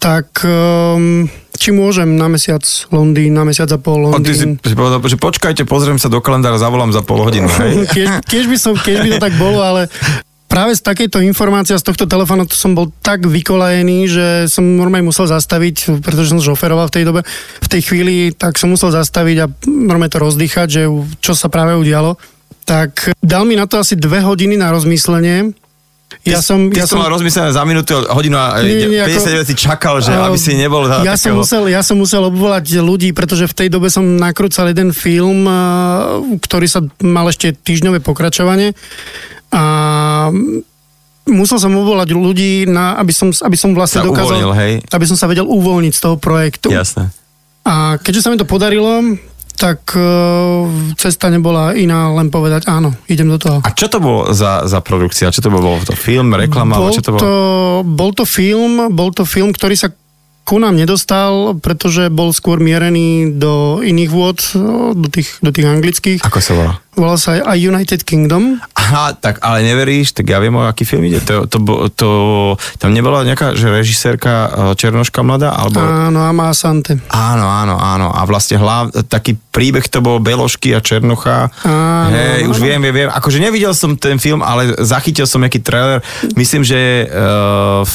tak 0.00 0.30
um, 0.46 1.28
či 1.58 1.74
môžem 1.74 2.14
na 2.14 2.30
mesiac 2.30 2.62
Londýn, 2.94 3.34
na 3.34 3.42
mesiac 3.42 3.66
a 3.74 3.78
pol 3.82 4.08
Londýn. 4.08 4.22
A 4.22 4.26
ty 4.26 4.32
si, 4.32 4.46
si 4.46 4.76
povedal, 4.78 5.02
že 5.02 5.18
počkajte, 5.18 5.66
pozriem 5.66 5.98
sa 5.98 6.06
do 6.06 6.22
kalendára, 6.22 6.56
zavolám 6.56 6.94
za 6.94 7.02
pol 7.02 7.26
hodinu. 7.26 7.50
keď, 7.90 8.22
keď, 8.22 8.44
by 8.54 8.56
som, 8.56 8.72
keď 8.78 8.96
by 9.02 9.08
to 9.12 9.20
tak 9.20 9.34
bolo, 9.36 9.58
ale 9.60 9.90
práve 10.58 10.74
z 10.74 10.82
takejto 10.82 11.22
informácie 11.22 11.78
z 11.78 11.86
tohto 11.86 12.10
telefónu 12.10 12.42
som 12.50 12.74
bol 12.74 12.90
tak 12.98 13.22
vykolajený, 13.22 14.10
že 14.10 14.26
som 14.50 14.66
normálne 14.66 15.06
musel 15.06 15.30
zastaviť, 15.30 16.02
pretože 16.02 16.34
som 16.34 16.42
šoferoval 16.42 16.90
v 16.90 16.94
tej 16.98 17.04
dobe, 17.06 17.20
v 17.62 17.68
tej 17.70 17.86
chvíli, 17.86 18.34
tak 18.34 18.58
som 18.58 18.74
musel 18.74 18.90
zastaviť 18.90 19.36
a 19.38 19.46
normálne 19.70 20.10
to 20.10 20.18
rozdýchať, 20.18 20.66
že 20.66 20.82
čo 21.22 21.38
sa 21.38 21.46
práve 21.46 21.78
udialo. 21.78 22.18
Tak 22.66 23.14
dal 23.22 23.46
mi 23.46 23.54
na 23.54 23.70
to 23.70 23.78
asi 23.78 23.94
dve 23.94 24.18
hodiny 24.18 24.58
na 24.58 24.74
rozmyslenie, 24.74 25.54
ja 26.24 26.40
som, 26.40 26.72
ty 26.72 26.80
ja 26.80 26.88
som 26.88 27.04
mal 27.04 27.12
rozmyslené 27.12 27.52
za 27.52 27.62
minútu, 27.68 27.92
hodinu 28.08 28.40
a 28.40 28.64
nie, 28.64 28.88
nie, 28.88 29.00
59 29.00 29.44
ako, 29.44 29.52
čakal, 29.54 29.94
že 30.00 30.12
uh, 30.16 30.26
aby 30.28 30.38
si 30.40 30.56
nebol 30.56 30.88
za 30.88 31.04
ja 31.04 31.14
takého... 31.14 31.20
som, 31.20 31.32
musel, 31.36 31.62
ja 31.68 31.80
som 31.84 31.96
musel 32.00 32.22
obvolať 32.32 32.80
ľudí, 32.80 33.12
pretože 33.12 33.44
v 33.44 33.54
tej 33.54 33.68
dobe 33.68 33.92
som 33.92 34.04
nakrúcal 34.16 34.72
jeden 34.72 34.96
film, 34.96 35.44
uh, 35.44 36.18
ktorý 36.40 36.64
sa 36.64 36.80
mal 37.04 37.28
ešte 37.28 37.52
týždňové 37.52 38.00
pokračovanie 38.00 38.72
a 39.48 39.64
musel 41.28 41.58
som 41.60 41.72
uvolať 41.76 42.08
ľudí, 42.12 42.64
na, 42.68 42.96
aby, 42.96 43.12
som, 43.12 43.28
aby 43.30 43.56
som 43.56 43.76
vlastne 43.76 44.00
sa 44.00 44.08
dokázal, 44.08 44.40
uvoľnil, 44.40 44.52
hej. 44.56 44.72
aby 44.88 45.04
som 45.04 45.16
sa 45.16 45.28
vedel 45.28 45.44
uvoľniť 45.44 45.92
z 45.92 46.00
toho 46.00 46.16
projektu. 46.16 46.68
Jasné. 46.72 47.12
A 47.68 48.00
keďže 48.00 48.24
sa 48.24 48.28
mi 48.32 48.40
to 48.40 48.48
podarilo, 48.48 49.04
tak 49.58 49.90
uh, 49.98 50.70
cesta 50.94 51.28
nebola 51.28 51.74
iná, 51.74 52.14
len 52.14 52.30
povedať 52.30 52.70
áno, 52.70 52.94
idem 53.10 53.26
do 53.26 53.36
toho. 53.36 53.58
A 53.66 53.74
čo 53.74 53.90
to 53.90 53.98
bolo 53.98 54.30
za, 54.30 54.64
za 54.64 54.78
produkcia? 54.78 55.34
Čo 55.34 55.44
to 55.44 55.50
bolo? 55.50 55.76
To 55.82 55.98
film, 55.98 56.30
reklama? 56.32 56.78
Bol 56.78 56.94
čo 56.94 57.02
to 57.02 57.10
bolo? 57.12 57.20
to, 57.20 57.32
bol 57.84 58.10
to 58.14 58.24
film, 58.24 58.94
bol 58.94 59.10
to 59.10 59.26
film, 59.26 59.50
ktorý 59.50 59.74
sa 59.74 59.90
ku 60.48 60.56
nám 60.56 60.80
nedostal, 60.80 61.60
pretože 61.60 62.08
bol 62.08 62.32
skôr 62.32 62.56
mierený 62.56 63.36
do 63.36 63.84
iných 63.84 64.08
vôd, 64.08 64.40
do 64.96 65.08
tých, 65.12 65.36
do 65.44 65.52
tých 65.52 65.68
anglických. 65.68 66.24
Ako 66.24 66.40
sa 66.40 66.56
volá? 66.56 66.72
Volá 66.96 67.14
sa 67.14 67.36
aj 67.36 67.58
United 67.60 68.02
Kingdom. 68.02 68.58
Aha, 68.74 69.14
tak 69.14 69.38
ale 69.44 69.62
neveríš, 69.62 70.16
tak 70.16 70.26
ja 70.32 70.42
viem, 70.42 70.56
o 70.56 70.66
aký 70.66 70.82
film 70.82 71.06
ide. 71.06 71.22
To, 71.22 71.46
to, 71.46 71.60
to, 71.94 72.08
tam 72.80 72.90
nebola 72.90 73.22
nejaká, 73.22 73.54
že 73.54 73.70
režisérka 73.70 74.50
Černoška 74.74 75.22
mladá? 75.22 75.54
Alebo... 75.54 75.78
Áno, 75.78 76.24
Ama 76.26 76.50
Asante. 76.50 76.98
Áno, 77.12 77.46
áno, 77.46 77.78
áno. 77.78 78.10
A 78.10 78.26
vlastne 78.26 78.58
hlav, 78.58 78.90
taký 79.06 79.38
príbeh 79.38 79.86
to 79.86 80.02
bol 80.02 80.18
Belošky 80.18 80.74
a 80.74 80.82
Černocha. 80.82 81.54
Áno, 81.62 82.10
Hej, 82.10 82.48
áno, 82.48 82.50
už 82.50 82.58
viem, 82.58 82.80
viem, 82.82 82.94
viem. 83.06 83.10
Akože 83.14 83.38
nevidel 83.38 83.76
som 83.78 83.94
ten 83.94 84.18
film, 84.18 84.42
ale 84.42 84.74
zachytil 84.82 85.28
som 85.28 85.38
nejaký 85.38 85.62
trailer. 85.62 86.02
Myslím, 86.34 86.66
že 86.66 87.06
uh, 87.06 87.86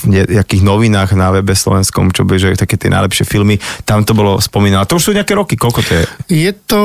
v, 0.00 0.24
nejakých 0.38 0.62
novinách 0.62 1.14
na 1.18 1.34
webe 1.34 1.54
slovenskom, 1.54 2.14
čo 2.14 2.22
že 2.38 2.54
také 2.54 2.78
tie 2.78 2.90
najlepšie 2.92 3.26
filmy, 3.26 3.58
tam 3.82 4.06
to 4.06 4.14
bolo 4.14 4.38
spomínané. 4.38 4.86
To 4.86 4.96
už 4.96 5.10
sú 5.10 5.12
nejaké 5.16 5.34
roky, 5.34 5.58
koľko 5.58 5.80
to 5.82 5.92
je? 5.98 6.04
Je 6.46 6.52
to, 6.54 6.80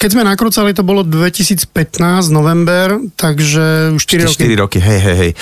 keď 0.00 0.08
sme 0.08 0.22
nakrúcali, 0.24 0.72
to 0.72 0.86
bolo 0.86 1.04
2015, 1.04 1.68
november, 2.32 3.00
takže 3.14 3.92
už 3.96 4.02
4 4.02 4.28
roky. 4.28 4.44
4 4.48 4.62
roky, 4.62 4.78
hej, 4.80 5.00
hej, 5.00 5.16
hej. 5.16 5.32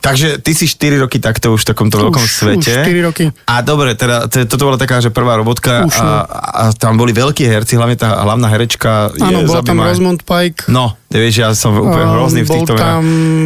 Takže 0.00 0.40
ty 0.40 0.56
si 0.56 0.64
4 0.64 0.96
roky 1.04 1.20
takto 1.20 1.52
už 1.52 1.62
v 1.62 1.68
takomto 1.76 2.00
Už- 2.00 2.02
veľkom 2.08 2.24
už 2.24 2.32
svete. 2.32 2.72
4 2.88 3.06
roky. 3.06 3.24
A 3.44 3.60
dobre, 3.60 3.92
teda 3.92 4.26
to, 4.32 4.48
toto 4.48 4.72
bola 4.72 4.80
taká, 4.80 5.04
že 5.04 5.12
prvá 5.12 5.36
robotka 5.36 5.84
Už, 5.84 5.96
a, 6.00 6.04
no. 6.04 6.16
a, 6.24 6.62
tam 6.72 6.96
boli 6.96 7.12
veľkí 7.12 7.44
herci, 7.44 7.76
hlavne 7.76 8.00
tá 8.00 8.24
hlavná 8.24 8.48
herečka. 8.48 9.12
Áno, 9.20 9.44
bol 9.44 9.60
tam. 9.60 9.84
Rosamund 9.84 10.24
Pike. 10.24 10.72
No, 10.72 10.96
vieš, 11.12 11.44
ja 11.44 11.48
som 11.52 11.76
úplne 11.76 11.98
Um, 12.00 12.16
hrozný 12.16 12.42
v 12.42 12.48
bol 12.48 12.54
týchto 12.56 12.74
tam, 12.80 13.02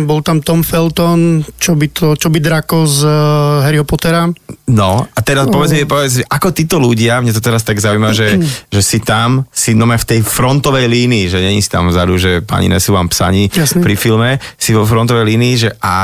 bol 0.07 0.21
tam 0.23 0.39
Tom 0.39 0.63
Felton, 0.63 1.43
čo 1.59 1.75
by, 1.75 1.87
to, 1.91 2.15
čo 2.15 2.31
by 2.31 2.39
Draco 2.39 2.87
z 2.87 3.03
uh, 3.03 3.67
Harryho 3.67 3.83
Pottera. 3.83 4.31
No, 4.71 5.05
a 5.05 5.19
teraz 5.21 5.51
povedz 5.51 5.75
mi, 5.75 5.85
povedz, 5.85 6.23
mi, 6.23 6.25
ako 6.25 6.49
títo 6.55 6.77
ľudia, 6.79 7.21
mne 7.21 7.35
to 7.35 7.43
teraz 7.43 7.67
tak 7.67 7.83
zaujíma, 7.83 8.15
že, 8.17 8.41
že 8.71 8.81
si 8.81 9.03
tam, 9.03 9.45
si 9.53 9.75
no 9.77 9.85
v 9.85 10.07
tej 10.07 10.25
frontovej 10.25 10.89
línii, 10.89 11.29
že 11.29 11.43
není 11.43 11.61
si 11.61 11.69
tam 11.69 11.91
vzadu, 11.91 12.17
že 12.17 12.41
pani 12.41 12.73
nesú 12.73 12.97
vám 12.97 13.13
psaní 13.13 13.53
Jasne. 13.53 13.85
pri 13.85 13.95
filme, 13.99 14.31
si 14.57 14.73
vo 14.73 14.89
frontovej 14.89 15.27
línii, 15.29 15.55
že 15.59 15.71
a 15.85 15.97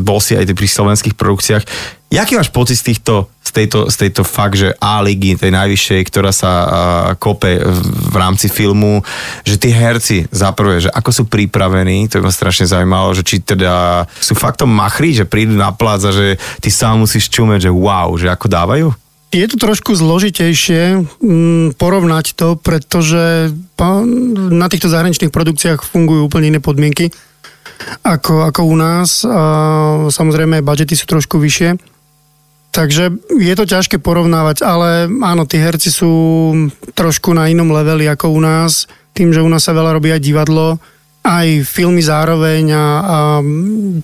bol 0.00 0.18
si 0.18 0.34
aj 0.34 0.50
pri 0.52 0.68
slovenských 0.68 1.14
produkciách. 1.14 1.64
Jaký 2.06 2.38
máš 2.38 2.54
pocit 2.54 2.78
z 2.78 2.94
týchto, 2.94 3.26
z 3.42 3.50
tejto, 3.50 3.90
z 3.90 3.96
tejto 4.06 4.22
fakt, 4.22 4.54
že 4.54 4.70
A 4.78 5.02
ligy, 5.02 5.34
tej 5.34 5.50
najvyššej, 5.50 6.00
ktorá 6.06 6.30
sa 6.30 6.50
a, 6.50 6.64
kope 7.18 7.58
v, 7.58 8.14
rámci 8.14 8.46
filmu, 8.46 9.02
že 9.42 9.58
tí 9.58 9.74
herci, 9.74 10.22
za 10.30 10.54
že 10.78 10.86
ako 10.94 11.10
sú 11.10 11.22
pripravení, 11.26 12.06
to 12.06 12.22
by 12.22 12.30
ma 12.30 12.32
strašne 12.32 12.70
zaujímalo, 12.70 13.10
že 13.10 13.26
či 13.26 13.42
teda 13.42 14.06
sú 14.22 14.38
faktom 14.38 14.70
machri, 14.70 15.18
že 15.18 15.26
prídu 15.26 15.58
na 15.58 15.74
plác 15.74 16.06
a 16.06 16.14
že 16.14 16.38
ty 16.62 16.70
sám 16.70 17.02
musíš 17.02 17.26
čumeť, 17.26 17.66
že 17.66 17.70
wow, 17.74 18.14
že 18.14 18.30
ako 18.30 18.46
dávajú? 18.46 18.88
Je 19.34 19.44
to 19.50 19.58
trošku 19.58 19.98
zložitejšie 19.98 21.02
mm, 21.18 21.74
porovnať 21.74 22.38
to, 22.38 22.54
pretože 22.54 23.50
na 24.54 24.66
týchto 24.70 24.86
zahraničných 24.86 25.34
produkciách 25.34 25.82
fungujú 25.82 26.30
úplne 26.30 26.54
iné 26.54 26.60
podmienky 26.62 27.10
ako, 28.02 28.48
ako 28.48 28.60
u 28.66 28.76
nás. 28.76 29.22
A 29.26 29.42
samozrejme, 30.08 30.64
budžety 30.64 30.94
sú 30.94 31.06
trošku 31.08 31.36
vyššie. 31.38 31.76
Takže 32.76 33.04
je 33.40 33.54
to 33.56 33.64
ťažké 33.64 33.96
porovnávať, 34.04 34.60
ale 34.60 35.08
áno, 35.08 35.48
tí 35.48 35.56
herci 35.56 35.88
sú 35.88 36.12
trošku 36.92 37.32
na 37.32 37.48
inom 37.48 37.72
leveli 37.72 38.04
ako 38.04 38.36
u 38.36 38.40
nás. 38.44 38.84
Tým, 39.16 39.32
že 39.32 39.40
u 39.40 39.48
nás 39.48 39.64
sa 39.64 39.72
veľa 39.72 39.96
robí 39.96 40.12
aj 40.12 40.20
divadlo, 40.20 40.76
aj 41.24 41.64
filmy 41.64 42.04
zároveň 42.04 42.76
a, 42.76 42.84
a 43.00 43.16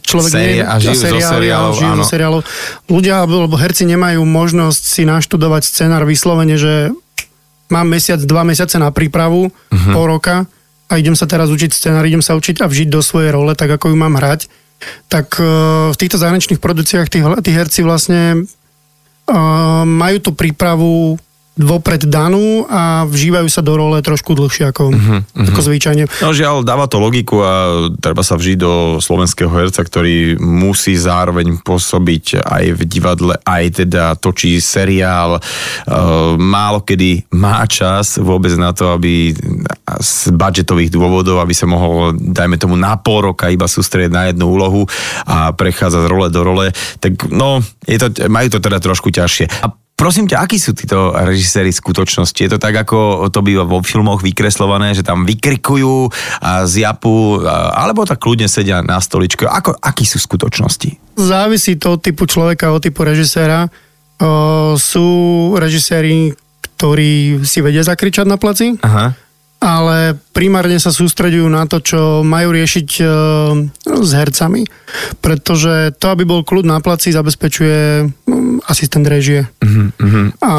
človek... 0.00 0.32
Série- 0.32 0.64
a 0.64 0.80
žijú 0.80 1.04
zo 1.04 1.20
seriálov, 1.20 1.72
žijú 1.76 1.94
zo 2.00 2.06
seriálov. 2.08 2.40
Ľudia 2.88 3.20
alebo 3.20 3.60
herci 3.60 3.84
nemajú 3.84 4.24
možnosť 4.24 4.82
si 4.82 5.02
naštudovať 5.04 5.68
scenár 5.68 6.08
vyslovene, 6.08 6.56
že 6.56 6.96
mám 7.68 7.92
mesiac, 7.92 8.24
dva 8.24 8.40
mesiace 8.40 8.80
na 8.80 8.88
prípravu, 8.88 9.52
uh-huh. 9.52 9.92
pol 9.92 10.04
roka 10.16 10.48
a 10.88 10.92
idem 10.98 11.16
sa 11.16 11.28
teraz 11.28 11.48
učiť 11.48 11.70
scenár, 11.72 12.04
idem 12.04 12.24
sa 12.24 12.36
učiť 12.36 12.60
a 12.62 12.66
vžiť 12.68 12.88
do 12.90 13.00
svojej 13.00 13.32
role, 13.32 13.52
tak 13.54 13.70
ako 13.70 13.92
ju 13.92 13.96
mám 13.96 14.18
hrať. 14.18 14.50
Tak 15.08 15.38
eh, 15.38 15.46
v 15.92 15.96
týchto 15.98 16.18
zahraničných 16.18 16.62
produkciách 16.62 17.08
tí, 17.10 17.22
tí 17.22 17.50
herci 17.54 17.80
vlastne 17.86 18.42
eh, 18.42 19.82
majú 19.86 20.18
tú 20.18 20.30
prípravu 20.34 21.16
vopred 21.52 22.08
danú 22.08 22.64
a 22.64 23.04
vžívajú 23.04 23.48
sa 23.52 23.60
do 23.60 23.76
role 23.76 24.00
trošku 24.00 24.32
dlhšie 24.32 24.72
ako, 24.72 24.88
uh-huh, 24.88 25.20
ako 25.52 25.60
zvyčajne. 25.60 26.08
No 26.24 26.32
žiaľ, 26.32 26.64
dáva 26.64 26.88
to 26.88 26.96
logiku 26.96 27.44
a 27.44 27.52
treba 28.00 28.24
sa 28.24 28.40
vžiť 28.40 28.56
do 28.56 28.72
slovenského 29.04 29.52
herca, 29.52 29.84
ktorý 29.84 30.40
musí 30.40 30.96
zároveň 30.96 31.60
pôsobiť 31.60 32.40
aj 32.40 32.64
v 32.72 32.80
divadle, 32.88 33.36
aj 33.44 33.84
teda 33.84 34.16
točí 34.16 34.56
seriál. 34.64 35.36
Uh, 35.84 36.40
málo 36.40 36.80
kedy 36.80 37.28
má 37.36 37.68
čas 37.68 38.16
vôbec 38.16 38.56
na 38.56 38.72
to, 38.72 38.96
aby 38.96 39.36
z 40.00 40.32
budžetových 40.32 40.88
dôvodov, 40.88 41.44
aby 41.44 41.52
sa 41.52 41.68
mohol, 41.68 42.16
dajme 42.16 42.56
tomu, 42.56 42.80
na 42.80 42.96
pol 42.96 43.28
roka 43.28 43.52
iba 43.52 43.68
sústrediť 43.68 44.12
na 44.12 44.32
jednu 44.32 44.48
úlohu 44.48 44.88
a 45.28 45.52
prechádza 45.52 46.00
z 46.00 46.08
role 46.08 46.32
do 46.32 46.40
role. 46.40 46.72
Tak 46.96 47.28
no, 47.28 47.60
je 47.84 48.00
to, 48.00 48.08
majú 48.32 48.48
to 48.48 48.58
teda 48.64 48.80
trošku 48.80 49.12
ťažšie. 49.12 49.68
A 49.68 49.81
Prosím 50.02 50.26
ťa, 50.26 50.42
akí 50.42 50.58
sú 50.58 50.74
títo 50.74 51.14
režiséri 51.14 51.70
skutočnosti? 51.70 52.34
Je 52.34 52.50
to 52.50 52.58
tak, 52.58 52.74
ako 52.74 53.30
to 53.30 53.38
býva 53.38 53.62
vo 53.62 53.86
filmoch 53.86 54.18
vykreslované, 54.18 54.98
že 54.98 55.06
tam 55.06 55.22
vykrikujú 55.22 56.10
a 56.42 56.66
zjapu, 56.66 57.38
alebo 57.46 58.02
tak 58.02 58.18
kľudne 58.18 58.50
sedia 58.50 58.82
na 58.82 58.98
stoličke? 58.98 59.46
Ako, 59.46 59.78
akí 59.78 60.02
sú 60.02 60.18
skutočnosti? 60.18 61.14
Závisí 61.14 61.78
to 61.78 61.94
od 61.94 62.02
typu 62.02 62.26
človeka, 62.26 62.74
od 62.74 62.82
typu 62.82 63.06
režiséra. 63.06 63.70
O, 64.18 64.74
sú 64.74 65.06
režiséri, 65.54 66.34
ktorí 66.74 67.38
si 67.46 67.62
vedia 67.62 67.86
zakričať 67.86 68.26
na 68.26 68.34
placi, 68.34 68.74
Aha. 68.82 69.14
Ale 69.62 70.18
primárne 70.34 70.82
sa 70.82 70.90
sústreďujú 70.90 71.46
na 71.46 71.70
to, 71.70 71.78
čo 71.78 72.00
majú 72.26 72.50
riešiť 72.50 72.88
e, 72.98 73.04
s 73.86 74.10
hercami. 74.10 74.66
Pretože 75.22 75.94
to, 76.02 76.10
aby 76.10 76.26
bol 76.26 76.42
kľud 76.42 76.66
na 76.66 76.82
placi, 76.82 77.14
zabezpečuje 77.14 78.10
mm, 78.26 78.66
asistent 78.66 79.06
režie. 79.06 79.46
Uh-huh. 79.62 80.34
A, 80.42 80.52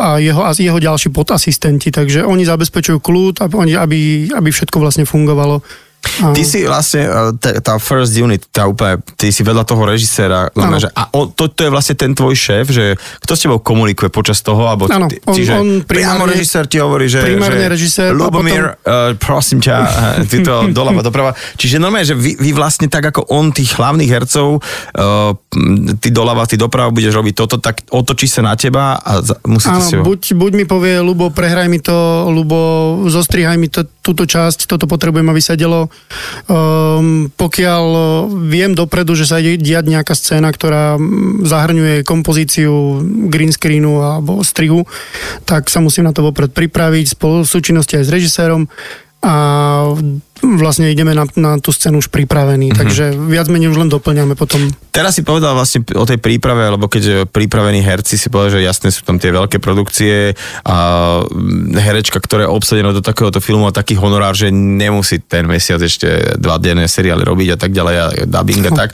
a, 0.00 0.08
jeho, 0.16 0.40
a 0.40 0.56
jeho 0.56 0.80
ďalší 0.80 1.12
podasistenti. 1.12 1.92
Takže 1.92 2.24
oni 2.24 2.48
zabezpečujú 2.48 2.96
kľud, 3.04 3.44
aby, 3.44 3.76
aby, 3.76 4.00
aby 4.32 4.48
všetko 4.48 4.80
vlastne 4.80 5.04
fungovalo. 5.04 5.60
Ty 6.06 6.42
si 6.42 6.64
vlastne, 6.64 7.02
e, 7.04 7.60
tá, 7.60 7.76
first 7.76 8.16
unit, 8.16 8.46
tá 8.48 8.66
úplne, 8.70 9.02
ty 9.18 9.28
si 9.28 9.42
vedľa 9.44 9.64
toho 9.66 9.82
režiséra, 9.84 10.48
že, 10.54 10.88
a 10.94 11.12
on, 11.12 11.28
to, 11.34 11.50
to 11.52 11.66
je 11.66 11.70
vlastne 11.70 11.94
ten 11.98 12.16
tvoj 12.16 12.32
šéf, 12.32 12.70
že 12.72 12.96
kto 12.96 13.32
s 13.36 13.40
tebou 13.44 13.58
komunikuje 13.60 14.08
počas 14.08 14.40
toho, 14.40 14.64
alebo 14.66 14.88
Áno, 14.88 15.10
ty, 15.10 15.20
on- 15.26 15.36
čiže 15.36 15.52
on 15.56 15.68
priamo 15.84 16.24
režisér 16.24 16.70
ti 16.70 16.80
hovorí, 16.80 17.10
že, 17.10 17.20
primárne 17.22 17.68
že 17.68 17.72
režisér 17.72 18.10
Lubomír, 18.16 18.78
uh, 18.80 19.12
prosím 19.20 19.60
ťa, 19.60 19.74
ty 20.30 20.40
to 20.40 20.72
doľava 20.72 21.04
doprava. 21.04 21.36
Čiže 21.58 21.82
normálne, 21.82 22.08
že 22.08 22.16
vy, 22.16 22.38
vy 22.38 22.50
vlastne 22.56 22.88
tak 22.88 23.12
ako 23.12 23.28
on 23.32 23.52
tých 23.52 23.76
hlavných 23.76 24.10
hercov, 24.10 24.60
uh, 24.60 25.32
ty 26.00 26.08
doľava, 26.10 26.48
ty 26.48 26.56
doprava 26.56 26.88
budeš 26.94 27.12
robiť 27.16 27.34
toto, 27.36 27.56
tak 27.60 27.84
otočí 27.92 28.30
sa 28.30 28.44
na 28.44 28.56
teba 28.56 28.98
a 29.00 29.20
za, 29.20 29.36
musíte 29.44 29.80
Áno, 29.80 29.88
si 29.88 29.94
ho... 29.98 30.02
buď, 30.04 30.36
buď 30.36 30.52
mi 30.56 30.64
povie, 30.64 31.00
Lubo, 31.02 31.28
prehraj 31.32 31.68
mi 31.68 31.82
to, 31.82 32.28
Lubo, 32.30 33.04
zostrihaj 33.08 33.58
mi 33.60 33.68
to, 33.68 33.84
túto 34.00 34.24
časť, 34.24 34.70
toto 34.70 34.86
potrebujem, 34.86 35.26
aby 35.26 35.40
sedelo. 35.42 35.90
Um, 36.46 37.28
pokiaľ 37.34 37.84
uh, 37.90 38.06
viem 38.46 38.72
dopredu, 38.72 39.18
že 39.18 39.26
sa 39.26 39.42
ide 39.42 39.58
diať 39.58 39.90
nejaká 39.90 40.14
scéna, 40.14 40.54
ktorá 40.54 40.94
zahrňuje 41.42 42.06
kompozíciu 42.06 43.02
green 43.26 43.50
screenu 43.50 43.98
alebo 43.98 44.40
strihu, 44.46 44.86
tak 45.42 45.66
sa 45.66 45.82
musím 45.82 46.06
na 46.06 46.14
to 46.14 46.22
vopred 46.22 46.54
pripraviť 46.54 47.18
spolu 47.18 47.42
v 47.42 47.50
aj 47.98 48.06
s 48.06 48.14
režisérom 48.14 48.70
a 49.24 49.34
vlastne 50.42 50.92
ideme 50.92 51.16
na, 51.16 51.24
na 51.34 51.58
tú 51.58 51.74
scénu 51.74 51.98
už 51.98 52.12
pripravení, 52.12 52.70
mm-hmm. 52.70 52.80
takže 52.80 53.04
viac 53.16 53.48
menej 53.50 53.72
už 53.72 53.80
len 53.82 53.90
doplňame 53.90 54.36
potom. 54.38 54.70
Teraz 54.92 55.16
si 55.18 55.26
povedal 55.26 55.56
vlastne 55.56 55.82
o 55.96 56.04
tej 56.04 56.20
príprave, 56.20 56.68
lebo 56.68 56.86
keď 56.86 57.26
pripravení 57.26 57.82
herci 57.82 58.20
si 58.20 58.28
povedal, 58.28 58.60
že 58.60 58.68
jasne 58.68 58.88
sú 58.92 59.02
tam 59.02 59.16
tie 59.16 59.32
veľké 59.32 59.58
produkcie 59.58 60.36
a 60.62 60.76
herečka, 61.74 62.20
ktorá 62.22 62.46
je 62.46 62.54
obsadená 62.54 62.94
do 62.94 63.02
takéhoto 63.02 63.42
filmu 63.42 63.66
a 63.66 63.74
taký 63.74 63.96
honorár, 63.98 64.36
že 64.36 64.52
nemusí 64.52 65.18
ten 65.24 65.48
mesiac 65.48 65.80
ešte 65.82 66.38
dva 66.38 66.60
denné 66.60 66.86
seriály 66.86 67.24
robiť 67.24 67.48
a 67.56 67.58
tak 67.58 67.72
ďalej 67.74 67.96
a 67.96 68.06
dubbing 68.28 68.64
a 68.68 68.72
tak. 68.72 68.90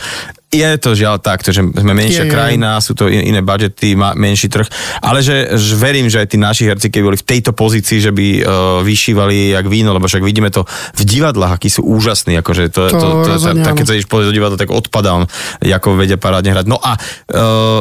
Je 0.52 0.68
to 0.76 0.92
žiaľ 0.92 1.16
tak, 1.16 1.40
že 1.40 1.64
sme 1.64 1.92
menšia 1.96 2.24
Je, 2.24 2.28
je. 2.28 2.34
krajina, 2.36 2.76
sú 2.84 2.92
to 2.92 3.08
in- 3.08 3.32
iné 3.32 3.40
budžety, 3.40 3.96
má 3.96 4.12
menší 4.12 4.52
trh, 4.52 4.68
ale 5.00 5.24
že, 5.24 5.56
že 5.56 5.72
verím, 5.80 6.12
že 6.12 6.20
aj 6.20 6.28
tí 6.28 6.36
naši 6.36 6.68
herci, 6.68 6.92
keby 6.92 7.08
boli 7.08 7.16
v 7.16 7.24
tejto 7.24 7.56
pozícii, 7.56 8.04
že 8.04 8.12
by 8.12 8.26
uh, 8.44 8.44
vyšívali 8.84 9.56
jak 9.56 9.64
víno, 9.64 9.96
lebo 9.96 10.04
však 10.04 10.20
vidíme 10.20 10.52
to 10.52 10.68
v 10.92 11.02
divadlách, 11.08 11.56
akí 11.56 11.72
sú 11.72 11.88
úžasní, 11.88 12.36
akože 12.44 12.68
to, 12.68 12.84
to, 12.84 13.00
To 13.00 13.08
to, 13.24 13.28
rozhodne 13.32 13.64
tak, 13.64 13.80
keď 13.80 13.86
sa 13.88 13.96
ideš 13.96 14.12
pozrieť 14.12 14.28
do 14.28 14.36
divadla, 14.36 14.60
tak 14.60 14.68
odpadám, 14.68 15.24
ako 15.64 15.88
vedia 15.96 16.20
parádne 16.20 16.52
hrať. 16.52 16.66
No 16.68 16.76
a 16.76 17.00
uh, 17.00 17.80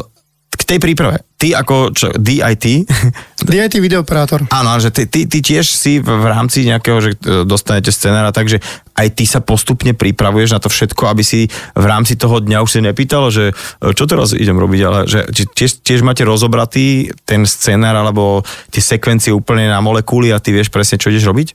k 0.55 0.63
tej 0.63 0.79
príprave. 0.79 1.27
Ty 1.41 1.57
ako 1.57 1.89
čo, 1.89 2.13
DIT, 2.13 2.85
DIT 3.49 3.81
videoperátor. 3.81 4.45
áno, 4.53 4.77
že 4.77 4.93
ty, 4.93 5.09
ty, 5.09 5.25
ty 5.25 5.41
tiež 5.41 5.65
si 5.65 5.97
v, 5.97 6.05
v 6.05 6.25
rámci 6.29 6.69
nejakého, 6.69 7.01
že 7.01 7.11
e, 7.17 7.41
dostanete 7.49 7.89
scenára, 7.89 8.29
takže 8.29 8.61
aj 8.93 9.07
ty 9.17 9.25
sa 9.25 9.41
postupne 9.41 9.97
pripravuješ 9.97 10.53
na 10.53 10.61
to 10.61 10.69
všetko, 10.69 11.09
aby 11.09 11.25
si 11.25 11.49
v 11.73 11.85
rámci 11.89 12.13
toho 12.13 12.37
dňa 12.37 12.61
už 12.61 12.69
si 12.69 12.79
nepýtalo, 12.85 13.33
že 13.33 13.49
e, 13.49 13.93
čo 13.97 14.05
teraz 14.05 14.37
idem 14.37 14.61
robiť, 14.61 14.81
ale 14.85 14.99
že 15.09 15.25
tiež, 15.33 15.81
tiež 15.81 16.05
máte 16.05 16.21
rozobratý 16.21 17.09
ten 17.25 17.41
scenár 17.49 17.97
alebo 17.97 18.45
tie 18.69 18.85
sekvencie 18.85 19.33
úplne 19.33 19.65
na 19.65 19.81
molekuly 19.81 20.29
a 20.29 20.37
ty 20.37 20.53
vieš 20.53 20.69
presne, 20.69 21.01
čo 21.01 21.09
ideš 21.09 21.25
robiť? 21.25 21.47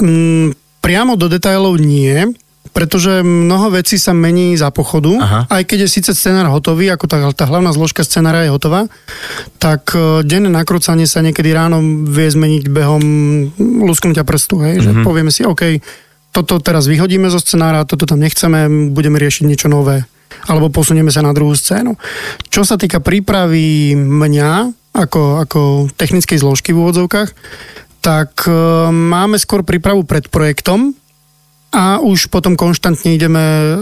Mm, 0.00 0.56
priamo 0.80 1.20
do 1.20 1.28
detailov 1.28 1.76
nie, 1.76 2.32
pretože 2.70 3.26
mnoho 3.26 3.74
vecí 3.74 3.98
sa 3.98 4.14
mení 4.14 4.54
za 4.54 4.70
pochodu. 4.70 5.12
Aha. 5.18 5.40
Aj 5.50 5.62
keď 5.66 5.86
je 5.86 5.94
síce 6.00 6.10
scenár 6.14 6.46
hotový, 6.50 6.90
ako 6.90 7.10
tá, 7.10 7.18
tá 7.34 7.44
hlavná 7.50 7.74
zložka 7.74 8.06
scenára 8.06 8.46
je 8.46 8.54
hotová, 8.54 8.86
tak 9.58 9.90
e, 9.92 10.22
denné 10.22 10.48
nakrúcanie 10.48 11.04
sa 11.04 11.20
niekedy 11.20 11.50
ráno 11.50 11.82
vie 12.06 12.30
zmeniť 12.30 12.64
behom 12.70 13.02
lusknutia 13.84 14.22
prstu. 14.22 14.62
Hej? 14.62 14.86
Že 14.86 14.90
povieme 15.02 15.34
si, 15.34 15.42
OK, 15.42 15.82
toto 16.30 16.62
teraz 16.62 16.86
vyhodíme 16.86 17.26
zo 17.26 17.42
scenára, 17.42 17.82
toto 17.82 18.06
tam 18.06 18.22
nechceme, 18.22 18.90
budeme 18.94 19.18
riešiť 19.18 19.44
niečo 19.46 19.66
nové. 19.66 20.06
Alebo 20.46 20.70
posunieme 20.70 21.10
sa 21.10 21.26
na 21.26 21.34
druhú 21.34 21.52
scénu. 21.52 21.98
Čo 22.48 22.62
sa 22.62 22.78
týka 22.78 23.02
prípravy 23.02 23.98
mňa, 23.98 24.72
ako, 24.94 25.42
ako 25.42 25.60
technickej 25.98 26.38
zložky 26.38 26.70
v 26.70 26.86
úvodzovkách, 26.86 27.30
tak 28.00 28.46
e, 28.48 28.52
máme 28.90 29.36
skôr 29.36 29.66
prípravu 29.66 30.06
pred 30.06 30.30
projektom, 30.32 30.96
a 31.70 32.02
už 32.02 32.26
potom 32.26 32.58
konštantne 32.58 33.14
ideme 33.14 33.38
e, 33.38 33.74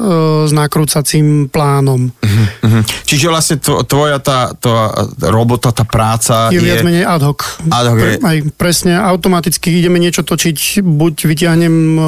s 0.45 0.53
nakrúcacím 0.53 1.49
plánom. 1.49 2.13
Mhm. 2.21 2.81
Čiže 3.09 3.27
vlastne 3.29 3.57
tvo- 3.57 3.81
tvoja 3.83 4.21
tá, 4.21 4.53
tá 4.53 4.93
robota, 5.25 5.73
tá 5.73 5.89
práca 5.89 6.53
Je 6.53 6.61
viac 6.61 6.85
menej 6.85 7.09
ad 7.09 7.25
hoc. 7.25 7.41
Ad 7.67 7.87
hoc 7.89 7.97
je- 7.97 8.21
aj 8.21 8.37
presne, 8.55 8.93
automaticky 8.93 9.73
ideme 9.73 9.97
niečo 9.97 10.21
točiť, 10.21 10.85
buď 10.85 11.15
vyťahnem 11.25 11.77
e, 11.97 12.03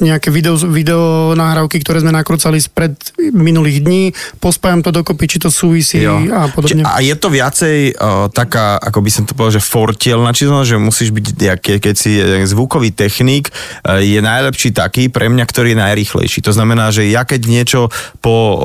nejaké 0.00 0.32
video, 0.32 0.56
video 0.56 1.02
nahrávky, 1.36 1.84
ktoré 1.84 2.00
sme 2.00 2.10
nakrúcali 2.10 2.56
spred 2.56 2.96
minulých 3.32 3.84
dní, 3.84 4.02
pospájam 4.40 4.80
to 4.80 4.90
dokopy, 4.90 5.28
či 5.28 5.38
to 5.38 5.52
súvisí 5.52 6.00
Jo. 6.00 6.16
a 6.32 6.48
podobne. 6.48 6.80
Či- 6.80 6.88
A 6.88 7.00
je 7.00 7.14
to 7.14 7.28
viacej 7.28 7.76
uh, 7.92 8.28
taká, 8.32 8.80
ako 8.80 9.04
by 9.04 9.10
som 9.12 9.24
to 9.28 9.36
povedal, 9.36 9.60
že 9.60 9.64
fortielna 9.64 10.32
číslo, 10.32 10.64
že 10.64 10.80
musíš 10.80 11.12
byť, 11.12 11.26
keď 11.60 11.94
si 11.94 12.16
eh, 12.16 12.40
zvukový 12.44 12.90
technik, 12.90 13.52
uh, 13.84 14.00
je 14.00 14.18
najlepší 14.18 14.72
taký 14.94 15.10
pre 15.10 15.26
mňa, 15.26 15.42
ktorý 15.42 15.74
je 15.74 15.82
najrýchlejší. 15.82 16.38
To 16.46 16.54
znamená, 16.54 16.94
že 16.94 17.10
ja 17.10 17.26
keď 17.26 17.50
niečo 17.50 17.90
po 18.22 18.30
uh, 18.30 18.58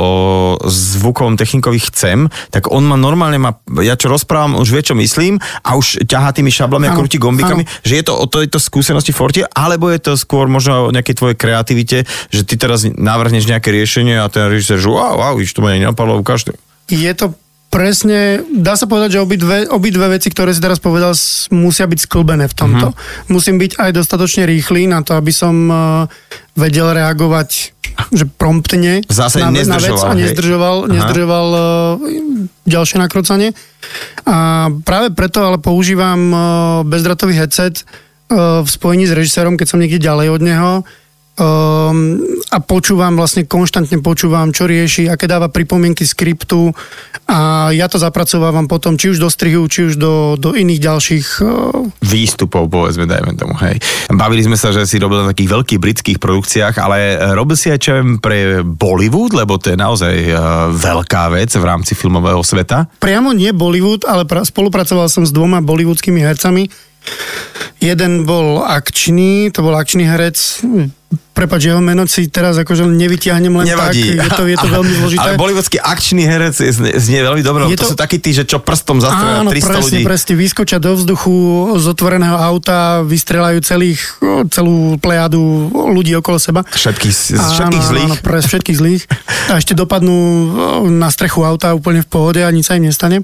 zvukovom 0.62 1.42
technikovi 1.42 1.82
chcem, 1.90 2.30
tak 2.54 2.70
on 2.70 2.86
ma 2.86 2.94
normálne 2.94 3.42
má, 3.42 3.58
ja 3.82 3.98
čo 3.98 4.14
rozprávam, 4.14 4.62
už 4.62 4.70
vie, 4.70 4.86
čo 4.86 4.94
myslím 4.94 5.42
a 5.42 5.74
už 5.74 6.06
ťahá 6.06 6.30
tými 6.30 6.54
šablami 6.54 6.86
a 6.86 6.94
Áno, 6.94 7.02
krúti 7.02 7.18
gombikami, 7.18 7.66
že 7.82 7.98
je 7.98 8.04
to 8.06 8.14
o 8.14 8.30
tejto 8.30 8.62
skúsenosti 8.62 9.10
fortiel, 9.10 9.50
alebo 9.58 9.90
je 9.90 9.98
to 9.98 10.14
skôr 10.14 10.46
možno 10.46 10.94
o 10.94 10.94
nejakej 10.94 11.18
tvojej 11.18 11.34
kreativite, 11.34 12.06
že 12.30 12.46
ty 12.46 12.62
teraz 12.62 12.86
navrhneš 12.86 13.50
nejaké 13.50 13.74
riešenie 13.74 14.22
a 14.22 14.30
ten 14.30 14.54
režisér, 14.54 14.78
že 14.78 14.86
wow, 14.86 15.18
wow, 15.18 15.34
to 15.34 15.66
ma 15.66 15.74
nenapadlo, 15.74 16.22
ukáž 16.22 16.46
to. 16.46 16.54
Je 16.94 17.10
to 17.18 17.34
presne, 17.70 18.42
dá 18.50 18.74
sa 18.74 18.90
povedať, 18.90 19.18
že 19.18 19.24
obidve, 19.24 19.70
obidve 19.70 20.10
veci, 20.10 20.34
ktoré 20.34 20.52
si 20.52 20.62
teraz 20.62 20.82
povedal, 20.82 21.14
musia 21.54 21.86
byť 21.86 22.00
sklbené 22.10 22.50
v 22.50 22.56
tomto. 22.58 22.88
Mhm. 22.92 22.96
Musím 23.30 23.62
byť 23.62 23.78
aj 23.78 23.92
dostatočne 23.94 24.50
rýchly 24.50 24.90
na 24.90 25.06
to, 25.06 25.14
aby 25.14 25.30
som 25.30 25.56
uh, 25.70 25.78
vedel 26.58 26.92
reagovať 26.92 27.78
že 28.16 28.30
promptne 28.30 29.04
Zase 29.12 29.44
na, 29.44 29.52
na 29.52 29.60
vec 29.60 29.68
nezdržoval, 29.68 30.08
a 30.08 30.14
hej. 30.14 30.22
nezdržoval, 30.24 30.76
Aha. 30.78 30.92
nezdržoval 30.94 31.48
uh, 31.52 31.62
ďalšie 32.64 32.98
nakrocanie. 33.02 33.52
A 34.24 34.70
práve 34.88 35.12
preto 35.12 35.44
ale 35.44 35.58
používam 35.60 36.22
uh, 36.32 36.40
bezdratový 36.88 37.36
headset 37.36 37.84
v 38.30 38.70
spojení 38.70 39.10
s 39.10 39.14
režisérom, 39.18 39.58
keď 39.58 39.68
som 39.74 39.82
niekde 39.82 39.98
ďalej 39.98 40.28
od 40.30 40.42
neho 40.46 40.72
um, 41.40 42.20
a 42.52 42.58
počúvam, 42.60 43.16
vlastne 43.16 43.48
konštantne 43.48 44.04
počúvam, 44.04 44.52
čo 44.52 44.68
rieši, 44.68 45.08
aké 45.08 45.26
dáva 45.26 45.48
pripomienky 45.48 46.04
skriptu 46.04 46.76
a 47.30 47.70
ja 47.70 47.86
to 47.86 48.02
zapracovávam 48.02 48.66
potom, 48.66 48.98
či 48.98 49.14
už 49.14 49.22
do 49.22 49.30
strihu, 49.30 49.70
či 49.70 49.94
už 49.94 50.02
do, 50.02 50.34
do 50.36 50.58
iných 50.58 50.82
ďalších 50.82 51.28
uh, 51.46 51.86
výstupov, 52.02 52.68
povedzme, 52.68 53.06
dajme 53.06 53.38
tomu, 53.38 53.54
hej. 53.64 53.80
Bavili 54.10 54.44
sme 54.44 54.58
sa, 54.58 54.74
že 54.74 54.84
si 54.90 54.98
robil 54.98 55.24
na 55.24 55.32
takých 55.32 55.54
veľkých 55.54 55.80
britských 55.80 56.18
produkciách, 56.18 56.76
ale 56.82 56.98
e, 57.16 57.38
robil 57.38 57.54
si 57.54 57.70
aj 57.70 57.80
čo 57.80 57.94
pre 58.18 58.66
Bollywood, 58.66 59.38
lebo 59.38 59.62
to 59.62 59.72
je 59.72 59.78
naozaj 59.78 60.16
uh, 60.34 60.74
veľká 60.74 61.30
vec 61.38 61.54
v 61.54 61.66
rámci 61.66 61.94
filmového 61.94 62.42
sveta. 62.42 62.90
priamo 62.98 63.32
nie 63.32 63.54
Bollywood, 63.54 64.10
ale 64.10 64.26
pra, 64.26 64.42
spolupracoval 64.42 65.08
som 65.08 65.24
s 65.24 65.32
dvoma 65.32 65.62
bollywoodskými 65.62 66.20
hercami. 66.20 66.68
Jeden 67.80 68.28
bol 68.28 68.66
akčný, 68.66 69.54
to 69.56 69.64
bol 69.64 69.78
akčný 69.78 70.04
herec. 70.04 70.66
Prepač, 71.10 71.66
jeho 71.66 71.80
meno 71.80 72.04
si 72.04 72.28
teraz 72.28 72.54
akože 72.54 72.86
nevytiahnem 72.86 73.50
len 73.50 73.66
Nevadí. 73.66 74.14
tak. 74.14 74.20
Je 74.20 74.30
to, 74.30 74.44
je 74.46 74.58
to 74.58 74.68
veľmi 74.68 74.94
zložité. 75.00 75.22
Ale 75.24 75.40
bollywoodský 75.40 75.78
akčný 75.80 76.22
herec 76.22 76.54
znie, 76.54 76.94
znie 76.94 77.24
veľmi 77.24 77.42
dobre, 77.42 77.66
Je 77.66 77.74
to, 77.74 77.88
to- 77.88 77.90
sú 77.90 77.96
takí 77.96 78.18
tí, 78.18 78.30
že 78.30 78.44
čo 78.44 78.60
prstom 78.60 79.00
zastrelia 79.00 79.42
Áno, 79.42 79.50
300 79.50 79.58
presne, 79.64 79.82
ľudí. 79.82 80.04
presne. 80.04 80.34
Vyskočia 80.36 80.78
do 80.78 80.92
vzduchu 80.94 81.34
z 81.76 81.86
otvoreného 81.88 82.36
auta, 82.36 82.78
vystrelajú 83.02 83.58
celých, 83.60 84.02
celú 84.48 85.00
plejadu 85.00 85.40
ľudí 85.90 86.14
okolo 86.14 86.38
seba. 86.38 86.62
Všetkých, 86.62 87.14
z- 87.16 87.40
všetkých 87.40 87.82
áno, 87.82 87.90
zlých. 87.90 88.12
Áno, 88.12 88.22
pre 88.22 88.38
všetkých 88.40 88.78
zlých. 88.78 89.04
A 89.48 89.58
ešte 89.58 89.74
dopadnú 89.74 90.18
na 90.92 91.08
strechu 91.08 91.42
auta 91.42 91.72
úplne 91.72 92.04
v 92.04 92.10
pohode 92.12 92.40
a 92.40 92.50
nič 92.50 92.68
sa 92.68 92.76
im 92.76 92.86
nestane. 92.86 93.24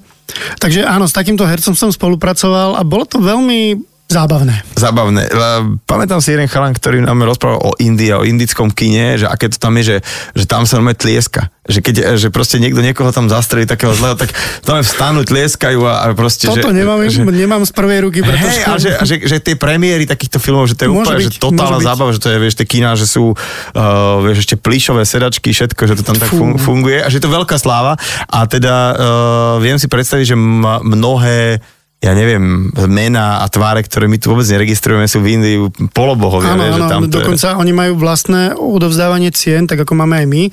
Takže 0.58 0.82
áno, 0.82 1.04
s 1.04 1.14
takýmto 1.14 1.44
hercom 1.44 1.76
som 1.76 1.92
spolupracoval 1.92 2.76
a 2.76 2.82
bolo 2.82 3.04
to 3.04 3.20
veľmi 3.20 3.78
zábavné. 4.06 4.62
Zabavné. 4.78 5.26
Le- 5.28 5.82
Pamätám 5.90 6.22
si 6.22 6.32
jeden 6.32 6.46
chalan, 6.46 6.78
ktorý 6.78 7.02
nám 7.02 7.26
rozprával 7.26 7.62
o 7.62 7.72
Indii, 7.82 8.14
a 8.14 8.22
o 8.22 8.28
indickom 8.28 8.70
kine, 8.70 9.18
že 9.18 9.26
aké 9.26 9.50
to 9.50 9.58
tam 9.58 9.74
je, 9.82 9.84
že, 9.84 9.98
že 10.38 10.46
tam 10.46 10.64
sa 10.70 10.78
normálne 10.78 10.98
tlieska. 10.98 11.50
Že 11.66 11.80
keď, 11.82 11.96
že 12.22 12.28
proste 12.30 12.62
niekto 12.62 12.86
niekoho 12.86 13.10
tam 13.10 13.26
zastrelí 13.26 13.66
takého 13.66 13.90
zlého, 13.98 14.14
tak 14.14 14.30
tam 14.62 14.78
vstanú, 14.86 15.26
tlieskajú 15.26 15.82
a, 15.90 16.06
a 16.06 16.14
proste, 16.14 16.46
Toto 16.46 16.70
že, 16.70 16.78
nemám, 16.78 17.02
že, 17.10 17.26
nemám 17.26 17.66
z 17.66 17.74
prvej 17.74 18.00
ruky, 18.06 18.22
pretože... 18.22 18.46
Hej, 18.46 18.60
a 18.70 18.74
že, 18.78 18.90
a 18.94 19.04
že, 19.04 19.16
že 19.26 19.38
tie 19.42 19.58
premiéry 19.58 20.06
takýchto 20.06 20.38
filmov, 20.38 20.70
že 20.70 20.78
to 20.78 20.86
je 20.86 20.90
úplne 20.94 21.26
byť, 21.26 21.26
že 21.26 21.42
totálna 21.42 21.82
zábava, 21.82 22.14
že 22.14 22.22
to 22.22 22.30
je, 22.30 22.38
vieš, 22.38 22.62
tie 22.62 22.70
kina, 22.70 22.94
že 22.94 23.10
sú, 23.10 23.34
uh, 23.34 24.22
vieš, 24.22 24.46
ešte 24.46 24.62
plíšové 24.62 25.02
sedačky, 25.02 25.50
všetko, 25.50 25.82
že 25.90 25.94
to 25.98 26.04
tam 26.06 26.22
tak 26.22 26.30
fun- 26.30 26.62
funguje 26.62 27.02
a 27.02 27.10
že 27.10 27.18
je 27.18 27.26
to 27.26 27.34
veľká 27.34 27.58
sláva 27.58 27.98
a 28.30 28.40
teda 28.46 28.76
uh, 28.76 28.94
viem 29.58 29.82
si 29.82 29.90
predstaviť, 29.90 30.26
že 30.34 30.38
mnohé 30.86 31.66
ja 32.04 32.14
neviem, 32.14 32.70
mená 32.86 33.42
a 33.42 33.50
tváre, 33.50 33.82
ktoré 33.82 34.06
my 34.06 34.22
tu 34.22 34.30
vôbec 34.30 34.46
neregistrujeme, 34.46 35.10
sú 35.10 35.26
v 35.26 35.42
Indii 35.42 35.58
polobohovia. 35.90 36.54
Áno, 36.54 36.62
vieš, 36.62 36.76
že 36.78 36.84
áno, 36.86 36.92
tam 36.92 37.02
to 37.02 37.08
je- 37.08 37.14
dokonca 37.18 37.48
oni 37.58 37.74
majú 37.74 37.94
vlastné 37.98 38.42
odovzdávanie 38.54 39.34
cien, 39.34 39.66
tak 39.66 39.82
ako 39.82 39.98
máme 39.98 40.22
aj 40.22 40.28
my. 40.30 40.44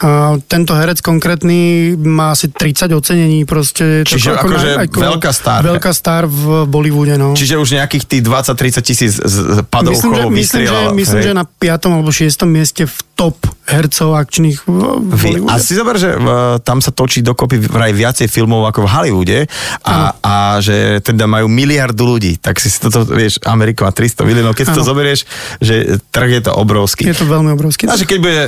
A 0.00 0.08
tento 0.48 0.72
herec 0.72 1.04
konkrétny 1.04 1.92
má 2.00 2.32
asi 2.32 2.48
30 2.48 2.96
ocenení, 2.96 3.44
proste. 3.44 4.08
Čiže 4.08 4.40
to 4.40 4.40
akože 4.40 4.70
na- 4.72 4.88
veľká 4.88 5.30
star. 5.36 5.60
Veľká 5.66 5.92
star 5.92 6.24
v 6.24 6.64
Bollywoode, 6.64 7.20
no. 7.20 7.36
Čiže 7.36 7.60
už 7.60 7.76
nejakých 7.76 8.04
tých 8.08 8.22
20-30 8.24 8.80
tisíc 8.80 9.12
padov 9.68 9.92
myslím, 9.92 10.14
že, 10.16 10.24
myslím, 10.32 10.64
že, 10.64 10.78
myslím, 10.96 11.18
hej. 11.20 11.26
že 11.28 11.32
na 11.36 11.44
5. 11.44 11.92
alebo 11.92 12.08
6. 12.08 12.46
mieste 12.48 12.88
v 12.88 12.96
top 13.16 13.36
hercov 13.66 14.14
akčných 14.14 14.68
v, 14.68 14.78
v 15.02 15.22
a 15.50 15.56
si 15.58 15.72
zober, 15.74 15.98
že 15.98 16.14
tam 16.62 16.78
sa 16.84 16.92
točí 16.94 17.24
dokopy 17.24 17.58
vraj 17.64 17.90
viacej 17.90 18.28
filmov 18.30 18.68
ako 18.68 18.86
v 18.86 18.88
Hollywoode 18.92 19.38
a, 19.82 20.14
a 20.20 20.34
že 20.62 20.75
teda 21.02 21.24
majú 21.28 21.46
miliardu 21.46 22.02
ľudí, 22.04 22.38
tak 22.40 22.58
si 22.62 22.68
toto, 22.76 23.06
vieš, 23.08 23.40
Amerika 23.44 23.84
má 23.86 23.92
300 23.92 24.26
miliónov, 24.26 24.54
keď 24.54 24.72
si 24.72 24.74
to 24.76 24.84
zoberieš, 24.84 25.20
že 25.60 25.98
trh 26.10 26.30
je 26.38 26.42
to 26.46 26.52
obrovský. 26.54 27.08
Je 27.08 27.16
to 27.16 27.26
veľmi 27.26 27.52
obrovský. 27.54 27.88
A 27.88 27.98
že 27.98 28.08
keď, 28.08 28.18
bude, 28.18 28.42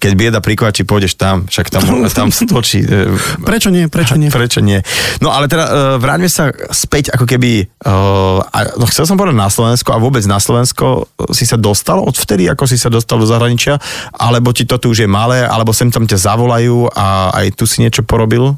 keď 0.00 0.12
bieda 0.16 0.38
prikvačí, 0.42 0.84
pôjdeš 0.84 1.16
tam, 1.16 1.48
však 1.48 1.66
tam, 1.72 1.82
tam 2.10 2.28
stočí. 2.30 2.82
e, 2.84 3.14
Prečo 3.48 3.68
nie, 3.68 3.86
prečo 3.86 4.14
nie? 4.16 4.28
Prečo 4.30 4.60
nie? 4.62 4.80
No 5.18 5.34
ale 5.34 5.50
teda 5.50 5.64
uh, 5.66 5.72
vráťme 5.98 6.30
sa 6.30 6.54
späť 6.70 7.12
ako 7.12 7.26
keby, 7.26 7.68
a, 7.84 8.76
no 8.76 8.84
chcel 8.88 9.04
som 9.08 9.16
povedať 9.18 9.36
na 9.36 9.48
Slovensko 9.50 9.90
a 9.94 9.98
vôbec 9.98 10.24
na 10.24 10.38
Slovensko 10.38 11.10
si 11.34 11.44
sa 11.44 11.60
dostal 11.60 12.00
odvtedy, 12.00 12.46
ako 12.48 12.64
si 12.68 12.76
sa 12.80 12.88
dostal 12.88 13.20
do 13.20 13.26
zahraničia, 13.28 13.76
alebo 14.16 14.54
ti 14.54 14.64
to 14.64 14.80
tu 14.80 14.92
už 14.92 15.04
je 15.04 15.10
malé, 15.10 15.44
alebo 15.44 15.74
sem 15.74 15.92
tam 15.92 16.06
ťa 16.08 16.18
zavolajú 16.30 16.90
a 16.94 17.34
aj 17.36 17.56
tu 17.58 17.64
si 17.68 17.84
niečo 17.84 18.02
porobil? 18.06 18.56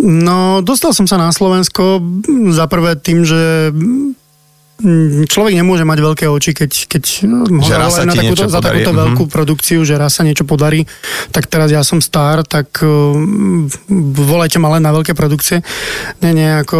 No, 0.00 0.64
dostal 0.64 0.96
som 0.96 1.04
sa 1.04 1.20
na 1.20 1.28
Slovensko 1.28 2.00
za 2.50 2.64
prvé 2.66 2.96
tým, 2.96 3.24
že 3.24 3.70
človek 5.28 5.54
nemôže 5.56 5.84
mať 5.84 5.98
veľké 6.00 6.24
oči, 6.26 6.56
keď, 6.56 6.70
keď 6.88 7.02
ho 7.28 7.60
Že 7.60 7.74
raz 7.76 7.90
sa 8.00 8.04
na 8.08 8.16
takúto, 8.16 8.48
za 8.48 8.60
takúto 8.64 8.92
mhm. 8.92 8.98
veľkú 8.98 9.24
produkciu, 9.28 9.84
že 9.84 10.00
raz 10.00 10.16
sa 10.16 10.24
niečo 10.24 10.48
podarí. 10.48 10.88
Tak 11.30 11.46
teraz 11.46 11.68
ja 11.68 11.84
som 11.84 12.00
star, 12.00 12.42
tak 12.44 12.80
um, 12.80 13.68
volajte 14.16 14.56
ma 14.56 14.72
len 14.76 14.84
na 14.84 14.92
veľké 14.94 15.12
produkcie. 15.12 15.60
Nie, 16.24 16.32
nie, 16.32 16.48
ako 16.48 16.76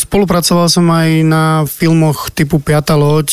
spolupracoval 0.00 0.72
som 0.72 0.88
aj 0.88 1.08
na 1.24 1.44
filmoch 1.68 2.32
typu 2.32 2.58
Piata 2.60 2.96
loď, 2.96 3.28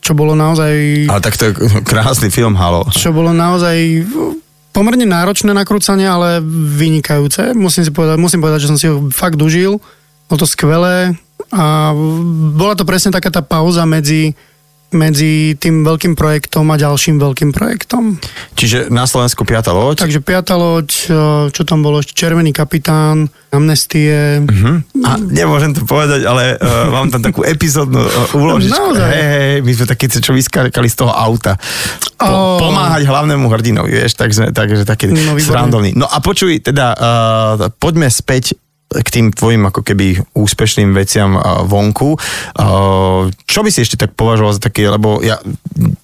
čo 0.00 0.12
bolo 0.12 0.36
naozaj 0.36 1.08
Ale 1.08 1.24
tak 1.24 1.40
to 1.40 1.50
je 1.50 1.52
krásny 1.82 2.28
film, 2.28 2.54
halo. 2.54 2.84
čo 2.92 3.10
bolo 3.10 3.32
naozaj 3.32 4.04
pomerne 4.78 5.02
náročné 5.02 5.50
nakrúcanie, 5.50 6.06
ale 6.06 6.38
vynikajúce. 6.78 7.50
Musím 7.58 7.82
si 7.82 7.90
povedať, 7.90 8.14
musím 8.22 8.38
povedať, 8.38 8.62
že 8.62 8.70
som 8.70 8.78
si 8.78 8.86
ho 8.86 9.10
fakt 9.10 9.34
užil. 9.42 9.82
Bolo 10.30 10.38
to 10.38 10.46
skvelé 10.46 11.18
a 11.50 11.90
bola 12.54 12.78
to 12.78 12.86
presne 12.86 13.10
taká 13.10 13.34
tá 13.34 13.42
pauza 13.42 13.82
medzi 13.82 14.38
medzi 14.88 15.52
tým 15.60 15.84
veľkým 15.84 16.16
projektom 16.16 16.72
a 16.72 16.80
ďalším 16.80 17.20
veľkým 17.20 17.50
projektom. 17.52 18.16
Čiže 18.56 18.88
na 18.88 19.04
Slovensku 19.04 19.44
piata 19.44 19.76
loď? 19.76 20.00
Takže 20.08 20.24
piata 20.24 20.56
loď, 20.56 20.88
e, 20.88 21.16
čo 21.52 21.62
tam 21.68 21.84
bolo 21.84 22.00
ešte, 22.00 22.16
Červený 22.16 22.56
kapitán, 22.56 23.28
Amnestie. 23.52 24.44
Uh-huh. 24.44 24.80
A 25.04 25.20
nemôžem 25.20 25.72
to 25.72 25.84
povedať, 25.88 26.24
ale 26.28 26.56
uh, 26.56 26.88
mám 26.94 27.08
tam 27.08 27.24
takú 27.24 27.44
epizódnu 27.44 28.00
uh, 28.00 28.36
úložičku. 28.36 28.96
Hej, 28.96 29.24
hej, 29.24 29.54
my 29.64 29.72
sme 29.72 29.86
takí, 29.88 30.04
čo 30.08 30.32
vyskakali 30.36 30.88
z 30.88 30.96
toho 31.00 31.12
auta. 31.12 31.56
Po, 32.16 32.28
oh. 32.28 32.60
Pomáhať 32.60 33.08
hlavnému 33.08 33.48
hrdinovi, 33.48 33.88
vieš, 33.88 34.20
takže, 34.20 34.52
takže 34.52 34.84
taký 34.84 35.12
no, 35.12 35.40
srandovný. 35.40 35.96
No 35.96 36.04
a 36.04 36.20
počuj, 36.20 36.60
teda 36.60 36.86
uh, 36.92 37.72
poďme 37.80 38.12
späť 38.12 38.56
k 38.88 39.08
tým 39.12 39.26
tvojim 39.28 39.68
ako 39.68 39.84
keby 39.84 40.32
úspešným 40.32 40.96
veciam 40.96 41.36
vonku. 41.68 42.16
Čo 43.44 43.60
by 43.60 43.68
si 43.68 43.84
ešte 43.84 44.00
tak 44.00 44.16
považoval 44.16 44.56
za 44.56 44.64
také, 44.64 44.88
lebo 44.88 45.20
ja 45.20 45.36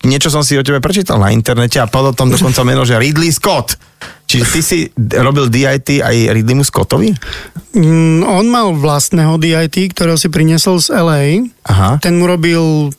niečo 0.05 0.28
som 0.28 0.45
si 0.45 0.61
o 0.61 0.66
tebe 0.66 0.85
prečítal 0.85 1.16
na 1.16 1.32
internete 1.32 1.80
a 1.80 1.89
padlo 1.89 2.12
tam 2.12 2.28
dokonca 2.28 2.61
meno, 2.61 2.85
že 2.85 3.01
Ridley 3.01 3.32
Scott. 3.32 3.80
Čiže 4.24 4.45
ty 4.53 4.61
si 4.61 4.78
robil 5.16 5.49
DIT 5.49 6.05
aj 6.05 6.16
Ridleymu 6.32 6.64
Scottovi? 6.64 7.12
Mm, 7.76 8.24
on 8.24 8.47
mal 8.53 8.72
vlastného 8.76 9.37
DIT, 9.41 9.97
ktorého 9.97 10.20
si 10.20 10.28
priniesol 10.28 10.80
z 10.80 10.93
LA. 10.93 11.45
Aha. 11.68 12.01
Ten 12.01 12.20
mu 12.20 12.28
robil 12.28 12.93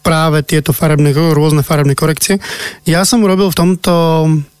práve 0.00 0.40
tieto 0.44 0.72
farebné, 0.72 1.12
rôzne 1.12 1.60
farebné 1.60 1.92
korekcie. 1.96 2.40
Ja 2.88 3.04
som 3.04 3.24
robil 3.24 3.52
v 3.52 3.56
tomto 3.56 3.94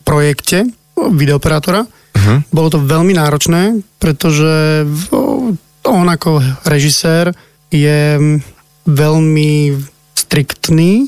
projekte 0.04 0.68
videoperátora 0.96 1.88
Uh-huh. 2.10 2.42
Bolo 2.50 2.68
to 2.72 2.78
veľmi 2.82 3.14
náročné, 3.14 3.80
pretože 4.02 4.84
on 5.86 6.06
ako 6.06 6.42
režisér 6.66 7.32
je 7.70 8.18
veľmi 8.84 9.78
striktný, 10.18 11.06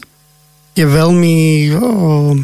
je 0.73 0.87
veľmi 0.89 1.39
oh, 1.77 2.39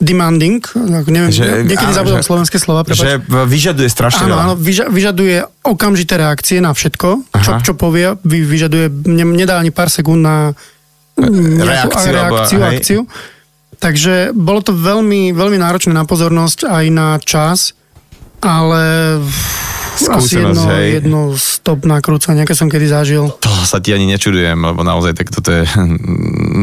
demanding, 0.00 0.60
neviem, 1.08 1.32
že, 1.32 1.64
niekedy 1.64 1.92
zabudám 1.92 2.24
slovenské 2.24 2.56
slova. 2.60 2.84
Prepač. 2.84 3.00
Že 3.00 3.12
vyžaduje 3.24 3.88
strašne 3.88 4.28
áno, 4.28 4.36
áno, 4.36 4.54
vyža, 4.56 4.88
vyžaduje 4.88 5.44
okamžité 5.64 6.20
reakcie 6.20 6.58
na 6.60 6.72
všetko, 6.72 7.08
čo, 7.40 7.50
čo 7.60 7.72
povie, 7.76 8.16
vyžaduje, 8.24 8.90
ne, 9.08 9.24
nedá 9.24 9.60
ani 9.60 9.72
pár 9.72 9.88
sekúnd 9.88 10.20
na 10.24 10.52
reakciu, 11.16 12.10
reakciu 12.10 12.58
alebo, 12.60 12.70
akciu. 12.74 13.00
Takže 13.78 14.14
bolo 14.32 14.60
to 14.64 14.72
veľmi, 14.72 15.34
veľmi 15.34 15.58
náročné 15.60 15.92
na 15.92 16.08
pozornosť 16.08 16.68
aj 16.68 16.84
na 16.90 17.08
čas 17.20 17.76
ale 18.44 18.82
asi 19.94 20.42
jedno, 20.42 20.62
hej. 20.74 20.88
jedno 21.00 21.20
stop 21.38 21.86
nakrúcanie, 21.86 22.42
aké 22.42 22.52
som 22.52 22.66
kedy 22.66 22.86
zažil. 22.90 23.30
To 23.38 23.50
sa 23.62 23.78
ti 23.78 23.94
ani 23.94 24.10
nečudujem, 24.10 24.58
lebo 24.58 24.82
naozaj 24.82 25.14
tak 25.14 25.30
toto 25.30 25.54
je 25.54 25.62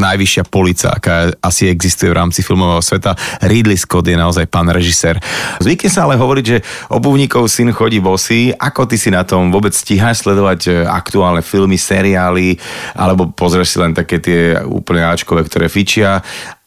najvyššia 0.04 0.44
polica, 0.52 0.92
aká 0.92 1.32
asi 1.40 1.66
existuje 1.72 2.12
v 2.12 2.18
rámci 2.20 2.44
filmového 2.44 2.84
sveta. 2.84 3.16
Ridley 3.40 3.80
Scott 3.80 4.04
je 4.04 4.16
naozaj 4.16 4.46
pán 4.52 4.68
režisér. 4.68 5.16
Zvykne 5.64 5.88
sa 5.88 6.04
ale 6.04 6.20
hovoriť, 6.20 6.44
že 6.44 6.58
obuvníkov 6.92 7.48
syn 7.48 7.72
chodí 7.72 8.04
bosý. 8.04 8.52
Ako 8.52 8.84
ty 8.84 9.00
si 9.00 9.08
na 9.08 9.24
tom 9.24 9.48
vôbec 9.48 9.72
stíhaš 9.72 10.28
sledovať 10.28 10.60
e, 10.68 10.70
aktuálne 10.84 11.40
filmy, 11.40 11.80
seriály, 11.80 12.60
alebo 12.92 13.32
pozrieš 13.32 13.76
si 13.76 13.78
len 13.80 13.96
také 13.96 14.20
tie 14.20 14.60
úplne 14.62 15.08
áčkové, 15.08 15.48
ktoré 15.48 15.72
fičia 15.72 16.20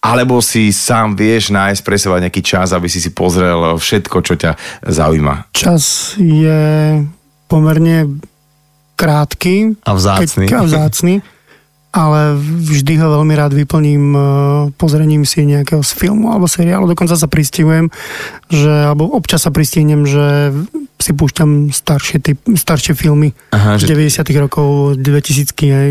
alebo 0.05 0.37
si 0.37 0.69
sám 0.69 1.17
vieš 1.17 1.49
nájsť, 1.49 1.81
presovať 1.81 2.29
nejaký 2.29 2.41
čas, 2.45 2.77
aby 2.77 2.85
si 2.85 3.01
si 3.01 3.09
pozrel 3.09 3.73
všetko, 3.81 4.17
čo 4.21 4.37
ťa 4.37 4.53
zaujíma? 4.85 5.49
Čas 5.49 6.13
je 6.21 7.01
pomerne 7.49 8.21
krátky. 8.93 9.81
A 9.81 9.91
vzácný. 9.97 10.45
Keď, 10.45 10.55
a 10.55 10.61
vzácný. 10.61 11.15
ale 11.89 12.37
vždy 12.37 12.93
ho 13.01 13.07
veľmi 13.17 13.33
rád 13.33 13.57
vyplním 13.57 14.05
uh, 14.13 14.23
pozrením 14.77 15.25
si 15.25 15.41
nejakého 15.47 15.81
z 15.81 15.91
filmu 15.95 16.29
alebo 16.29 16.45
seriálu. 16.45 16.85
Dokonca 16.85 17.17
sa 17.17 17.25
pristihujem, 17.25 17.89
že, 18.51 18.71
alebo 18.91 19.09
občas 19.09 19.47
sa 19.47 19.51
pristihnem, 19.51 20.05
že 20.05 20.53
si 21.05 21.13
púšťam 21.13 21.69
staršie, 21.69 22.17
typ, 22.17 22.41
staršie 22.41 22.97
filmy 22.97 23.29
Aha, 23.53 23.77
z 23.77 23.85
že, 23.85 23.93
90 23.93 24.25
rokov, 24.41 24.97
2000 24.97 25.53
aj. 25.53 25.89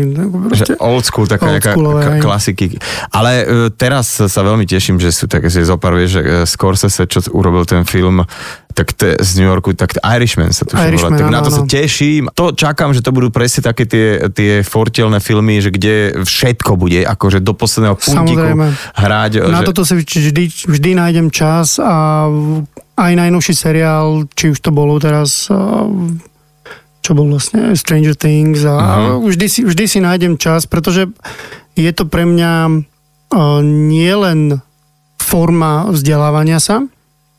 Že 0.51 0.75
old 0.83 1.07
school, 1.07 1.23
taká 1.31 1.55
old 1.55 1.63
k- 1.63 2.19
klasiky. 2.19 2.75
Ale 3.15 3.47
uh, 3.47 3.71
teraz 3.71 4.19
sa 4.19 4.41
veľmi 4.43 4.67
teším, 4.67 4.99
že 4.99 5.15
sú 5.15 5.31
také, 5.31 5.47
že 5.47 5.63
zopár, 5.63 5.95
vieš, 5.95 6.19
že 6.19 6.21
uh, 6.21 6.29
Scorsese, 6.43 7.07
čo 7.07 7.23
urobil 7.31 7.63
ten 7.63 7.87
film, 7.87 8.27
tak 8.75 8.91
to 8.91 9.15
z 9.23 9.39
New 9.39 9.47
Yorku, 9.47 9.71
tak 9.71 9.95
Irishman 10.03 10.51
sa 10.51 10.67
tu 10.67 10.75
Irishman, 10.75 11.15
tak 11.15 11.31
na 11.31 11.39
to 11.39 11.47
sa 11.47 11.63
teším. 11.63 12.27
To 12.35 12.51
čakám, 12.51 12.91
že 12.91 12.99
to 12.99 13.15
budú 13.15 13.31
presne 13.31 13.63
také 13.63 13.87
tie, 13.87 14.27
tie 14.35 14.67
fortelné 14.67 15.23
filmy, 15.23 15.63
že 15.63 15.71
kde 15.71 16.27
všetko 16.27 16.75
bude, 16.75 17.07
akože 17.07 17.39
do 17.39 17.55
posledného 17.55 17.95
puntiku 17.95 18.51
Samozrejme. 18.51 18.67
hrať. 18.99 19.31
Na 19.47 19.63
že... 19.63 19.71
toto 19.71 19.87
si 19.87 19.95
vždy, 19.95 20.67
vždy 20.67 20.89
nájdem 20.91 21.31
čas 21.31 21.79
a 21.79 22.27
aj 22.95 23.13
najnovší 23.15 23.53
seriál, 23.53 24.27
či 24.33 24.55
už 24.55 24.59
to 24.59 24.71
bolo 24.71 24.95
teraz 24.99 25.51
čo 27.05 27.13
bol 27.13 27.29
vlastne 27.29 27.77
Stranger 27.77 28.17
Things 28.17 28.65
a 28.65 28.73
uh-huh. 28.81 29.29
vždy, 29.29 29.45
si, 29.45 29.61
vždy 29.61 29.85
si 29.85 29.99
nájdem 30.01 30.41
čas, 30.41 30.65
pretože 30.65 31.05
je 31.77 31.91
to 31.93 32.09
pre 32.09 32.25
mňa 32.25 32.81
nielen 33.93 34.57
forma 35.21 35.93
vzdelávania 35.93 36.57
sa, 36.57 36.81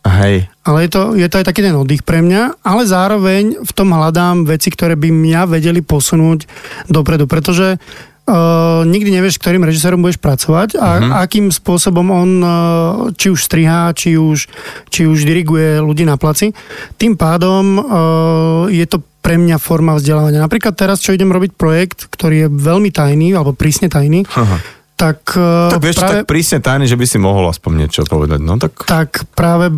Hej. 0.06 0.46
Ale 0.62 0.86
je 0.86 0.90
to, 0.94 1.02
je 1.18 1.26
to 1.26 1.42
aj 1.42 1.46
taký 1.50 1.66
ten 1.66 1.74
oddych 1.74 2.06
pre 2.06 2.22
mňa, 2.22 2.62
ale 2.62 2.86
zároveň 2.86 3.58
v 3.58 3.72
tom 3.74 3.90
hľadám 3.90 4.46
veci, 4.46 4.70
ktoré 4.70 4.94
by 4.94 5.10
mňa 5.10 5.50
vedeli 5.50 5.82
posunúť 5.82 6.46
dopredu, 6.86 7.26
pretože 7.26 7.82
uh, 8.26 8.82
nikdy 8.84 9.10
nevieš, 9.14 9.38
ktorým 9.38 9.64
režisérom 9.64 10.02
budeš 10.02 10.18
pracovať 10.18 10.76
a 10.76 10.88
uh-huh. 10.98 11.12
akým 11.22 11.48
spôsobom 11.54 12.06
on 12.10 12.30
uh, 12.42 12.50
či 13.14 13.30
už 13.30 13.40
strihá, 13.40 13.94
či 13.94 14.18
už, 14.18 14.50
či 14.90 15.06
už 15.06 15.22
diriguje 15.22 15.78
ľudí 15.80 16.02
na 16.04 16.18
placi. 16.18 16.52
Tým 16.98 17.14
pádom 17.14 17.78
uh, 17.78 17.84
je 18.68 18.86
to 18.86 19.02
pre 19.22 19.38
mňa 19.38 19.58
forma 19.58 19.98
vzdelávania. 19.98 20.38
Napríklad 20.38 20.78
teraz, 20.78 21.02
čo 21.02 21.10
idem 21.10 21.34
robiť 21.34 21.58
projekt, 21.58 22.06
ktorý 22.06 22.46
je 22.46 22.48
veľmi 22.52 22.94
tajný, 22.94 23.34
alebo 23.34 23.56
prísne 23.56 23.90
tajný, 23.90 24.22
uh-huh. 24.22 24.58
tak... 24.94 25.34
Uh, 25.34 25.72
tak 25.74 25.82
vieš, 25.82 25.98
práve, 25.98 26.22
tak 26.22 26.30
prísne 26.30 26.58
tajný, 26.62 26.86
že 26.86 26.94
by 26.94 27.06
si 27.10 27.18
mohol 27.18 27.50
aspoň 27.50 27.72
niečo 27.86 28.06
povedať. 28.06 28.38
No, 28.38 28.54
tak... 28.58 28.86
tak 28.86 29.26
práve 29.34 29.74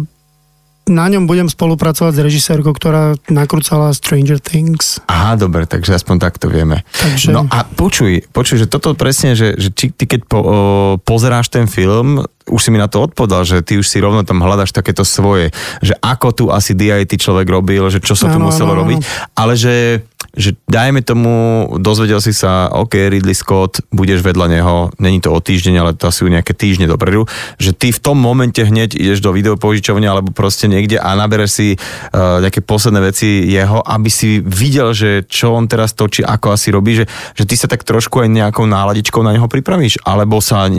na 0.89 1.07
ňom 1.07 1.28
budem 1.28 1.47
spolupracovať 1.47 2.12
s 2.16 2.20
režisérkou, 2.24 2.72
ktorá 2.72 3.14
nakrúcala 3.28 3.93
Stranger 3.93 4.41
Things. 4.41 4.99
Aha, 5.07 5.36
dobre, 5.36 5.68
takže 5.68 5.95
aspoň 5.95 6.16
takto 6.18 6.49
vieme. 6.49 6.82
Takže... 6.97 7.30
No 7.30 7.47
a 7.49 7.62
počuj, 7.64 8.24
počuj, 8.32 8.64
že 8.64 8.66
toto 8.66 8.97
presne, 8.97 9.36
že, 9.36 9.55
že 9.61 9.68
či, 9.70 9.93
ty 9.93 10.05
keď 10.09 10.20
po, 10.24 10.39
o, 10.41 10.57
pozeráš 10.99 11.53
ten 11.53 11.68
film, 11.68 12.24
už 12.49 12.61
si 12.61 12.70
mi 12.72 12.80
na 12.80 12.88
to 12.90 13.05
odpovedal, 13.05 13.44
že 13.44 13.62
ty 13.62 13.76
už 13.78 13.86
si 13.86 14.03
rovno 14.03 14.24
tam 14.24 14.40
hľadaš 14.42 14.72
takéto 14.72 15.07
svoje, 15.07 15.53
že 15.84 15.94
ako 16.01 16.28
tu 16.34 16.44
asi 16.49 16.74
DIT 16.74 17.20
človek 17.20 17.46
robil, 17.49 17.86
že 17.92 18.03
čo 18.03 18.16
sa 18.16 18.32
tu 18.32 18.40
no, 18.40 18.51
muselo 18.51 18.72
no, 18.72 18.76
no. 18.76 18.80
robiť, 18.84 18.99
ale 19.36 19.55
že 19.55 20.03
že 20.38 20.55
dajme 20.70 21.03
tomu, 21.03 21.34
dozvedel 21.82 22.22
si 22.22 22.30
sa, 22.30 22.70
OK, 22.70 22.94
Ridley 22.94 23.34
Scott, 23.34 23.82
budeš 23.90 24.22
vedľa 24.22 24.46
neho, 24.46 24.76
není 25.03 25.18
to 25.18 25.34
o 25.34 25.42
týždeň, 25.42 25.74
ale 25.82 25.90
to 25.99 26.07
asi 26.07 26.28
nejaké 26.30 26.55
týždne 26.55 26.86
dopredu, 26.86 27.26
že 27.59 27.74
ty 27.74 27.90
v 27.90 27.99
tom 27.99 28.20
momente 28.20 28.62
hneď 28.62 28.94
ideš 28.94 29.18
do 29.18 29.34
videopožičovne 29.34 30.07
alebo 30.07 30.30
proste 30.30 30.70
niekde 30.70 31.01
a 31.01 31.16
nabereš 31.18 31.51
si 31.51 31.68
uh, 31.74 32.38
nejaké 32.38 32.62
posledné 32.62 33.01
veci 33.03 33.51
jeho, 33.51 33.82
aby 33.82 34.11
si 34.12 34.38
videl, 34.38 34.94
že 34.94 35.26
čo 35.26 35.59
on 35.59 35.66
teraz 35.66 35.96
točí, 35.96 36.22
ako 36.22 36.55
asi 36.55 36.70
robí, 36.70 37.03
že, 37.03 37.05
že 37.34 37.42
ty 37.42 37.59
sa 37.59 37.66
tak 37.66 37.82
trošku 37.82 38.22
aj 38.22 38.30
nejakou 38.30 38.68
náladičkou 38.68 39.24
na 39.26 39.34
neho 39.34 39.51
pripravíš, 39.51 40.05
alebo 40.07 40.38
sa 40.38 40.70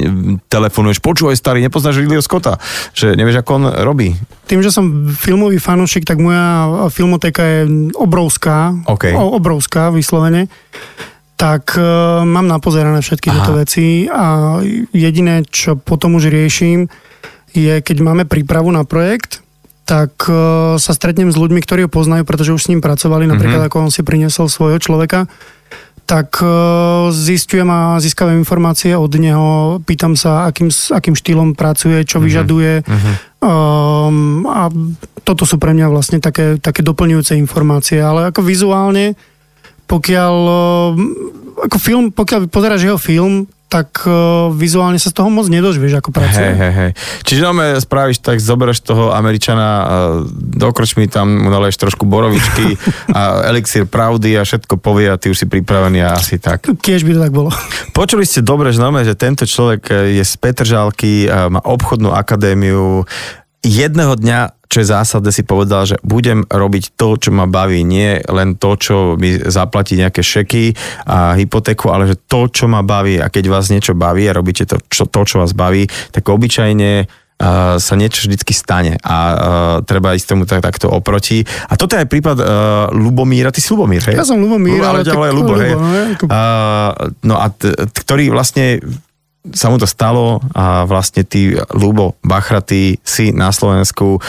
telefonuješ, 0.47 1.03
počúvaj 1.03 1.36
starý, 1.36 1.59
nepoznáš 1.64 1.99
Ridleyho 1.99 2.24
Scotta, 2.24 2.57
že 2.95 3.14
nevieš, 3.14 3.43
ako 3.43 3.51
on 3.60 3.66
robí. 3.84 4.16
Tým, 4.49 4.64
že 4.64 4.74
som 4.74 5.12
filmový 5.14 5.62
fanúšik, 5.62 6.07
tak 6.07 6.18
moja 6.18 6.88
filmotéka 6.89 7.41
je 7.43 7.60
obrovská. 7.93 8.74
Okay. 8.88 9.14
O, 9.14 9.38
obrovská 9.38 9.93
vyslovene, 9.93 10.49
tak 11.39 11.76
uh, 11.80 12.28
mám 12.28 12.51
napozerané 12.51 12.99
všetky 12.99 13.32
Aha. 13.32 13.36
tieto 13.39 13.51
veci 13.55 13.86
a 14.12 14.60
jediné, 14.91 15.47
čo 15.47 15.80
potom 15.80 16.20
už 16.20 16.28
riešim, 16.28 16.91
je, 17.55 17.80
keď 17.80 17.97
máme 18.03 18.24
prípravu 18.28 18.70
na 18.70 18.84
projekt, 18.84 19.39
tak 19.88 20.28
uh, 20.30 20.78
sa 20.78 20.91
stretnem 20.93 21.34
s 21.34 21.39
ľuďmi, 21.39 21.64
ktorí 21.64 21.88
ho 21.88 21.91
poznajú, 21.91 22.28
pretože 22.28 22.53
už 22.53 22.62
s 22.62 22.70
ním 22.70 22.84
pracovali, 22.84 23.26
napríklad 23.26 23.66
mm-hmm. 23.66 23.74
ako 23.74 23.89
on 23.89 23.91
si 23.93 24.05
priniesol 24.05 24.51
svojho 24.51 24.78
človeka, 24.78 25.26
tak 26.10 26.41
uh, 26.41 27.14
zistujem 27.14 27.70
a 27.70 28.01
získavam 28.01 28.34
informácie 28.34 28.97
od 28.97 29.14
neho, 29.14 29.78
pýtam 29.86 30.18
sa, 30.18 30.49
akým, 30.49 30.74
akým 30.74 31.14
štýlom 31.14 31.53
pracuje, 31.53 32.01
čo 32.01 32.18
mm-hmm. 32.18 32.26
vyžaduje. 32.26 32.74
Mm-hmm. 32.82 33.16
Um, 33.45 34.49
a 34.49 34.74
toto 35.22 35.45
sú 35.45 35.62
pre 35.62 35.78
mňa 35.78 35.86
vlastne 35.93 36.18
také, 36.18 36.57
také 36.57 36.82
doplňujúce 36.82 37.38
informácie, 37.38 38.01
ale 38.01 38.34
ako 38.34 38.41
vizuálne 38.41 39.14
pokiaľ, 39.89 40.36
ako 41.66 41.78
film, 41.82 42.14
pokiaľ 42.14 42.45
pozeráš 42.53 42.86
jeho 42.86 42.99
film, 43.01 43.49
tak 43.70 44.03
uh, 44.09 44.49
vizuálne 44.49 44.97
sa 44.97 45.13
z 45.13 45.22
toho 45.22 45.30
moc 45.30 45.45
nedožvieš, 45.45 46.01
ako 46.01 46.09
pracuje. 46.09 46.41
Hej, 46.41 46.57
hej, 46.57 46.74
hej. 46.74 46.91
Čiže 47.22 47.41
no, 47.45 47.53
spravíš 47.78 48.20
tak, 48.20 48.41
zoberieš 48.41 48.82
toho 48.82 49.13
Američana, 49.13 49.67
a 49.70 49.86
dokrč 50.34 50.97
mi 50.97 51.05
tam, 51.05 51.30
mu 51.30 51.53
naleješ 51.53 51.78
trošku 51.78 52.09
borovičky 52.09 52.76
a 53.17 53.45
elixír 53.53 53.86
pravdy 53.86 54.36
a 54.36 54.43
všetko 54.43 54.82
povie 54.82 55.13
a 55.13 55.22
ty 55.22 55.30
už 55.30 55.38
si 55.38 55.45
pripravený 55.45 56.01
a 56.01 56.17
asi 56.17 56.41
tak. 56.41 56.65
Tiež 56.82 57.05
by 57.05 57.11
to 57.13 57.22
tak 57.22 57.34
bolo. 57.34 57.53
Počuli 57.93 58.26
ste 58.26 58.41
dobre, 58.41 58.74
že, 58.74 58.82
no, 58.82 58.89
že 58.97 59.13
tento 59.13 59.45
človek 59.45 60.11
je 60.17 60.24
z 60.26 60.34
Petržalky, 60.41 61.30
má 61.30 61.61
obchodnú 61.61 62.09
akadémiu, 62.09 63.05
jedného 63.61 64.17
dňa 64.17 64.59
čo 64.70 64.86
je 64.86 64.88
zásadné, 64.93 65.34
si 65.34 65.41
povedal, 65.41 65.89
že 65.89 65.97
budem 66.05 66.45
robiť 66.45 66.93
to, 66.93 67.17
čo 67.17 67.34
ma 67.34 67.49
baví, 67.49 67.82
nie 67.82 68.22
len 68.30 68.53
to, 68.53 68.78
čo 68.78 68.95
mi 69.17 69.41
zaplatí 69.41 69.97
nejaké 69.97 70.22
šeky 70.22 70.78
a 71.09 71.34
hypotéku, 71.34 71.89
ale 71.89 72.13
že 72.13 72.22
to, 72.30 72.45
čo 72.53 72.70
ma 72.70 72.86
baví 72.86 73.17
a 73.17 73.34
keď 73.34 73.49
vás 73.49 73.74
niečo 73.74 73.97
baví 73.97 74.30
a 74.30 74.38
robíte 74.38 74.70
to, 74.70 74.78
čo, 74.86 75.09
to, 75.09 75.26
čo 75.26 75.41
vás 75.41 75.57
baví, 75.57 75.89
tak 76.13 76.30
obyčajne 76.30 77.09
Uh, 77.39 77.80
sa 77.80 77.95
niečo 77.95 78.28
vždycky 78.28 78.51
stane 78.51 78.99
a 78.99 79.15
uh, 79.15 79.76
treba 79.88 80.11
ísť 80.11 80.28
tomu 80.28 80.43
tak, 80.43 80.59
takto 80.59 80.91
oproti. 80.91 81.39
A 81.72 81.80
toto 81.80 81.95
je 81.95 82.03
aj 82.03 82.11
prípad 82.11 82.36
uh, 82.36 82.45
Lubomíra, 82.91 83.47
ty 83.47 83.63
si 83.63 83.72
Lubomír, 83.72 84.03
hej? 84.11 84.20
Ja 84.20 84.28
som 84.28 84.43
Lubomír, 84.43 84.84
ale, 84.84 85.07
ale, 85.07 85.32
ale 85.32 85.32
Lubo, 85.32 85.55
hej. 85.55 85.72
No, 85.72 86.28
uh, 86.28 86.91
no 87.24 87.39
a 87.39 87.47
t- 87.47 87.72
ktorý 87.72 88.36
vlastne 88.36 88.84
sa 89.40 89.72
mu 89.72 89.80
to 89.80 89.88
stalo 89.88 90.44
a 90.52 90.84
vlastne 90.84 91.24
ty, 91.24 91.56
Lubo 91.72 92.20
Bachraty, 92.28 93.00
si 93.08 93.32
na 93.32 93.56
Slovensku 93.56 94.20
uh, 94.20 94.22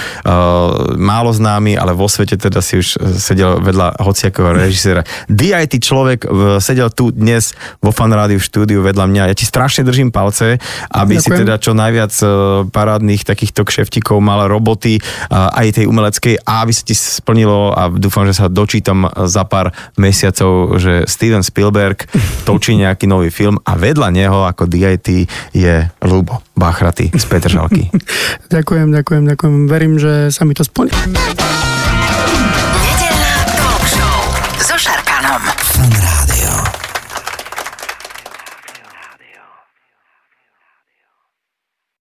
málo 0.94 1.34
známy, 1.34 1.74
ale 1.74 1.98
vo 1.98 2.06
svete 2.06 2.38
teda 2.38 2.62
si 2.62 2.78
už 2.78 2.94
sedel 3.18 3.58
vedľa 3.58 3.98
hociakého 3.98 4.54
režisera. 4.54 5.02
DIT 5.26 5.82
človek 5.82 6.30
uh, 6.30 6.30
sedel 6.62 6.94
tu 6.94 7.10
dnes 7.10 7.42
vo 7.82 7.90
Fan 7.90 8.14
Rádiu 8.14 8.38
v 8.38 8.46
štúdiu 8.46 8.86
vedľa 8.86 9.10
mňa. 9.10 9.22
Ja 9.30 9.34
ti 9.34 9.42
strašne 9.42 9.82
držím 9.82 10.14
palce, 10.14 10.62
aby 10.94 11.18
Ďakujem. 11.18 11.26
si 11.26 11.40
teda 11.42 11.54
čo 11.58 11.72
najviac 11.74 12.12
uh, 12.22 12.30
parádnych 12.70 13.26
takýchto 13.26 13.66
kšeftikov 13.66 14.22
mal 14.22 14.46
roboty 14.46 15.02
uh, 15.02 15.50
aj 15.58 15.82
tej 15.82 15.90
umeleckej 15.90 16.46
a 16.46 16.62
aby 16.62 16.70
sa 16.70 16.86
ti 16.86 16.94
splnilo 16.94 17.74
a 17.74 17.90
dúfam, 17.90 18.30
že 18.30 18.38
sa 18.38 18.46
dočítam 18.46 19.10
za 19.26 19.42
pár 19.42 19.74
mesiacov, 19.98 20.78
že 20.78 21.02
Steven 21.10 21.42
Spielberg 21.42 22.06
točí 22.48 22.78
nejaký 22.78 23.10
nový 23.10 23.34
film 23.34 23.58
a 23.66 23.74
vedľa 23.74 24.08
neho 24.14 24.46
ako 24.46 24.70
DIT 24.70 24.99
tretí 25.00 25.24
je 25.56 25.88
Lubo 26.04 26.44
Bachraty 26.52 27.08
z 27.08 27.24
Petržalky. 27.24 27.88
ďakujem, 28.54 28.92
ďakujem, 28.92 29.24
ďakujem. 29.32 29.54
Verím, 29.64 29.96
že 29.96 30.28
sa 30.28 30.44
mi 30.44 30.52
to 30.52 30.60
splní. 30.60 30.92